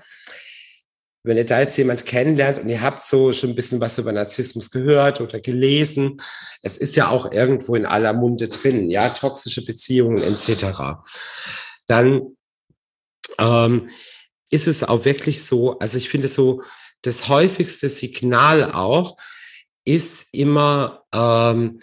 wenn 1.23 1.37
ihr 1.37 1.45
da 1.45 1.59
jetzt 1.59 1.77
jemand 1.77 2.05
kennenlernt 2.05 2.57
und 2.57 2.69
ihr 2.69 2.81
habt 2.81 3.03
so 3.03 3.31
schon 3.31 3.51
ein 3.51 3.55
bisschen 3.55 3.79
was 3.79 3.99
über 3.99 4.11
Narzissmus 4.11 4.71
gehört 4.71 5.21
oder 5.21 5.39
gelesen, 5.39 6.17
es 6.63 6.77
ist 6.77 6.95
ja 6.95 7.09
auch 7.09 7.31
irgendwo 7.31 7.75
in 7.75 7.85
aller 7.85 8.13
Munde 8.13 8.47
drin, 8.47 8.89
ja, 8.89 9.09
toxische 9.09 9.63
Beziehungen 9.63 10.23
etc., 10.23 10.99
dann 11.87 12.37
ähm, 13.37 13.89
ist 14.49 14.67
es 14.67 14.83
auch 14.83 15.05
wirklich 15.05 15.43
so, 15.43 15.77
also 15.79 15.97
ich 15.97 16.09
finde 16.09 16.27
so, 16.27 16.63
das 17.01 17.27
häufigste 17.27 17.89
Signal 17.89 18.71
auch 18.71 19.17
ist 19.85 20.33
immer, 20.33 21.03
ähm, 21.13 21.79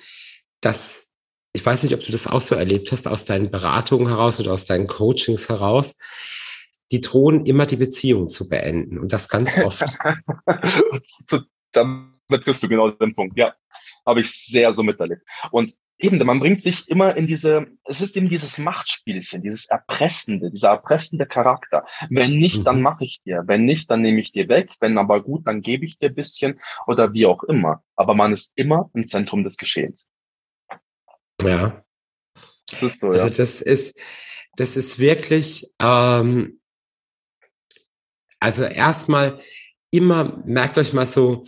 dass 0.60 1.07
ich 1.52 1.64
weiß 1.64 1.82
nicht, 1.82 1.94
ob 1.94 2.02
du 2.02 2.12
das 2.12 2.26
auch 2.26 2.40
so 2.40 2.54
erlebt 2.54 2.92
hast 2.92 3.08
aus 3.08 3.24
deinen 3.24 3.50
Beratungen 3.50 4.08
heraus 4.08 4.40
oder 4.40 4.52
aus 4.52 4.64
deinen 4.64 4.86
Coachings 4.86 5.48
heraus, 5.48 5.98
die 6.90 7.00
drohen 7.00 7.44
immer 7.46 7.66
die 7.66 7.76
Beziehung 7.76 8.28
zu 8.28 8.48
beenden 8.48 8.98
und 8.98 9.12
das 9.12 9.28
ganz 9.28 9.58
oft. 9.58 9.84
Damit 11.72 12.44
triffst 12.44 12.62
du 12.62 12.68
genau 12.68 12.90
den 12.90 13.14
Punkt. 13.14 13.36
Ja, 13.36 13.54
habe 14.06 14.20
ich 14.20 14.30
sehr 14.46 14.72
so 14.72 14.82
miterlebt. 14.82 15.22
Und 15.50 15.74
eben, 15.98 16.24
man 16.24 16.40
bringt 16.40 16.62
sich 16.62 16.88
immer 16.88 17.16
in 17.16 17.26
diese, 17.26 17.66
es 17.84 18.00
ist 18.00 18.16
eben 18.16 18.28
dieses 18.28 18.56
Machtspielchen, 18.58 19.42
dieses 19.42 19.66
Erpressende, 19.66 20.50
dieser 20.50 20.70
erpressende 20.70 21.26
Charakter. 21.26 21.84
Wenn 22.08 22.32
nicht, 22.32 22.60
mhm. 22.60 22.64
dann 22.64 22.82
mache 22.82 23.04
ich 23.04 23.20
dir. 23.22 23.44
Wenn 23.46 23.64
nicht, 23.64 23.90
dann 23.90 24.00
nehme 24.00 24.20
ich 24.20 24.32
dir 24.32 24.48
weg. 24.48 24.72
Wenn 24.80 24.96
aber 24.96 25.22
gut, 25.22 25.46
dann 25.46 25.60
gebe 25.60 25.84
ich 25.84 25.98
dir 25.98 26.08
bisschen 26.08 26.60
oder 26.86 27.12
wie 27.12 27.26
auch 27.26 27.42
immer. 27.44 27.82
Aber 27.96 28.14
man 28.14 28.32
ist 28.32 28.52
immer 28.54 28.90
im 28.94 29.08
Zentrum 29.08 29.44
des 29.44 29.56
Geschehens. 29.56 30.08
Ja. 31.42 31.84
Das 32.70 32.82
ist 32.82 33.00
so, 33.00 33.08
also 33.08 33.24
ja. 33.24 33.30
das 33.30 33.60
ist, 33.60 33.98
das 34.56 34.76
ist 34.76 34.98
wirklich, 34.98 35.66
ähm, 35.80 36.60
also 38.40 38.64
erstmal 38.64 39.40
immer, 39.90 40.42
merkt 40.44 40.78
euch 40.78 40.92
mal 40.92 41.06
so, 41.06 41.44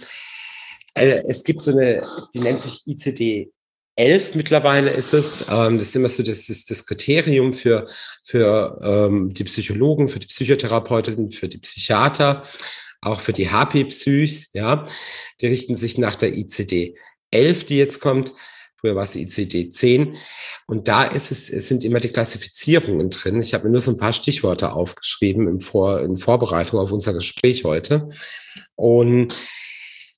äh, 0.94 1.22
es 1.28 1.44
gibt 1.44 1.62
so 1.62 1.72
eine, 1.72 2.06
die 2.34 2.40
nennt 2.40 2.60
sich 2.60 2.86
ICD 2.86 3.52
11 3.96 4.34
mittlerweile 4.34 4.90
ist 4.90 5.12
es. 5.12 5.44
Ähm, 5.48 5.76
das 5.76 5.88
ist 5.88 5.96
immer 5.96 6.08
so 6.08 6.22
das, 6.22 6.48
ist 6.48 6.70
das 6.70 6.86
Kriterium 6.86 7.52
für, 7.52 7.86
für 8.24 8.80
ähm, 8.82 9.32
die 9.32 9.44
Psychologen, 9.44 10.08
für 10.08 10.18
die 10.18 10.26
Psychotherapeutinnen, 10.26 11.30
für 11.30 11.48
die 11.48 11.58
Psychiater, 11.58 12.42
auch 13.02 13.20
für 13.20 13.32
die 13.32 13.50
HP-Psychs, 13.50 14.52
ja. 14.54 14.86
Die 15.40 15.46
richten 15.46 15.74
sich 15.74 15.98
nach 15.98 16.16
der 16.16 16.34
ICD 16.34 16.96
11, 17.30 17.64
die 17.64 17.76
jetzt 17.76 18.00
kommt. 18.00 18.32
Früher 18.80 18.96
war 18.96 19.04
es 19.04 19.14
ICD-10. 19.14 20.16
Und 20.66 20.88
da 20.88 21.04
ist 21.04 21.30
es, 21.30 21.50
es 21.50 21.68
sind 21.68 21.84
immer 21.84 22.00
die 22.00 22.08
Klassifizierungen 22.08 23.10
drin. 23.10 23.40
Ich 23.40 23.54
habe 23.54 23.64
mir 23.64 23.72
nur 23.72 23.80
so 23.80 23.90
ein 23.90 23.98
paar 23.98 24.12
Stichworte 24.12 24.72
aufgeschrieben 24.72 25.48
im 25.48 25.60
Vor, 25.60 26.00
in 26.00 26.18
Vorbereitung 26.18 26.80
auf 26.80 26.92
unser 26.92 27.12
Gespräch 27.12 27.64
heute. 27.64 28.08
Und 28.76 29.34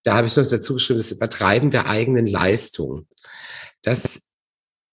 da 0.04 0.16
habe 0.16 0.26
ich 0.26 0.36
noch 0.36 0.46
dazu 0.46 0.74
geschrieben, 0.74 0.98
das 0.98 1.12
Übertreiben 1.12 1.70
der 1.70 1.88
eigenen 1.88 2.26
Leistung. 2.26 3.06
Das 3.82 4.30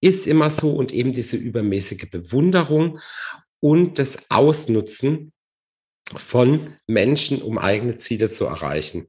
ist 0.01 0.27
immer 0.27 0.49
so 0.49 0.71
und 0.71 0.93
eben 0.93 1.13
diese 1.13 1.37
übermäßige 1.37 2.09
Bewunderung 2.09 2.99
und 3.59 3.99
das 3.99 4.29
Ausnutzen 4.29 5.33
von 6.15 6.75
Menschen, 6.87 7.41
um 7.41 7.57
eigene 7.57 7.97
Ziele 7.97 8.29
zu 8.29 8.45
erreichen. 8.45 9.07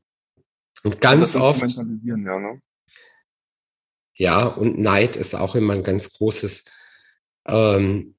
Und 0.83 1.01
ganz 1.01 1.37
oft. 1.37 1.63
Ja, 1.63 2.17
ne? 2.17 2.61
Ja, 4.21 4.45
und 4.45 4.79
Neid 4.79 5.17
ist 5.17 5.35
auch 5.35 5.55
immer 5.55 5.73
ein 5.73 5.83
ganz 5.83 6.13
großes 6.13 6.67
ähm, 7.49 8.17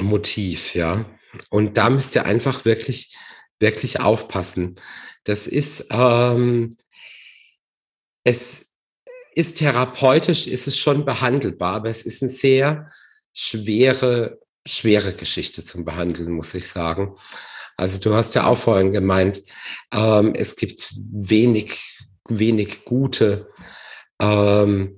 Motiv, 0.00 0.74
ja. 0.74 1.04
Und 1.50 1.76
da 1.76 1.90
müsst 1.90 2.14
ihr 2.14 2.24
einfach 2.24 2.64
wirklich, 2.64 3.14
wirklich 3.60 4.00
aufpassen. 4.00 4.76
Das 5.24 5.46
ist, 5.46 5.88
ähm, 5.90 6.70
es 8.24 8.74
ist 9.34 9.58
therapeutisch, 9.58 10.46
ist 10.46 10.66
es 10.66 10.78
schon 10.78 11.04
behandelbar, 11.04 11.74
aber 11.74 11.90
es 11.90 12.06
ist 12.06 12.22
eine 12.22 12.30
sehr 12.30 12.90
schwere, 13.34 14.40
schwere 14.66 15.12
Geschichte 15.12 15.62
zum 15.62 15.84
Behandeln, 15.84 16.32
muss 16.32 16.54
ich 16.54 16.66
sagen. 16.66 17.16
Also 17.76 18.00
du 18.00 18.14
hast 18.14 18.34
ja 18.34 18.46
auch 18.46 18.56
vorhin 18.56 18.92
gemeint, 18.92 19.42
ähm, 19.92 20.32
es 20.34 20.56
gibt 20.56 20.90
wenig, 21.12 21.98
wenig 22.30 22.86
gute 22.86 23.50
ähm, 24.20 24.97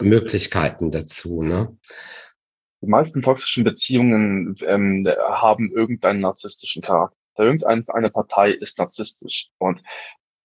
Möglichkeiten 0.00 0.90
dazu. 0.90 1.42
Ne? 1.42 1.76
Die 2.82 2.88
meisten 2.88 3.22
toxischen 3.22 3.64
Beziehungen 3.64 4.56
ähm, 4.66 5.06
haben 5.06 5.70
irgendeinen 5.70 6.20
narzisstischen 6.20 6.82
Charakter. 6.82 7.16
Irgendeine 7.38 8.10
Partei 8.10 8.50
ist 8.52 8.78
narzisstisch. 8.78 9.48
Und 9.58 9.82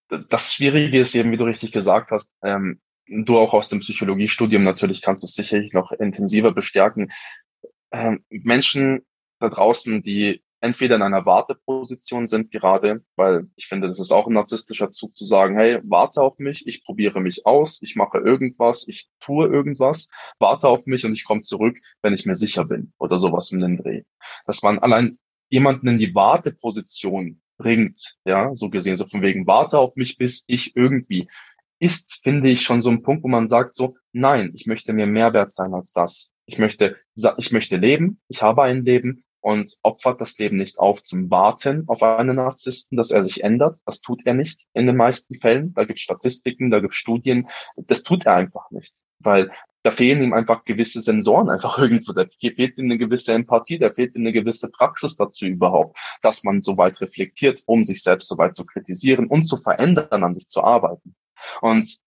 das 0.08 0.52
Schwierige 0.52 1.00
ist 1.00 1.14
eben, 1.14 1.32
wie 1.32 1.36
du 1.36 1.44
richtig 1.44 1.72
gesagt 1.72 2.10
hast, 2.10 2.34
ähm, 2.42 2.80
du 3.06 3.38
auch 3.38 3.54
aus 3.54 3.68
dem 3.68 3.80
Psychologiestudium 3.80 4.62
natürlich 4.62 5.02
kannst 5.02 5.22
du 5.22 5.26
es 5.26 5.34
sicherlich 5.34 5.72
noch 5.72 5.92
intensiver 5.92 6.52
bestärken. 6.52 7.12
Ähm, 7.92 8.24
Menschen 8.28 9.04
da 9.38 9.48
draußen, 9.48 10.02
die 10.02 10.42
entweder 10.62 10.94
in 10.96 11.02
einer 11.02 11.26
Warteposition 11.26 12.26
sind 12.26 12.52
gerade, 12.52 13.04
weil 13.16 13.48
ich 13.56 13.66
finde, 13.66 13.88
das 13.88 13.98
ist 13.98 14.12
auch 14.12 14.28
ein 14.28 14.32
narzisstischer 14.32 14.90
Zug 14.90 15.16
zu 15.16 15.24
sagen, 15.24 15.56
hey, 15.56 15.80
warte 15.82 16.22
auf 16.22 16.38
mich, 16.38 16.66
ich 16.66 16.84
probiere 16.84 17.20
mich 17.20 17.44
aus, 17.44 17.82
ich 17.82 17.96
mache 17.96 18.18
irgendwas, 18.18 18.86
ich 18.86 19.08
tue 19.20 19.48
irgendwas, 19.48 20.08
warte 20.38 20.68
auf 20.68 20.86
mich 20.86 21.04
und 21.04 21.12
ich 21.12 21.24
komme 21.24 21.42
zurück, 21.42 21.78
wenn 22.00 22.14
ich 22.14 22.26
mir 22.26 22.36
sicher 22.36 22.64
bin 22.64 22.92
oder 22.98 23.18
sowas 23.18 23.50
um 23.50 23.58
den 23.58 23.76
Dreh. 23.76 24.04
Dass 24.46 24.62
man 24.62 24.78
allein 24.78 25.18
jemanden 25.50 25.88
in 25.88 25.98
die 25.98 26.14
Warteposition 26.14 27.42
bringt, 27.58 28.16
ja, 28.24 28.54
so 28.54 28.70
gesehen, 28.70 28.96
so 28.96 29.06
von 29.06 29.20
wegen, 29.20 29.48
warte 29.48 29.80
auf 29.80 29.96
mich, 29.96 30.16
bis 30.16 30.44
ich 30.46 30.76
irgendwie, 30.76 31.28
ist, 31.80 32.20
finde 32.22 32.50
ich, 32.50 32.62
schon 32.62 32.82
so 32.82 32.90
ein 32.90 33.02
Punkt, 33.02 33.24
wo 33.24 33.28
man 33.28 33.48
sagt 33.48 33.74
so, 33.74 33.96
nein, 34.12 34.52
ich 34.54 34.66
möchte 34.66 34.92
mir 34.92 35.08
mehr 35.08 35.32
wert 35.32 35.52
sein 35.52 35.74
als 35.74 35.92
das. 35.92 36.32
Ich 36.46 36.58
möchte, 36.58 36.96
ich 37.36 37.50
möchte 37.50 37.76
leben, 37.76 38.20
ich 38.28 38.42
habe 38.42 38.62
ein 38.62 38.82
Leben 38.82 39.24
und 39.42 39.76
opfert 39.82 40.20
das 40.20 40.38
Leben 40.38 40.56
nicht 40.56 40.78
auf 40.78 41.02
zum 41.02 41.30
Warten 41.30 41.84
auf 41.88 42.02
einen 42.02 42.36
Narzissten, 42.36 42.96
dass 42.96 43.10
er 43.10 43.24
sich 43.24 43.42
ändert. 43.42 43.78
Das 43.84 44.00
tut 44.00 44.24
er 44.24 44.34
nicht 44.34 44.66
in 44.72 44.86
den 44.86 44.96
meisten 44.96 45.34
Fällen. 45.34 45.74
Da 45.74 45.84
gibt 45.84 45.98
es 45.98 46.02
Statistiken, 46.02 46.70
da 46.70 46.80
gibt 46.80 46.94
es 46.94 46.98
Studien. 46.98 47.48
Das 47.76 48.04
tut 48.04 48.24
er 48.24 48.36
einfach 48.36 48.70
nicht, 48.70 48.94
weil 49.18 49.50
da 49.82 49.90
fehlen 49.90 50.22
ihm 50.22 50.32
einfach 50.32 50.64
gewisse 50.64 51.02
Sensoren 51.02 51.50
einfach 51.50 51.76
irgendwo. 51.82 52.12
Da 52.12 52.24
fehlt 52.26 52.78
ihm 52.78 52.84
eine 52.84 52.98
gewisse 52.98 53.32
Empathie, 53.32 53.78
da 53.78 53.90
fehlt 53.90 54.14
ihm 54.14 54.22
eine 54.22 54.32
gewisse 54.32 54.70
Praxis 54.70 55.16
dazu 55.16 55.46
überhaupt, 55.46 55.98
dass 56.22 56.44
man 56.44 56.62
so 56.62 56.76
weit 56.76 57.00
reflektiert, 57.00 57.62
um 57.66 57.82
sich 57.84 58.02
selbst 58.02 58.28
so 58.28 58.38
weit 58.38 58.54
zu 58.54 58.64
kritisieren 58.64 59.26
und 59.26 59.42
zu 59.42 59.56
verändern, 59.56 60.22
an 60.22 60.34
sich 60.34 60.46
zu 60.46 60.62
arbeiten. 60.62 61.16
Und 61.60 61.98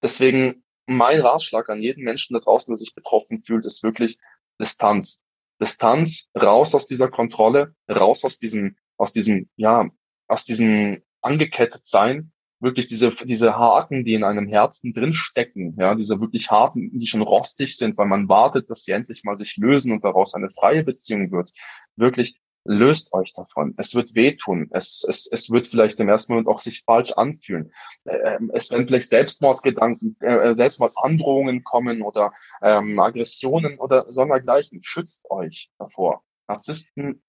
deswegen 0.00 0.62
mein 0.86 1.20
Ratschlag 1.20 1.68
an 1.70 1.80
jeden 1.80 2.04
Menschen 2.04 2.34
da 2.34 2.40
draußen, 2.40 2.72
der 2.72 2.78
sich 2.78 2.94
betroffen 2.94 3.38
fühlt, 3.38 3.64
ist 3.64 3.82
wirklich 3.82 4.18
Distanz. 4.60 5.23
Distanz, 5.60 6.28
raus 6.36 6.74
aus 6.74 6.86
dieser 6.86 7.08
Kontrolle, 7.08 7.74
raus 7.88 8.24
aus 8.24 8.38
diesem, 8.38 8.76
aus 8.96 9.12
diesem, 9.12 9.48
ja, 9.56 9.88
aus 10.28 10.44
diesem 10.44 11.02
angekettet 11.20 11.84
sein, 11.84 12.32
wirklich 12.60 12.86
diese, 12.86 13.12
diese 13.24 13.56
Haken, 13.56 14.04
die 14.04 14.14
in 14.14 14.24
einem 14.24 14.48
Herzen 14.48 14.92
drinstecken, 14.92 15.76
ja, 15.78 15.94
diese 15.94 16.20
wirklich 16.20 16.50
harten, 16.50 16.90
die 16.92 17.06
schon 17.06 17.22
rostig 17.22 17.76
sind, 17.76 17.96
weil 17.96 18.06
man 18.06 18.28
wartet, 18.28 18.70
dass 18.70 18.84
sie 18.84 18.92
endlich 18.92 19.22
mal 19.24 19.36
sich 19.36 19.56
lösen 19.56 19.92
und 19.92 20.04
daraus 20.04 20.34
eine 20.34 20.48
freie 20.48 20.82
Beziehung 20.82 21.30
wird, 21.30 21.52
wirklich 21.96 22.40
löst 22.64 23.12
euch 23.12 23.32
davon. 23.34 23.74
Es 23.76 23.94
wird 23.94 24.14
wehtun. 24.14 24.68
Es, 24.72 25.04
es, 25.08 25.28
es 25.30 25.50
wird 25.50 25.66
vielleicht 25.66 26.00
im 26.00 26.08
ersten 26.08 26.32
Moment 26.32 26.48
auch 26.48 26.58
sich 26.58 26.82
falsch 26.84 27.12
anfühlen. 27.12 27.72
Ähm, 28.06 28.50
es 28.54 28.70
werden 28.70 28.86
vielleicht 28.86 29.10
Selbstmordgedanken, 29.10 30.16
äh, 30.20 30.50
äh, 30.50 30.54
Selbstmordandrohungen 30.54 31.62
kommen 31.62 32.02
oder 32.02 32.32
ähm, 32.62 32.98
Aggressionen 32.98 33.78
oder 33.78 34.06
sondergleichen. 34.10 34.80
Schützt 34.82 35.30
euch 35.30 35.70
davor. 35.78 36.22
Narzissten 36.48 37.22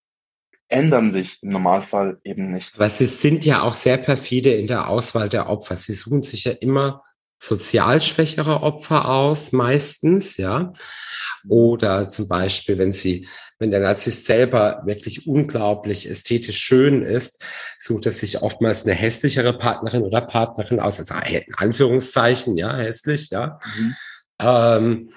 ändern 0.67 1.11
sich 1.11 1.43
im 1.43 1.49
Normalfall 1.49 2.19
eben 2.23 2.51
nicht. 2.51 2.77
Was 2.79 2.97
sie 2.97 3.05
sind 3.05 3.45
ja 3.45 3.61
auch 3.61 3.73
sehr 3.73 3.97
perfide 3.97 4.51
in 4.53 4.67
der 4.67 4.89
Auswahl 4.89 5.29
der 5.29 5.49
Opfer. 5.49 5.75
Sie 5.75 5.93
suchen 5.93 6.21
sich 6.21 6.45
ja 6.45 6.53
immer 6.53 7.03
sozial 7.47 8.01
schwächere 8.01 8.61
Opfer 8.61 9.07
aus, 9.07 9.51
meistens, 9.51 10.37
ja. 10.37 10.73
Oder 11.47 12.09
zum 12.09 12.27
Beispiel, 12.27 12.77
wenn 12.77 12.91
sie, 12.91 13.27
wenn 13.59 13.71
der 13.71 13.79
Narzisst 13.79 14.25
selber 14.25 14.81
wirklich 14.85 15.27
unglaublich 15.27 16.09
ästhetisch 16.09 16.57
schön 16.57 17.03
ist, 17.03 17.43
sucht 17.77 18.07
er 18.07 18.11
sich 18.11 18.41
oftmals 18.41 18.85
eine 18.85 18.95
hässlichere 18.95 19.57
Partnerin 19.57 20.01
oder 20.01 20.21
Partnerin 20.21 20.79
aus, 20.79 20.99
also 20.99 21.13
in 21.29 21.55
Anführungszeichen, 21.55 22.57
ja, 22.57 22.75
hässlich, 22.77 23.29
ja. 23.29 23.59
Mhm. 23.77 23.95
Ähm, 24.39 25.09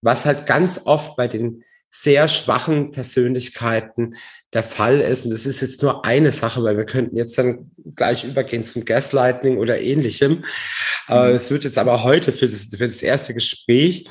was 0.00 0.24
halt 0.24 0.46
ganz 0.46 0.82
oft 0.84 1.16
bei 1.16 1.28
den 1.28 1.64
sehr 1.90 2.28
schwachen 2.28 2.90
Persönlichkeiten 2.90 4.14
der 4.52 4.62
Fall 4.62 5.00
ist. 5.00 5.24
Und 5.24 5.32
das 5.32 5.46
ist 5.46 5.60
jetzt 5.60 5.82
nur 5.82 6.04
eine 6.04 6.30
Sache, 6.30 6.62
weil 6.62 6.76
wir 6.76 6.84
könnten 6.84 7.16
jetzt 7.16 7.38
dann 7.38 7.70
gleich 7.94 8.24
übergehen 8.24 8.64
zum 8.64 8.84
Gaslighting 8.84 9.58
oder 9.58 9.80
ähnlichem. 9.80 10.44
Äh, 11.08 11.30
mhm. 11.30 11.36
Es 11.36 11.50
wird 11.50 11.64
jetzt 11.64 11.78
aber 11.78 12.04
heute 12.04 12.32
für 12.32 12.46
das, 12.46 12.68
für 12.76 12.86
das 12.86 13.02
erste 13.02 13.34
Gespräch 13.34 14.08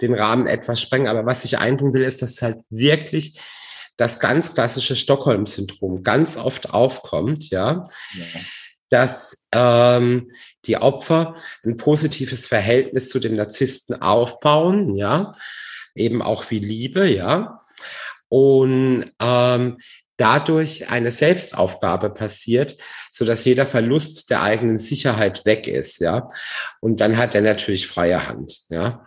den 0.00 0.14
Rahmen 0.14 0.46
etwas 0.46 0.80
sprengen. 0.80 1.08
Aber 1.08 1.26
was 1.26 1.44
ich 1.44 1.58
einbringen 1.58 1.92
will, 1.92 2.02
ist, 2.02 2.22
dass 2.22 2.40
halt 2.42 2.58
wirklich 2.70 3.38
das 3.96 4.18
ganz 4.18 4.54
klassische 4.54 4.96
Stockholm-Syndrom 4.96 6.02
ganz 6.02 6.38
oft 6.38 6.70
aufkommt, 6.70 7.50
ja, 7.50 7.82
ja. 8.14 8.40
dass 8.88 9.46
ähm, 9.52 10.32
die 10.64 10.78
Opfer 10.78 11.36
ein 11.64 11.76
positives 11.76 12.46
Verhältnis 12.46 13.10
zu 13.10 13.18
den 13.18 13.34
Narzissten 13.34 14.00
aufbauen, 14.00 14.94
ja, 14.94 15.32
eben 15.94 16.22
auch 16.22 16.50
wie 16.50 16.58
Liebe, 16.58 17.08
ja. 17.08 17.60
Und 18.28 19.12
ähm, 19.20 19.78
dadurch 20.16 20.90
eine 20.90 21.10
Selbstaufgabe 21.10 22.10
passiert, 22.10 22.76
so 23.10 23.24
dass 23.24 23.44
jeder 23.44 23.66
Verlust 23.66 24.30
der 24.30 24.42
eigenen 24.42 24.78
Sicherheit 24.78 25.46
weg 25.46 25.66
ist, 25.66 25.98
ja. 26.00 26.28
Und 26.80 27.00
dann 27.00 27.16
hat 27.16 27.34
er 27.34 27.42
natürlich 27.42 27.86
freie 27.86 28.28
Hand, 28.28 28.60
ja. 28.68 29.06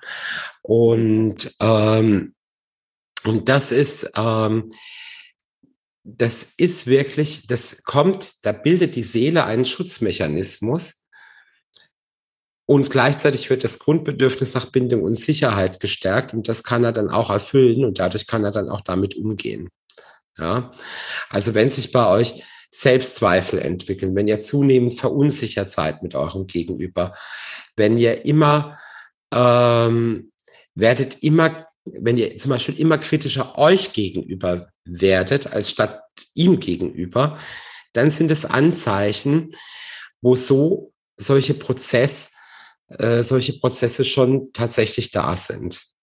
Und 0.62 1.56
ähm, 1.60 2.34
und 3.26 3.48
das 3.48 3.72
ist 3.72 4.12
ähm, 4.16 4.72
das 6.04 6.54
ist 6.58 6.86
wirklich, 6.88 7.48
das 7.48 7.84
kommt, 7.84 8.46
da 8.46 8.52
bildet 8.52 8.96
die 8.96 9.02
Seele 9.02 9.46
einen 9.46 9.66
Schutzmechanismus, 9.66 11.03
und 12.66 12.90
gleichzeitig 12.90 13.50
wird 13.50 13.64
das 13.64 13.80
Grundbedürfnis 13.80 14.54
nach 14.54 14.66
Bindung 14.66 15.04
und 15.04 15.18
Sicherheit 15.18 15.80
gestärkt 15.80 16.34
und 16.34 16.48
das 16.48 16.64
kann 16.64 16.84
er 16.84 16.92
dann 16.92 17.10
auch 17.10 17.30
erfüllen 17.30 17.84
und 17.86 18.00
dadurch 18.00 18.28
kann 18.28 18.44
er 18.44 18.52
dann 18.52 18.70
auch 18.70 18.82
damit 18.82 19.16
umgehen. 19.16 19.70
Ja, 20.38 20.72
also 21.30 21.54
wenn 21.54 21.70
sich 21.70 21.92
bei 21.92 22.08
euch 22.08 22.44
Selbstzweifel 22.72 23.60
entwickeln, 23.60 24.16
wenn 24.16 24.28
ihr 24.28 24.40
zunehmend 24.40 25.00
verunsichert 25.00 25.70
seid 25.70 26.02
mit 26.02 26.16
eurem 26.16 26.48
Gegenüber, 26.48 27.14
wenn 27.76 28.00
ihr 28.00 28.26
immer 28.26 28.80
ähm, 29.32 30.32
werdet 30.76 31.22
immer, 31.22 31.68
wenn 31.86 32.18
ihr 32.18 32.36
zum 32.38 32.50
Beispiel 32.50 32.80
immer 32.80 32.98
kritischer 32.98 33.58
euch 33.58 33.94
gegenüber 33.94 34.70
werdet, 34.86 35.48
als 35.54 35.70
statt 35.70 36.02
ihm 36.34 36.60
gegenüber, 36.60 37.38
dann 37.94 38.10
sind 38.10 38.32
es 38.32 38.46
Anzeichen, 38.46 39.52
wo 40.22 40.36
so 40.36 40.94
solche 41.18 41.54
Prozess 41.54 42.33
äh, 43.00 43.24
solche 43.24 43.60
Prozesse 43.60 44.06
schon 44.06 44.52
tatsächlich 44.54 45.12
da 45.12 45.36
sind. 45.36 45.94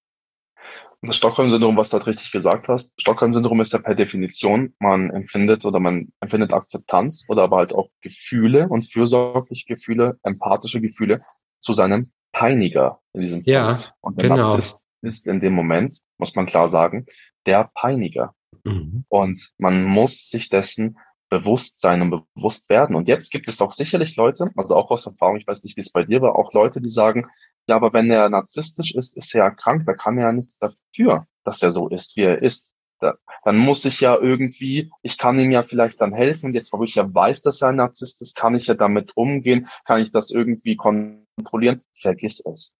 Das 1.03 1.17
Stockholm-Syndrom, 1.17 1.79
was 1.79 1.89
du 1.89 1.97
halt 1.97 2.07
richtig 2.07 2.31
gesagt 2.31 2.69
hast, 2.69 3.01
Stockholm-Syndrom 3.01 3.63
ist 3.63 3.73
ja 3.73 3.79
per 3.79 3.95
Definition, 3.95 4.75
man 4.81 5.09
empfindet 5.11 5.65
oder 5.65 5.81
man 5.81 6.13
empfindet 6.21 6.53
Akzeptanz 6.53 7.25
oder 7.29 7.45
aber 7.45 7.57
halt 7.57 7.73
auch 7.73 7.89
Gefühle 8.03 8.69
und 8.69 8.83
fürsorgliche 8.83 9.65
Gefühle, 9.67 10.19
empathische 10.23 10.83
Gefühle 10.83 11.23
zu 11.59 11.73
seinem 11.73 12.13
Peiniger 12.33 13.01
in 13.15 13.23
diesem 13.23 13.43
ja, 13.47 13.69
Punkt. 13.69 13.95
Und 14.03 14.21
der 14.21 14.29
genau. 14.29 14.57
Narzisst 14.57 14.85
ist 15.03 15.27
in 15.27 15.41
dem 15.41 15.55
Moment, 15.55 16.01
muss 16.19 16.35
man 16.35 16.45
klar 16.45 16.69
sagen, 16.69 17.07
der 17.47 17.71
Peiniger. 17.75 18.35
Mhm. 18.65 19.05
Und 19.09 19.51
man 19.57 19.85
muss 19.85 20.29
sich 20.29 20.51
dessen 20.51 20.99
Bewusstsein 21.31 22.03
und 22.03 22.27
bewusst 22.35 22.69
werden. 22.69 22.97
Und 22.97 23.09
jetzt 23.09 23.31
gibt 23.31 23.49
es 23.49 23.61
auch 23.61 23.73
sicherlich 23.73 24.17
Leute, 24.17 24.51
also 24.57 24.75
auch 24.75 24.91
aus 24.91 25.07
Erfahrung, 25.07 25.37
ich 25.37 25.47
weiß 25.47 25.63
nicht, 25.63 25.77
wie 25.77 25.81
es 25.81 25.93
bei 25.93 26.05
dir 26.05 26.21
war, 26.21 26.37
auch 26.37 26.53
Leute, 26.53 26.81
die 26.81 26.91
sagen, 26.91 27.29
ja, 27.69 27.77
aber 27.77 27.93
wenn 27.93 28.11
er 28.11 28.29
narzisstisch 28.29 28.95
ist, 28.95 29.17
ist 29.17 29.35
er 29.35 29.45
ja 29.45 29.51
krank, 29.51 29.85
da 29.87 29.95
kann 29.95 30.19
er 30.19 30.25
ja 30.25 30.33
nichts 30.33 30.59
dafür, 30.59 31.27
dass 31.45 31.63
er 31.63 31.73
so 31.73 31.89
ist, 31.89 32.17
wie 32.17 32.23
er 32.23 32.43
ist. 32.43 32.75
Da, 32.99 33.15
dann 33.45 33.57
muss 33.57 33.87
ich 33.87 34.01
ja 34.01 34.19
irgendwie, 34.21 34.91
ich 35.01 35.17
kann 35.17 35.39
ihm 35.39 35.53
ja 35.53 35.63
vielleicht 35.63 36.01
dann 36.03 36.13
helfen. 36.13 36.47
Und 36.47 36.55
jetzt, 36.55 36.73
wo 36.73 36.83
ich 36.83 36.97
ja 36.97 37.15
weiß, 37.15 37.43
dass 37.43 37.63
er 37.63 37.69
ein 37.69 37.77
Narzisst 37.77 38.21
ist, 38.21 38.37
kann 38.37 38.55
ich 38.55 38.67
ja 38.67 38.75
damit 38.75 39.17
umgehen, 39.17 39.69
kann 39.87 40.03
ich 40.03 40.11
das 40.11 40.31
irgendwie 40.31 40.77
kontrollieren. 40.77 41.81
Vergiss 41.93 42.43
es. 42.45 42.75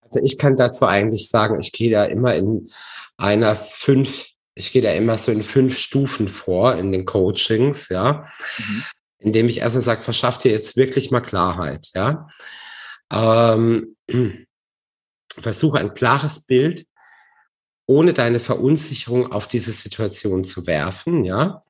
Also 0.00 0.20
ich 0.22 0.38
kann 0.38 0.56
dazu 0.56 0.86
eigentlich 0.86 1.28
sagen, 1.28 1.58
ich 1.60 1.72
gehe 1.72 1.90
da 1.90 2.04
immer 2.04 2.34
in 2.36 2.70
einer 3.16 3.56
fünf 3.56 4.35
ich 4.56 4.72
gehe 4.72 4.82
da 4.82 4.90
immer 4.92 5.18
so 5.18 5.30
in 5.30 5.44
fünf 5.44 5.78
Stufen 5.78 6.28
vor 6.28 6.74
in 6.76 6.90
den 6.90 7.04
Coachings, 7.04 7.90
ja, 7.90 8.26
mhm. 8.58 8.84
indem 9.18 9.48
ich 9.48 9.58
erstens 9.58 9.84
sage, 9.84 10.00
verschafft 10.00 10.44
dir 10.44 10.50
jetzt 10.50 10.76
wirklich 10.76 11.10
mal 11.10 11.20
Klarheit, 11.20 11.90
ja. 11.94 12.26
Ähm, 13.12 13.96
versuche 15.38 15.78
ein 15.78 15.94
klares 15.94 16.46
Bild 16.46 16.86
ohne 17.88 18.14
deine 18.14 18.40
Verunsicherung 18.40 19.30
auf 19.30 19.46
diese 19.46 19.72
Situation 19.72 20.42
zu 20.42 20.66
werfen, 20.66 21.24
ja. 21.24 21.60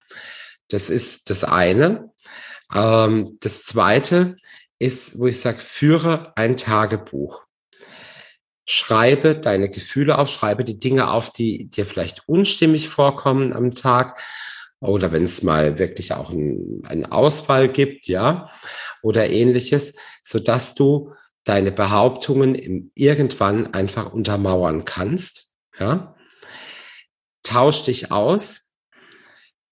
Das 0.68 0.88
ist 0.88 1.28
das 1.28 1.42
eine. 1.42 2.12
Ähm, 2.72 3.36
das 3.40 3.64
zweite 3.64 4.36
ist, 4.78 5.18
wo 5.18 5.26
ich 5.26 5.40
sage, 5.40 5.58
führe 5.58 6.32
ein 6.36 6.56
Tagebuch 6.56 7.45
schreibe 8.66 9.36
deine 9.36 9.70
Gefühle 9.70 10.18
auf, 10.18 10.28
schreibe 10.28 10.64
die 10.64 10.78
Dinge 10.78 11.10
auf, 11.10 11.30
die 11.30 11.70
dir 11.70 11.86
vielleicht 11.86 12.28
unstimmig 12.28 12.88
vorkommen 12.88 13.52
am 13.52 13.72
Tag 13.74 14.20
oder 14.80 15.12
wenn 15.12 15.24
es 15.24 15.42
mal 15.42 15.78
wirklich 15.78 16.12
auch 16.12 16.30
einen, 16.30 16.84
einen 16.84 17.06
Ausfall 17.06 17.68
gibt, 17.68 18.06
ja, 18.08 18.50
oder 19.02 19.30
ähnliches, 19.30 19.96
so 20.22 20.38
dass 20.38 20.74
du 20.74 21.12
deine 21.44 21.72
Behauptungen 21.72 22.90
irgendwann 22.94 23.72
einfach 23.72 24.12
untermauern 24.12 24.84
kannst, 24.84 25.56
ja. 25.78 26.14
Tausch 27.42 27.84
dich 27.84 28.10
aus 28.10 28.74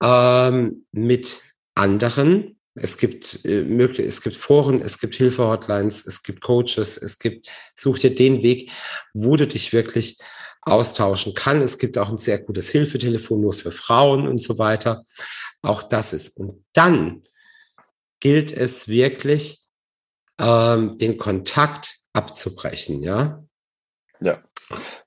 ähm, 0.01 0.87
mit 0.93 1.43
anderen, 1.75 2.54
es 2.75 2.99
gibt 2.99 3.45
äh, 3.45 3.63
möglich, 3.63 4.07
es 4.07 4.21
gibt 4.21 4.37
Foren, 4.37 4.81
es 4.83 4.99
gibt 4.99 5.15
Hilfehotlines, 5.15 6.07
es 6.07 6.23
gibt 6.23 6.41
Coaches, 6.41 6.97
es 6.97 7.19
gibt, 7.19 7.49
such 7.75 8.01
dir 8.01 8.15
den 8.15 8.43
Weg, 8.43 8.71
wo 9.13 9.37
du 9.37 9.47
dich 9.47 9.73
wirklich 9.73 10.19
austauschen 10.63 11.35
kann. 11.35 11.63
Es 11.63 11.79
gibt 11.79 11.99
auch 11.99 12.09
ein 12.09 12.17
sehr 12.17 12.39
gutes 12.39 12.71
Hilfetelefon 12.71 13.41
nur 13.41 13.53
für 13.53 13.71
Frauen 13.71 14.27
und 14.27 14.39
so 14.39 14.59
weiter. 14.59 15.05
Auch 15.63 15.83
das 15.83 16.13
ist. 16.13 16.37
Und 16.37 16.65
dann 16.73 17.23
gilt 18.21 18.53
es 18.53 18.89
wirklich, 18.89 19.61
ähm, 20.39 20.99
den 20.99 21.17
Kontakt 21.17 21.95
abzubrechen, 22.13 23.03
ja. 23.03 23.45
Ja. 24.21 24.43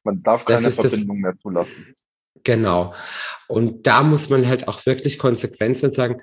Man 0.04 0.24
darf 0.24 0.46
keine 0.46 0.72
Verbindung 0.72 1.18
das, 1.18 1.24
mehr 1.24 1.38
zulassen. 1.42 1.96
Genau. 2.44 2.94
Und 3.48 3.88
da 3.88 4.04
muss 4.04 4.30
man 4.30 4.48
halt 4.48 4.68
auch 4.68 4.86
wirklich 4.86 5.18
konsequent 5.18 5.78
sein 5.78 5.90
und 5.90 5.96
sagen, 5.96 6.22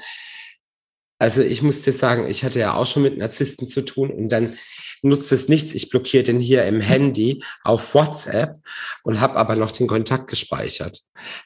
also 1.19 1.43
ich 1.43 1.62
muss 1.62 1.83
dir 1.83 1.93
sagen, 1.93 2.27
ich 2.29 2.45
hatte 2.45 2.59
ja 2.59 2.75
auch 2.75 2.87
schon 2.87 3.03
mit 3.03 3.17
Narzissten 3.17 3.69
zu 3.69 3.83
tun 3.83 4.11
und 4.11 4.31
dann 4.31 4.59
nutzt 5.03 5.31
es 5.33 5.49
nichts. 5.49 5.75
Ich 5.75 5.91
blockiere 5.91 6.25
den 6.25 6.41
hier 6.41 6.65
im 6.65 6.81
Handy 6.81 7.43
auf 7.62 7.95
WhatsApp 7.95 8.57
und 9.03 9.21
habe 9.21 9.37
aber 9.37 9.57
noch 9.57 9.71
den 9.71 9.87
Kontakt 9.87 10.29
gespeichert. 10.29 11.01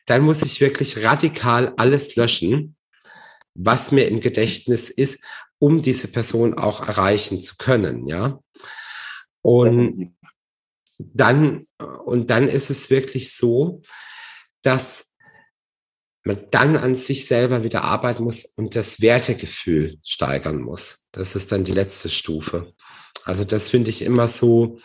Dann 0.06 0.22
muss 0.22 0.42
ich 0.42 0.60
wirklich 0.60 1.02
radikal 1.02 1.74
alles 1.76 2.16
löschen, 2.16 2.76
was 3.54 3.92
mir 3.92 4.08
im 4.08 4.20
Gedächtnis 4.20 4.90
ist, 4.90 5.24
um 5.58 5.82
diese 5.82 6.08
Person 6.08 6.54
auch 6.54 6.86
erreichen 6.86 7.40
zu 7.40 7.56
können, 7.56 8.06
ja. 8.06 8.38
Und 9.42 10.16
dann, 10.98 11.66
und 12.04 12.30
dann 12.30 12.48
ist 12.48 12.70
es 12.70 12.90
wirklich 12.90 13.32
so, 13.34 13.82
dass 14.62 15.07
man 16.28 16.38
dann 16.50 16.76
an 16.76 16.94
sich 16.94 17.26
selber 17.26 17.64
wieder 17.64 17.82
arbeiten 17.82 18.22
muss 18.22 18.44
und 18.44 18.76
das 18.76 19.00
Wertegefühl 19.00 19.98
steigern 20.04 20.60
muss. 20.60 21.08
Das 21.10 21.34
ist 21.34 21.50
dann 21.50 21.64
die 21.64 21.72
letzte 21.72 22.10
Stufe. 22.10 22.72
Also 23.24 23.44
das 23.44 23.70
finde 23.70 23.90
ich 23.90 24.02
immer 24.02 24.28
so 24.28 24.76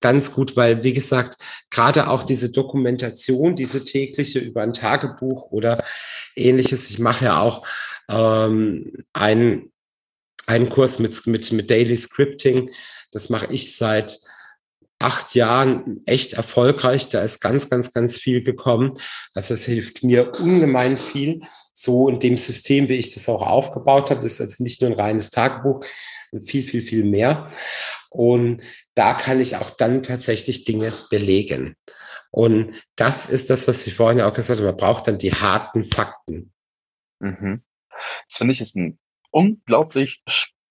ganz 0.00 0.32
gut, 0.32 0.56
weil, 0.56 0.82
wie 0.82 0.92
gesagt, 0.92 1.40
gerade 1.70 2.08
auch 2.10 2.24
diese 2.24 2.52
Dokumentation, 2.52 3.56
diese 3.56 3.84
tägliche 3.84 4.40
über 4.40 4.62
ein 4.62 4.74
Tagebuch 4.74 5.50
oder 5.50 5.82
ähnliches. 6.36 6.90
Ich 6.90 6.98
mache 6.98 7.24
ja 7.24 7.40
auch 7.40 7.66
ähm, 8.08 8.92
einen, 9.12 9.72
einen 10.46 10.68
Kurs 10.68 10.98
mit, 10.98 11.26
mit, 11.26 11.52
mit 11.52 11.70
Daily 11.70 11.96
Scripting. 11.96 12.70
Das 13.12 13.30
mache 13.30 13.46
ich 13.50 13.76
seit 13.76 14.18
acht 14.98 15.34
Jahren 15.34 16.00
echt 16.06 16.34
erfolgreich. 16.34 17.08
Da 17.08 17.22
ist 17.22 17.40
ganz, 17.40 17.68
ganz, 17.68 17.92
ganz 17.92 18.16
viel 18.16 18.42
gekommen. 18.42 18.92
Also 19.34 19.54
es 19.54 19.64
hilft 19.64 20.02
mir 20.02 20.32
ungemein 20.34 20.96
viel. 20.96 21.42
So 21.72 22.08
in 22.08 22.20
dem 22.20 22.38
System, 22.38 22.88
wie 22.88 22.94
ich 22.94 23.12
das 23.14 23.28
auch 23.28 23.42
aufgebaut 23.42 24.10
habe. 24.10 24.22
Das 24.22 24.32
ist 24.32 24.40
also 24.40 24.62
nicht 24.62 24.80
nur 24.80 24.90
ein 24.90 24.98
reines 24.98 25.30
Tagebuch, 25.30 25.84
viel, 26.44 26.62
viel, 26.62 26.80
viel 26.80 27.04
mehr. 27.04 27.50
Und 28.10 28.62
da 28.94 29.14
kann 29.14 29.40
ich 29.40 29.56
auch 29.56 29.70
dann 29.70 30.02
tatsächlich 30.02 30.64
Dinge 30.64 30.94
belegen. 31.10 31.76
Und 32.30 32.74
das 32.96 33.28
ist 33.28 33.50
das, 33.50 33.66
was 33.66 33.86
ich 33.86 33.94
vorhin 33.94 34.20
auch 34.20 34.32
gesagt 34.32 34.60
habe. 34.60 34.70
Man 34.70 34.76
braucht 34.76 35.08
dann 35.08 35.18
die 35.18 35.32
harten 35.32 35.84
Fakten. 35.84 36.52
Mhm. 37.18 37.62
Das 38.28 38.38
finde 38.38 38.54
ich 38.54 38.60
ist 38.60 38.76
ein 38.76 38.98
unglaublich 39.30 40.22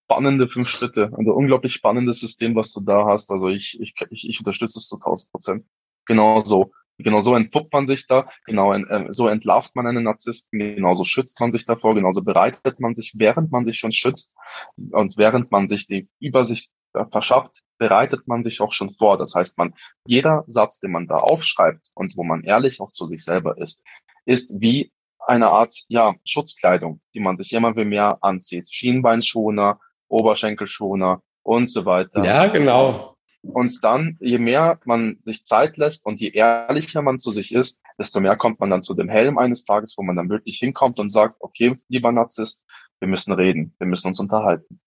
spannende 0.06 0.47
fünf 0.47 0.70
Schritte, 0.70 1.12
ein 1.18 1.30
unglaublich 1.30 1.74
spannendes 1.74 2.20
System, 2.20 2.56
was 2.56 2.72
du 2.74 2.82
da 2.82 3.06
hast. 3.08 3.32
Also 3.32 3.49
ich, 3.49 3.80
ich, 3.80 3.93
ich, 4.10 4.30
ich 4.30 4.39
unterstütze 4.39 4.80
es 4.80 4.88
zu 4.88 4.95
1000 4.95 5.32
Prozent. 5.32 5.66
Genau 6.06 6.39
so. 6.39 6.72
Genau 6.99 7.22
so 7.22 7.36
entpuppt 7.36 7.74
man 7.74 7.88
sich 7.88 8.06
da, 8.06 8.28
genau 8.45 8.72
äh, 8.72 9.08
so 9.12 9.28
entlarvt 9.28 9.76
man 9.76 9.88
einen 9.88 10.04
Narzissten, 10.04 10.60
genauso 10.60 11.04
schützt 11.04 11.39
man 11.39 11.51
sich 11.51 11.66
davor, 11.66 11.95
genauso 11.95 12.22
bereitet 12.22 12.80
man 12.80 12.93
sich, 12.93 13.14
während 13.18 13.51
man 13.51 13.66
sich 13.66 13.80
schon 13.80 13.91
schützt 13.91 14.36
und 14.76 15.18
während 15.18 15.51
man 15.51 15.68
sich 15.68 15.88
die 15.88 16.08
Übersicht 16.20 16.72
verschafft, 17.12 17.64
bereitet 17.80 18.28
man 18.28 18.43
sich 18.43 18.62
auch 18.62 18.72
schon 18.72 18.93
vor. 18.93 19.18
Das 19.18 19.34
heißt, 19.34 19.58
man, 19.58 19.74
jeder 20.06 20.43
Satz, 20.45 20.80
den 20.80 20.91
man 20.91 21.08
da 21.08 21.18
aufschreibt 21.18 21.91
und 21.95 22.16
wo 22.16 22.24
man 22.24 22.43
ehrlich 22.43 22.80
auch 22.80 22.91
zu 22.91 23.08
sich 23.08 23.24
selber 23.24 23.58
ist, 23.58 23.84
ist 24.26 24.54
wie 24.62 24.91
eine 25.26 25.49
Art, 25.49 25.76
ja, 25.88 26.16
Schutzkleidung, 26.26 27.01
die 27.16 27.22
man 27.22 27.38
sich 27.38 27.54
immer 27.54 27.74
mehr 27.74 28.20
anzieht. 28.22 28.68
Schienbeinschoner, 28.72 29.80
Oberschenkelschoner 30.14 31.22
und 31.43 31.70
so 31.70 31.86
weiter. 31.86 32.24
Ja, 32.24 32.47
genau. 32.47 33.16
Und 33.41 33.84
dann, 33.84 34.18
je 34.22 34.38
mehr 34.38 34.80
man 34.86 35.18
sich 35.20 35.43
Zeit 35.43 35.76
lässt 35.76 36.05
und 36.05 36.22
je 36.22 36.30
ehrlicher 36.30 37.01
man 37.01 37.20
zu 37.20 37.32
sich 37.32 37.53
ist, 37.53 37.82
desto 37.99 38.22
mehr 38.22 38.38
kommt 38.38 38.61
man 38.61 38.70
dann 38.70 38.84
zu 38.84 38.93
dem 38.93 39.09
Helm 39.09 39.38
eines 39.38 39.66
Tages, 39.66 39.95
wo 39.97 40.03
man 40.03 40.16
dann 40.16 40.30
wirklich 40.30 40.59
hinkommt 40.59 40.99
und 40.99 41.09
sagt, 41.09 41.36
okay, 41.39 41.78
lieber 41.89 42.14
Narzisst, 42.14 42.64
wir 42.99 43.09
müssen 43.09 43.34
reden, 43.34 43.76
wir 43.80 43.88
müssen 43.88 44.07
uns 44.07 44.20
unterhalten. 44.20 44.80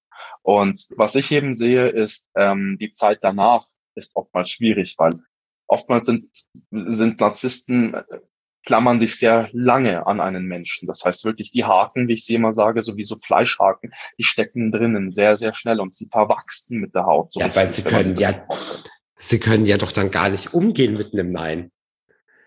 Und 0.42 0.86
was 0.96 1.14
ich 1.16 1.30
eben 1.32 1.54
sehe, 1.54 1.88
ist, 1.88 2.30
ähm, 2.34 2.78
die 2.80 2.92
Zeit 2.92 3.18
danach 3.20 3.66
ist 3.94 4.16
oftmals 4.16 4.48
schwierig, 4.48 4.94
weil 4.96 5.20
oftmals 5.66 6.06
sind, 6.06 6.30
sind 6.70 7.20
Narzissten 7.20 7.92
äh, 7.92 8.04
klammern 8.66 9.00
sich 9.00 9.16
sehr 9.16 9.48
lange 9.52 10.06
an 10.06 10.20
einen 10.20 10.44
Menschen. 10.44 10.86
Das 10.86 11.04
heißt 11.04 11.24
wirklich, 11.24 11.52
die 11.52 11.64
Haken, 11.64 12.08
wie 12.08 12.14
ich 12.14 12.26
sie 12.26 12.34
immer 12.34 12.52
sage, 12.52 12.82
so 12.82 12.96
wie 12.96 13.04
so 13.04 13.16
Fleischhaken, 13.16 13.92
die 14.18 14.24
stecken 14.24 14.72
drinnen 14.72 15.10
sehr, 15.10 15.38
sehr 15.38 15.54
schnell 15.54 15.80
und 15.80 15.94
sie 15.94 16.08
verwachsen 16.10 16.80
mit 16.80 16.94
der 16.94 17.06
Haut. 17.06 17.32
So 17.32 17.40
ja, 17.40 17.54
weil 17.54 17.70
sie 17.70 17.82
können 17.82 18.16
ja, 18.16 18.46
sie 19.14 19.38
können 19.38 19.64
ja 19.64 19.78
doch 19.78 19.92
dann 19.92 20.10
gar 20.10 20.28
nicht 20.28 20.52
umgehen 20.52 20.94
mit 20.94 21.14
einem 21.14 21.30
Nein. 21.30 21.70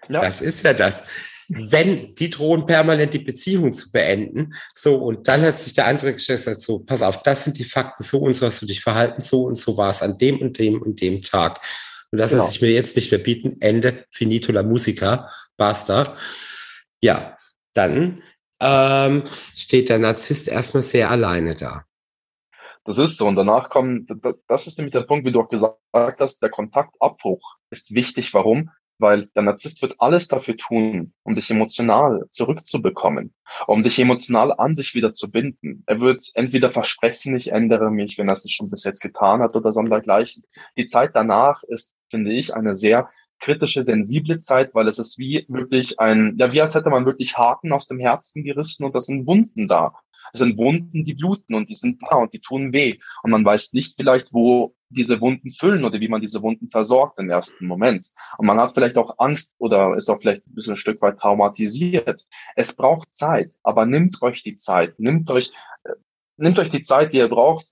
Ja. 0.10 0.20
Das 0.20 0.42
ist 0.42 0.64
ja 0.64 0.74
das. 0.74 1.06
Wenn 1.48 2.14
die 2.14 2.30
drohen 2.30 2.68
permanent 2.68 3.14
die 3.14 3.20
Beziehung 3.20 3.72
zu 3.72 3.92
beenden, 3.92 4.54
so 4.74 4.98
und 4.98 5.28
dann 5.28 5.42
hat 5.42 5.58
sich 5.58 5.74
der 5.74 5.88
andere 5.88 6.14
gestellt 6.14 6.40
gesagt, 6.40 6.62
so, 6.62 6.80
pass 6.80 7.02
auf, 7.02 7.24
das 7.24 7.46
sind 7.46 7.58
die 7.58 7.64
Fakten, 7.64 8.04
so 8.04 8.20
und 8.20 8.36
so 8.36 8.46
hast 8.46 8.62
du 8.62 8.68
dich 8.68 8.82
verhalten, 8.82 9.22
so 9.22 9.46
und 9.46 9.58
so 9.58 9.76
war 9.78 9.90
es 9.90 10.04
an 10.04 10.18
dem 10.18 10.40
und 10.40 10.60
dem 10.60 10.80
und 10.82 11.02
dem 11.02 11.24
Tag. 11.24 11.60
Und 12.12 12.20
das 12.20 12.32
genau. 12.32 12.48
ich 12.50 12.62
mir 12.62 12.72
jetzt 12.72 12.96
nicht 12.96 13.12
mehr 13.12 13.20
bieten. 13.20 13.58
Ende, 13.60 14.06
finito 14.12 14.52
la 14.52 14.64
musica, 14.64 15.30
basta. 15.58 16.18
Ja, 17.02 17.38
dann 17.74 18.22
ähm, 18.60 19.28
steht 19.56 19.90
der 19.90 20.00
Narzisst 20.00 20.48
erstmal 20.48 20.84
sehr 20.84 21.10
alleine 21.10 21.56
da. 21.56 21.86
Das 22.84 22.98
ist 22.98 23.18
so. 23.18 23.28
Und 23.28 23.36
danach 23.36 23.70
kommt, 23.70 24.12
das 24.48 24.66
ist 24.66 24.78
nämlich 24.78 24.94
der 24.94 25.02
Punkt, 25.02 25.26
wie 25.26 25.32
du 25.32 25.42
auch 25.42 25.50
gesagt 25.50 25.78
hast, 25.94 26.42
der 26.42 26.50
Kontaktabbruch 26.50 27.58
ist 27.70 27.94
wichtig. 27.94 28.34
Warum? 28.34 28.72
Weil 29.00 29.28
der 29.36 29.44
Narzisst 29.44 29.82
wird 29.82 29.96
alles 30.00 30.28
dafür 30.28 30.58
tun, 30.58 31.14
um 31.24 31.36
dich 31.36 31.50
emotional 31.50 32.26
zurückzubekommen, 32.30 33.34
um 33.66 33.84
dich 33.84 33.98
emotional 33.98 34.54
an 34.54 34.76
sich 34.76 34.94
wieder 34.94 35.14
zu 35.14 35.32
binden. 35.32 35.84
Er 35.88 36.02
wird 36.02 36.22
entweder 36.36 36.70
versprechen, 36.70 37.36
ich 37.36 37.52
ändere 37.52 37.90
mich, 37.90 38.18
wenn 38.18 38.28
er 38.28 38.34
es 38.34 38.50
schon 38.52 38.70
bis 38.70 38.84
jetzt 38.84 39.02
getan 39.02 39.42
hat 39.42 39.56
oder 39.56 39.72
so 39.72 39.82
dergleichen. 39.82 40.44
Die 40.78 40.86
Zeit 40.86 41.12
danach 41.14 41.64
ist, 41.64 41.96
finde 42.10 42.34
ich, 42.34 42.54
eine 42.54 42.76
sehr 42.76 43.10
kritische, 43.40 43.84
sensible 43.84 44.42
Zeit, 44.42 44.76
weil 44.76 44.88
es 44.88 45.00
ist 45.00 45.18
wie 45.18 45.46
wirklich 45.48 46.00
ein, 46.00 46.36
ja, 46.38 46.52
wie 46.52 46.62
als 46.62 46.76
hätte 46.76 46.90
man 46.90 47.06
wirklich 47.06 47.38
Haken 47.38 47.72
aus 47.72 47.88
dem 47.88 48.00
Herzen 48.00 48.44
gerissen 48.44 48.84
und 48.84 48.94
das 48.94 49.06
sind 49.06 49.28
Wunden 49.28 49.68
da. 49.68 49.94
Es 50.34 50.40
sind 50.40 50.58
Wunden, 50.58 51.06
die 51.06 51.14
bluten 51.14 51.56
und 51.56 51.70
die 51.70 51.76
sind 51.76 52.02
da 52.04 52.18
und 52.18 52.34
die 52.34 52.40
tun 52.42 52.74
weh. 52.74 53.00
Und 53.24 53.32
man 53.32 53.46
weiß 53.46 53.74
nicht 53.74 53.96
vielleicht, 53.96 54.34
wo 54.34 54.76
diese 54.90 55.22
Wunden 55.22 55.50
füllen 55.50 55.86
oder 55.86 56.00
wie 56.00 56.08
man 56.08 56.22
diese 56.22 56.42
Wunden 56.42 56.68
versorgt 56.68 57.20
im 57.20 57.30
ersten 57.30 57.68
Moment. 57.68 58.10
Und 58.38 58.48
man 58.48 58.60
hat 58.60 58.74
vielleicht 58.74 58.98
auch 58.98 59.20
Angst 59.20 59.56
oder 59.58 59.96
ist 59.96 60.10
auch 60.10 60.20
vielleicht 60.20 60.46
ein 60.48 60.56
bisschen 60.56 60.74
ein 60.74 60.78
Stück 60.78 61.02
weit 61.02 61.20
traumatisiert. 61.20 62.26
Es 62.56 62.74
braucht 62.74 63.14
Zeit, 63.14 63.56
aber 63.64 63.86
nimmt 63.86 64.22
euch 64.22 64.44
die 64.44 64.56
Zeit, 64.56 65.00
nimmt 65.00 65.30
euch, 65.32 65.52
äh, 65.84 65.94
nimmt 66.38 66.60
euch 66.60 66.72
die 66.72 66.82
Zeit, 66.82 67.14
die 67.14 67.18
ihr 67.18 67.30
braucht, 67.30 67.68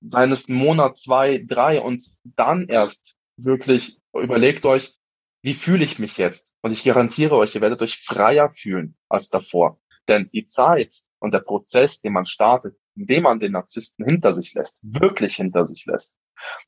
seines 0.00 0.48
Monat, 0.48 0.96
zwei, 0.96 1.44
drei 1.46 1.80
und 1.80 2.02
dann 2.24 2.68
erst 2.68 3.16
wirklich 3.36 4.00
überlegt 4.12 4.64
euch, 4.66 4.94
wie 5.42 5.54
fühle 5.54 5.84
ich 5.84 5.98
mich 5.98 6.18
jetzt? 6.18 6.54
Und 6.62 6.72
ich 6.72 6.84
garantiere 6.84 7.36
euch, 7.36 7.54
ihr 7.54 7.60
werdet 7.60 7.82
euch 7.82 7.98
freier 7.98 8.48
fühlen 8.48 8.96
als 9.08 9.28
davor. 9.28 9.80
Denn 10.08 10.30
die 10.32 10.46
Zeit 10.46 10.94
und 11.18 11.34
der 11.34 11.40
Prozess, 11.40 12.00
den 12.00 12.12
man 12.12 12.26
startet, 12.26 12.76
indem 12.94 13.24
man 13.24 13.40
den 13.40 13.52
Narzissten 13.52 14.04
hinter 14.04 14.34
sich 14.34 14.54
lässt, 14.54 14.80
wirklich 14.82 15.36
hinter 15.36 15.64
sich 15.64 15.86
lässt, 15.86 16.16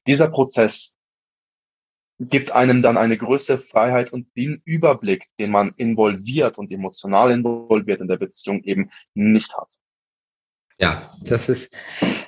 dieser 0.07 0.29
Prozess 0.29 0.95
gibt 2.19 2.53
einem 2.53 2.81
dann 2.83 2.97
eine 2.97 3.19
größere 3.19 3.59
Freiheit 3.59 4.12
und 4.12 4.29
den 4.37 4.62
Überblick, 4.65 5.25
den 5.39 5.51
man 5.51 5.73
involviert 5.77 6.59
und 6.59 6.71
emotional 6.71 7.33
involviert 7.33 8.01
in 8.01 8.09
der 8.09 8.19
Beziehung 8.19 8.62
eben 8.62 8.91
nicht 9.15 9.57
hat. 9.57 9.73
Ja, 10.79 11.11
das 11.23 11.49
ist, 11.49 11.77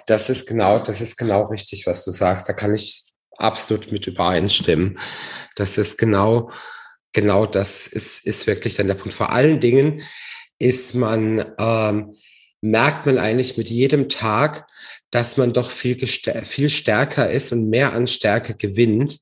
das 0.07 0.28
ist 0.30 0.47
genau, 0.47 0.78
das 0.78 1.01
ist 1.01 1.16
genau 1.16 1.45
richtig, 1.47 1.87
was 1.87 2.05
du 2.05 2.11
sagst. 2.11 2.49
Da 2.49 2.53
kann 2.53 2.74
ich 2.74 3.12
absolut 3.37 3.93
mit 3.93 4.07
übereinstimmen. 4.07 4.99
Das 5.57 5.78
ist 5.78 5.99
genau, 5.99 6.51
genau 7.12 7.47
das 7.47 7.87
ist, 7.87 8.24
ist 8.24 8.47
wirklich 8.47 8.74
dann 8.74 8.87
der 8.87 8.95
Punkt. 8.95 9.14
Vor 9.14 9.30
allen 9.30 9.61
Dingen 9.61 10.03
ist 10.59 10.95
man, 10.95 11.45
ähm, 11.59 12.14
merkt 12.70 13.06
man 13.06 13.18
eigentlich 13.18 13.56
mit 13.56 13.70
jedem 13.70 14.08
Tag, 14.08 14.66
dass 15.10 15.36
man 15.36 15.52
doch 15.52 15.70
viel, 15.70 15.98
viel 16.06 16.70
stärker 16.70 17.30
ist 17.30 17.52
und 17.52 17.68
mehr 17.68 17.92
an 17.92 18.06
Stärke 18.06 18.54
gewinnt 18.54 19.20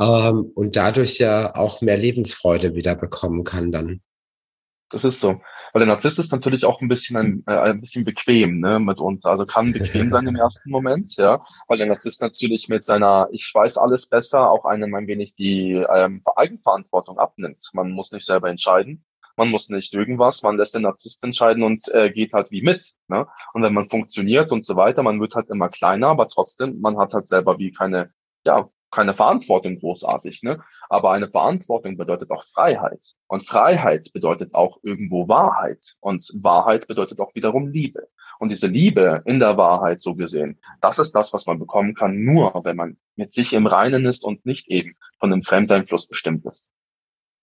ähm, 0.00 0.50
und 0.54 0.76
dadurch 0.76 1.18
ja 1.18 1.54
auch 1.54 1.80
mehr 1.80 1.96
Lebensfreude 1.96 2.74
wieder 2.74 2.94
bekommen 2.94 3.44
kann 3.44 3.70
dann. 3.70 4.00
Das 4.90 5.04
ist 5.04 5.20
so. 5.20 5.40
Weil 5.72 5.80
der 5.80 5.88
Narzisst 5.88 6.20
ist 6.20 6.30
natürlich 6.30 6.64
auch 6.64 6.80
ein 6.80 6.88
bisschen 6.88 7.16
ein, 7.16 7.42
äh, 7.48 7.58
ein 7.58 7.80
bisschen 7.80 8.04
bequem, 8.04 8.60
ne, 8.60 8.78
mitunter. 8.78 9.30
Also 9.30 9.44
kann 9.44 9.72
bequem 9.72 10.08
sein 10.10 10.26
im 10.26 10.36
ersten 10.36 10.70
Moment, 10.70 11.16
ja. 11.16 11.44
Weil 11.66 11.78
der 11.78 11.88
Narzisst 11.88 12.22
natürlich 12.22 12.68
mit 12.68 12.86
seiner 12.86 13.28
Ich 13.32 13.50
weiß 13.52 13.78
alles 13.78 14.08
besser 14.08 14.50
auch 14.50 14.64
einem 14.64 14.94
ein 14.94 15.08
wenig 15.08 15.34
die 15.34 15.72
ähm, 15.72 16.20
Eigenverantwortung 16.36 17.18
abnimmt. 17.18 17.70
Man 17.72 17.90
muss 17.90 18.12
nicht 18.12 18.24
selber 18.24 18.50
entscheiden. 18.50 19.04
Man 19.36 19.50
muss 19.50 19.68
nicht 19.68 19.92
irgendwas, 19.94 20.42
man 20.42 20.56
lässt 20.56 20.74
den 20.74 20.82
Narzisst 20.82 21.22
entscheiden 21.22 21.62
und 21.62 21.80
äh, 21.92 22.10
geht 22.10 22.32
halt 22.32 22.50
wie 22.50 22.62
mit. 22.62 22.94
Ne? 23.08 23.26
Und 23.52 23.62
wenn 23.62 23.74
man 23.74 23.84
funktioniert 23.84 24.52
und 24.52 24.64
so 24.64 24.76
weiter, 24.76 25.02
man 25.02 25.20
wird 25.20 25.34
halt 25.34 25.50
immer 25.50 25.68
kleiner, 25.68 26.08
aber 26.08 26.28
trotzdem, 26.28 26.80
man 26.80 26.98
hat 26.98 27.12
halt 27.14 27.28
selber 27.28 27.58
wie 27.58 27.72
keine, 27.72 28.12
ja, 28.44 28.68
keine 28.94 29.14
Verantwortung 29.14 29.80
großartig, 29.80 30.44
ne? 30.44 30.62
Aber 30.88 31.10
eine 31.10 31.28
Verantwortung 31.28 31.96
bedeutet 31.96 32.30
auch 32.30 32.44
Freiheit. 32.44 33.14
Und 33.26 33.44
Freiheit 33.44 34.12
bedeutet 34.12 34.54
auch 34.54 34.78
irgendwo 34.84 35.26
Wahrheit. 35.26 35.96
Und 35.98 36.30
Wahrheit 36.34 36.86
bedeutet 36.86 37.18
auch 37.18 37.34
wiederum 37.34 37.66
Liebe. 37.66 38.06
Und 38.38 38.50
diese 38.50 38.68
Liebe 38.68 39.22
in 39.26 39.40
der 39.40 39.56
Wahrheit, 39.56 40.00
so 40.00 40.14
gesehen, 40.14 40.60
das 40.80 40.98
ist 40.98 41.12
das, 41.12 41.32
was 41.32 41.46
man 41.46 41.58
bekommen 41.58 41.94
kann, 41.94 42.22
nur 42.22 42.60
wenn 42.64 42.76
man 42.76 42.96
mit 43.16 43.32
sich 43.32 43.52
im 43.52 43.66
Reinen 43.66 44.06
ist 44.06 44.24
und 44.24 44.46
nicht 44.46 44.68
eben 44.68 44.96
von 45.18 45.30
dem 45.30 45.42
Fremdeinfluss 45.42 46.06
bestimmt 46.06 46.44
ist. 46.46 46.70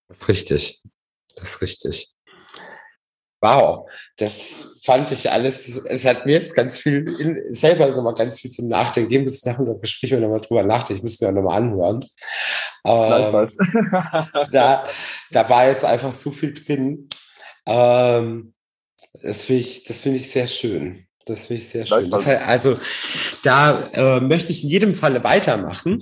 Ist 0.08 0.28
richtig. 0.28 0.82
Das 1.36 1.50
ist 1.50 1.62
richtig. 1.62 2.12
Wow, 3.40 3.88
das 4.18 4.78
fand 4.84 5.10
ich 5.10 5.28
alles, 5.28 5.66
es 5.66 6.04
hat 6.06 6.26
mir 6.26 6.32
jetzt 6.32 6.54
ganz 6.54 6.78
viel, 6.78 7.08
in, 7.18 7.52
selber 7.52 7.88
nochmal 7.88 8.14
ganz 8.14 8.38
viel 8.38 8.52
zum 8.52 8.68
Nachdenken 8.68 9.08
gegeben, 9.08 9.24
bis 9.24 9.44
nach 9.44 9.58
unserem 9.58 9.80
Gespräch 9.80 10.12
nochmal 10.12 10.40
drüber 10.40 10.62
nachdenken, 10.62 10.98
ich 10.98 11.02
muss 11.02 11.20
mir 11.20 11.28
auch 11.28 11.32
nochmal 11.32 11.60
anhören. 11.60 12.04
Ähm, 12.84 13.48
da, 14.52 14.88
da 15.32 15.48
war 15.48 15.66
jetzt 15.66 15.84
einfach 15.84 16.12
so 16.12 16.30
viel 16.30 16.54
drin. 16.54 17.08
Ähm, 17.66 18.54
das 19.22 19.44
finde 19.44 19.60
ich, 19.60 19.84
das 19.84 20.00
finde 20.00 20.18
ich 20.18 20.30
sehr 20.30 20.46
schön. 20.46 21.06
Das 21.26 21.46
finde 21.46 21.62
ich 21.62 21.68
sehr 21.68 21.86
schön. 21.86 22.10
Das 22.10 22.26
heißt, 22.26 22.46
also 22.46 22.80
da 23.42 23.88
äh, 23.92 24.20
möchte 24.20 24.52
ich 24.52 24.62
in 24.62 24.70
jedem 24.70 24.94
Falle 24.94 25.24
weitermachen 25.24 26.00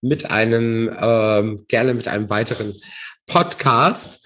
mit 0.00 0.30
einem, 0.30 0.96
ähm, 1.00 1.64
gerne 1.68 1.94
mit 1.94 2.08
einem 2.08 2.30
weiteren 2.30 2.74
Podcast. 3.26 4.24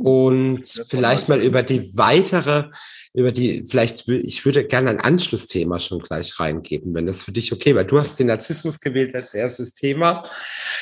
Und 0.00 0.66
vielleicht 0.88 1.28
mal 1.28 1.40
über 1.40 1.62
die 1.62 1.96
weitere, 1.96 2.70
über 3.14 3.32
die, 3.32 3.64
vielleicht, 3.68 4.08
ich 4.08 4.44
würde 4.44 4.64
gerne 4.64 4.90
ein 4.90 5.00
Anschlussthema 5.00 5.78
schon 5.78 6.00
gleich 6.00 6.38
reingeben, 6.40 6.94
wenn 6.94 7.06
das 7.06 7.24
für 7.24 7.32
dich 7.32 7.52
okay, 7.52 7.74
weil 7.74 7.84
du 7.84 7.98
hast 7.98 8.18
den 8.18 8.28
Narzissmus 8.28 8.80
gewählt 8.80 9.14
als 9.14 9.34
erstes 9.34 9.74
Thema. 9.74 10.28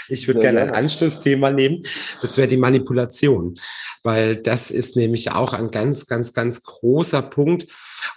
Ich 0.09 0.27
würde 0.27 0.41
gerne 0.41 0.61
ein 0.63 0.71
Anschlussthema 0.71 1.51
nehmen. 1.51 1.83
Das 2.21 2.37
wäre 2.37 2.49
die 2.49 2.57
Manipulation, 2.57 3.55
weil 4.03 4.37
das 4.37 4.71
ist 4.71 4.97
nämlich 4.97 5.33
auch 5.33 5.53
ein 5.53 5.71
ganz, 5.71 6.07
ganz, 6.07 6.33
ganz 6.33 6.63
großer 6.63 7.23
Punkt 7.23 7.67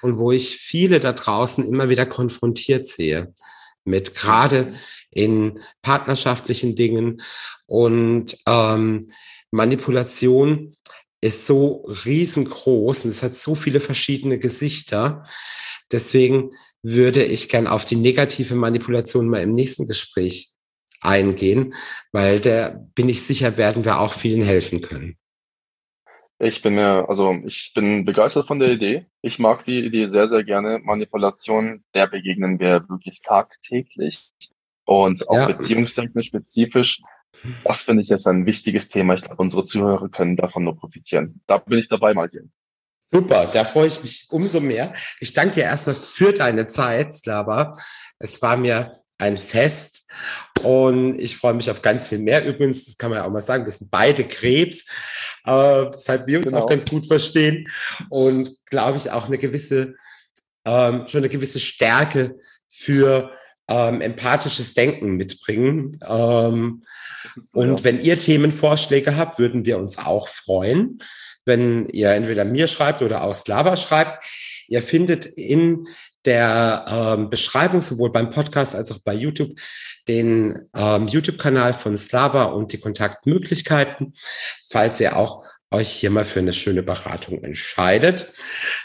und 0.01 0.17
wo 0.17 0.31
ich 0.31 0.57
viele 0.57 0.99
da 0.99 1.13
draußen 1.13 1.67
immer 1.67 1.89
wieder 1.89 2.05
konfrontiert 2.05 2.85
sehe 2.85 3.33
mit 3.85 4.15
gerade 4.15 4.73
in 5.11 5.59
partnerschaftlichen 5.81 6.75
Dingen. 6.75 7.21
Und 7.67 8.37
ähm, 8.47 9.11
Manipulation 9.53 10.75
ist 11.21 11.45
so 11.45 11.85
riesengroß 12.05 13.05
und 13.05 13.11
es 13.11 13.21
hat 13.21 13.35
so 13.35 13.53
viele 13.53 13.79
verschiedene 13.79 14.39
Gesichter. 14.39 15.23
Deswegen 15.91 16.51
würde 16.81 17.23
ich 17.23 17.49
gern 17.49 17.67
auf 17.67 17.85
die 17.85 17.95
negative 17.95 18.55
Manipulation 18.55 19.29
mal 19.29 19.41
im 19.41 19.51
nächsten 19.51 19.87
Gespräch 19.87 20.49
eingehen, 21.01 21.75
weil 22.11 22.39
da 22.39 22.75
bin 22.95 23.09
ich 23.09 23.21
sicher, 23.21 23.55
werden 23.55 23.85
wir 23.85 23.99
auch 23.99 24.13
vielen 24.13 24.41
helfen 24.41 24.81
können. 24.81 25.17
Ich 26.39 26.63
bin 26.63 26.73
mir, 26.73 27.07
also 27.07 27.37
ich 27.45 27.71
bin 27.75 28.05
begeistert 28.05 28.47
von 28.47 28.59
der 28.59 28.71
Idee. 28.71 29.05
Ich 29.21 29.37
mag 29.37 29.63
die 29.65 29.79
Idee 29.79 30.07
sehr, 30.07 30.27
sehr 30.27 30.43
gerne. 30.43 30.79
Manipulation, 30.79 31.83
der 31.93 32.07
begegnen 32.07 32.59
wir 32.59 32.89
wirklich 32.89 33.21
tagtäglich. 33.21 34.31
Und 34.85 35.29
auch 35.29 35.35
ja. 35.35 35.45
beziehungstechnisch 35.45 36.27
spezifisch 36.27 37.01
das 37.63 37.81
finde 37.81 38.03
ich 38.03 38.11
ist 38.11 38.27
ein 38.27 38.45
wichtiges 38.45 38.89
Thema. 38.89 39.13
Ich 39.15 39.21
glaube, 39.21 39.41
unsere 39.41 39.63
Zuhörer 39.63 40.09
können 40.09 40.35
davon 40.35 40.63
nur 40.63 40.75
profitieren. 40.75 41.41
Da 41.47 41.57
bin 41.57 41.77
ich 41.77 41.87
dabei, 41.87 42.13
Martin. 42.13 42.51
Super, 43.11 43.47
da 43.47 43.63
freue 43.63 43.87
ich 43.87 44.01
mich 44.01 44.27
umso 44.31 44.59
mehr. 44.59 44.93
Ich 45.19 45.33
danke 45.33 45.55
dir 45.55 45.63
erstmal 45.63 45.95
für 45.95 46.33
deine 46.33 46.65
Zeit, 46.65 47.13
Slava. 47.13 47.77
Es 48.17 48.41
war 48.41 48.57
mir 48.57 49.03
ein 49.19 49.37
Fest 49.37 50.07
und 50.63 51.19
ich 51.19 51.37
freue 51.37 51.53
mich 51.53 51.69
auf 51.69 51.81
ganz 51.81 52.07
viel 52.07 52.19
mehr. 52.19 52.43
Übrigens, 52.43 52.85
das 52.85 52.97
kann 52.97 53.11
man 53.11 53.19
ja 53.19 53.25
auch 53.25 53.31
mal 53.31 53.41
sagen, 53.41 53.65
wir 53.65 53.71
sind 53.71 53.91
beide 53.91 54.23
Krebs, 54.23 54.85
äh, 55.45 55.51
weshalb 55.51 56.25
wir 56.27 56.39
uns 56.39 56.51
genau. 56.51 56.63
auch 56.63 56.69
ganz 56.69 56.85
gut 56.85 57.07
verstehen 57.07 57.65
und 58.09 58.49
glaube 58.65 58.97
ich 58.97 59.11
auch 59.11 59.27
eine 59.27 59.37
gewisse, 59.37 59.95
ähm, 60.65 61.07
schon 61.07 61.19
eine 61.19 61.29
gewisse 61.29 61.59
Stärke 61.59 62.39
für 62.67 63.31
ähm, 63.67 64.01
empathisches 64.01 64.73
Denken 64.73 65.15
mitbringen. 65.15 65.97
Ähm, 66.07 66.81
und 67.53 67.79
ja. 67.79 67.83
wenn 67.83 67.99
ihr 67.99 68.17
Themenvorschläge 68.17 69.15
habt, 69.15 69.39
würden 69.39 69.65
wir 69.65 69.77
uns 69.77 69.97
auch 69.97 70.27
freuen, 70.27 70.97
wenn 71.45 71.87
ihr 71.89 72.11
entweder 72.11 72.45
mir 72.45 72.67
schreibt 72.67 73.01
oder 73.01 73.23
aus 73.23 73.41
Slava 73.41 73.75
schreibt. 73.75 74.23
Ihr 74.67 74.81
findet 74.81 75.25
in 75.25 75.87
der 76.25 76.85
ähm, 76.87 77.29
Beschreibung 77.29 77.81
sowohl 77.81 78.11
beim 78.11 78.31
Podcast 78.31 78.75
als 78.75 78.91
auch 78.91 78.99
bei 78.99 79.13
YouTube 79.13 79.59
den 80.07 80.69
ähm, 80.75 81.07
YouTube-Kanal 81.07 81.73
von 81.73 81.97
Slava 81.97 82.45
und 82.45 82.71
die 82.71 82.79
Kontaktmöglichkeiten. 82.79 84.15
Falls 84.69 84.99
ihr 84.99 85.17
auch 85.17 85.43
euch 85.71 85.89
hier 85.89 86.11
mal 86.11 86.25
für 86.25 86.39
eine 86.39 86.53
schöne 86.53 86.83
Beratung 86.83 87.43
entscheidet, 87.43 88.31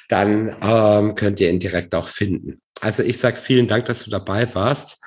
dann 0.09 0.57
ähm, 0.63 1.15
könnt 1.15 1.39
ihr 1.41 1.51
ihn 1.51 1.61
direkt 1.61 1.95
auch 1.95 2.09
finden. 2.09 2.61
Also 2.81 3.03
ich 3.03 3.19
sage 3.19 3.37
vielen 3.37 3.67
Dank, 3.67 3.87
dass 3.87 4.05
du 4.05 4.11
dabei 4.11 4.55
warst 4.55 5.03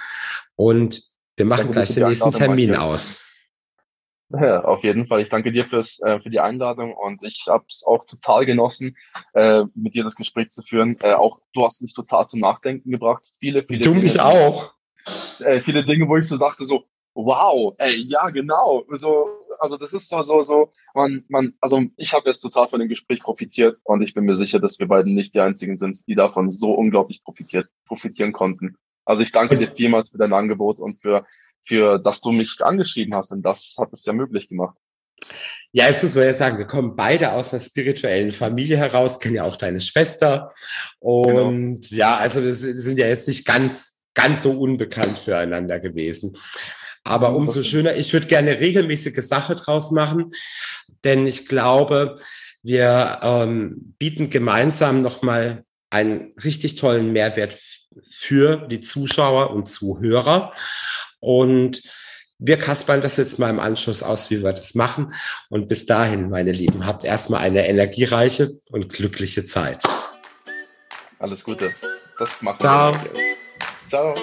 und 0.55 1.01
wir 1.37 1.45
machen 1.45 1.71
gleich 1.71 1.93
den 1.93 2.07
nächsten 2.07 2.31
Termin 2.31 2.75
aus. 2.75 3.31
Ja, 4.29 4.63
auf 4.63 4.83
jeden 4.83 5.07
Fall. 5.07 5.21
Ich 5.21 5.29
danke 5.29 5.51
dir 5.51 5.65
fürs, 5.65 5.99
äh, 6.01 6.21
für 6.21 6.29
die 6.29 6.39
Einladung 6.39 6.93
und 6.93 7.21
ich 7.23 7.47
habe 7.49 7.65
es 7.67 7.83
auch 7.85 8.05
total 8.05 8.45
genossen, 8.45 8.95
äh, 9.33 9.63
mit 9.75 9.93
dir 9.93 10.03
das 10.03 10.15
Gespräch 10.15 10.49
zu 10.51 10.61
führen. 10.61 10.95
Äh, 11.01 11.13
auch 11.13 11.39
du 11.53 11.65
hast 11.65 11.81
mich 11.81 11.93
total 11.93 12.27
zum 12.27 12.39
Nachdenken 12.39 12.91
gebracht. 12.91 13.25
Viele, 13.39 13.61
viele. 13.61 13.81
Du 13.81 13.91
Dinge, 13.91 14.03
mich 14.03 14.19
auch. 14.21 14.73
Äh, 15.39 15.59
viele 15.59 15.83
Dinge, 15.83 16.07
wo 16.07 16.15
ich 16.15 16.27
so 16.27 16.37
dachte, 16.37 16.63
so, 16.63 16.85
wow, 17.13 17.75
ey, 17.77 17.97
ja, 17.97 18.29
genau. 18.29 18.85
So, 18.89 19.27
also 19.59 19.77
das 19.77 19.93
ist 19.93 20.09
so, 20.09 20.21
so, 20.21 20.41
so, 20.41 20.69
man, 20.93 21.23
man, 21.27 21.53
also 21.59 21.83
ich 21.97 22.13
habe 22.13 22.29
jetzt 22.29 22.41
total 22.41 22.67
von 22.67 22.79
dem 22.79 22.89
Gespräch 22.89 23.19
profitiert 23.19 23.77
und 23.83 24.01
ich 24.01 24.13
bin 24.13 24.25
mir 24.25 24.35
sicher, 24.35 24.59
dass 24.59 24.79
wir 24.79 24.87
beiden 24.87 25.13
nicht 25.13 25.33
die 25.33 25.39
einzigen 25.39 25.75
sind, 25.75 26.07
die 26.07 26.15
davon 26.15 26.49
so 26.49 26.73
unglaublich 26.73 27.23
profitiert, 27.23 27.67
profitieren 27.85 28.31
konnten. 28.31 28.75
Also 29.05 29.23
ich 29.23 29.31
danke 29.31 29.57
dir 29.57 29.71
vielmals 29.71 30.09
für 30.09 30.17
dein 30.17 30.33
Angebot 30.33 30.79
und 30.79 30.95
für, 30.95 31.25
für, 31.61 31.99
dass 31.99 32.21
du 32.21 32.31
mich 32.31 32.57
angeschrieben 32.61 33.15
hast, 33.15 33.31
denn 33.31 33.41
das 33.41 33.75
hat 33.77 33.91
es 33.91 34.05
ja 34.05 34.13
möglich 34.13 34.47
gemacht. 34.47 34.77
Ja, 35.73 35.87
jetzt 35.87 36.03
muss 36.03 36.15
man 36.15 36.25
ja 36.25 36.33
sagen, 36.33 36.57
wir 36.57 36.67
kommen 36.67 36.95
beide 36.95 37.31
aus 37.31 37.53
einer 37.53 37.61
spirituellen 37.61 38.33
Familie 38.33 38.77
heraus, 38.77 39.19
kennen 39.19 39.35
ja 39.35 39.43
auch 39.43 39.55
deine 39.55 39.79
Schwester. 39.79 40.53
Und 40.99 41.81
genau. 41.89 41.95
ja, 41.97 42.17
also 42.17 42.43
wir 42.43 42.53
sind 42.53 42.99
ja 42.99 43.07
jetzt 43.07 43.27
nicht 43.29 43.45
ganz, 43.45 44.03
ganz 44.13 44.43
so 44.43 44.51
unbekannt 44.51 45.17
füreinander 45.17 45.79
gewesen. 45.79 46.37
Aber 47.03 47.35
umso 47.35 47.63
schöner, 47.63 47.95
ich 47.95 48.13
würde 48.13 48.27
gerne 48.27 48.59
regelmäßige 48.59 49.21
Sache 49.25 49.55
draus 49.55 49.91
machen, 49.91 50.31
denn 51.03 51.25
ich 51.25 51.47
glaube, 51.47 52.17
wir 52.63 53.19
ähm, 53.23 53.95
bieten 53.97 54.29
gemeinsam 54.29 55.01
nochmal 55.01 55.63
einen 55.89 56.33
richtig 56.43 56.75
tollen 56.75 57.11
Mehrwert 57.11 57.57
für 58.09 58.67
die 58.67 58.81
Zuschauer 58.81 59.51
und 59.51 59.67
Zuhörer. 59.67 60.53
Und 61.19 61.81
wir 62.37 62.57
kaspern 62.57 63.01
das 63.01 63.17
jetzt 63.17 63.39
mal 63.39 63.49
im 63.49 63.59
Anschluss 63.59 64.01
aus, 64.03 64.29
wie 64.29 64.43
wir 64.43 64.53
das 64.53 64.73
machen. 64.73 65.13
Und 65.49 65.67
bis 65.67 65.85
dahin, 65.85 66.29
meine 66.29 66.51
Lieben, 66.51 66.85
habt 66.85 67.03
erstmal 67.03 67.41
eine 67.41 67.67
energiereiche 67.67 68.49
und 68.69 68.91
glückliche 68.91 69.45
Zeit. 69.45 69.83
Alles 71.19 71.43
Gute. 71.43 71.71
Das 72.17 72.41
macht 72.41 72.61
Ciao. 72.61 72.95
Ciao. 73.89 74.15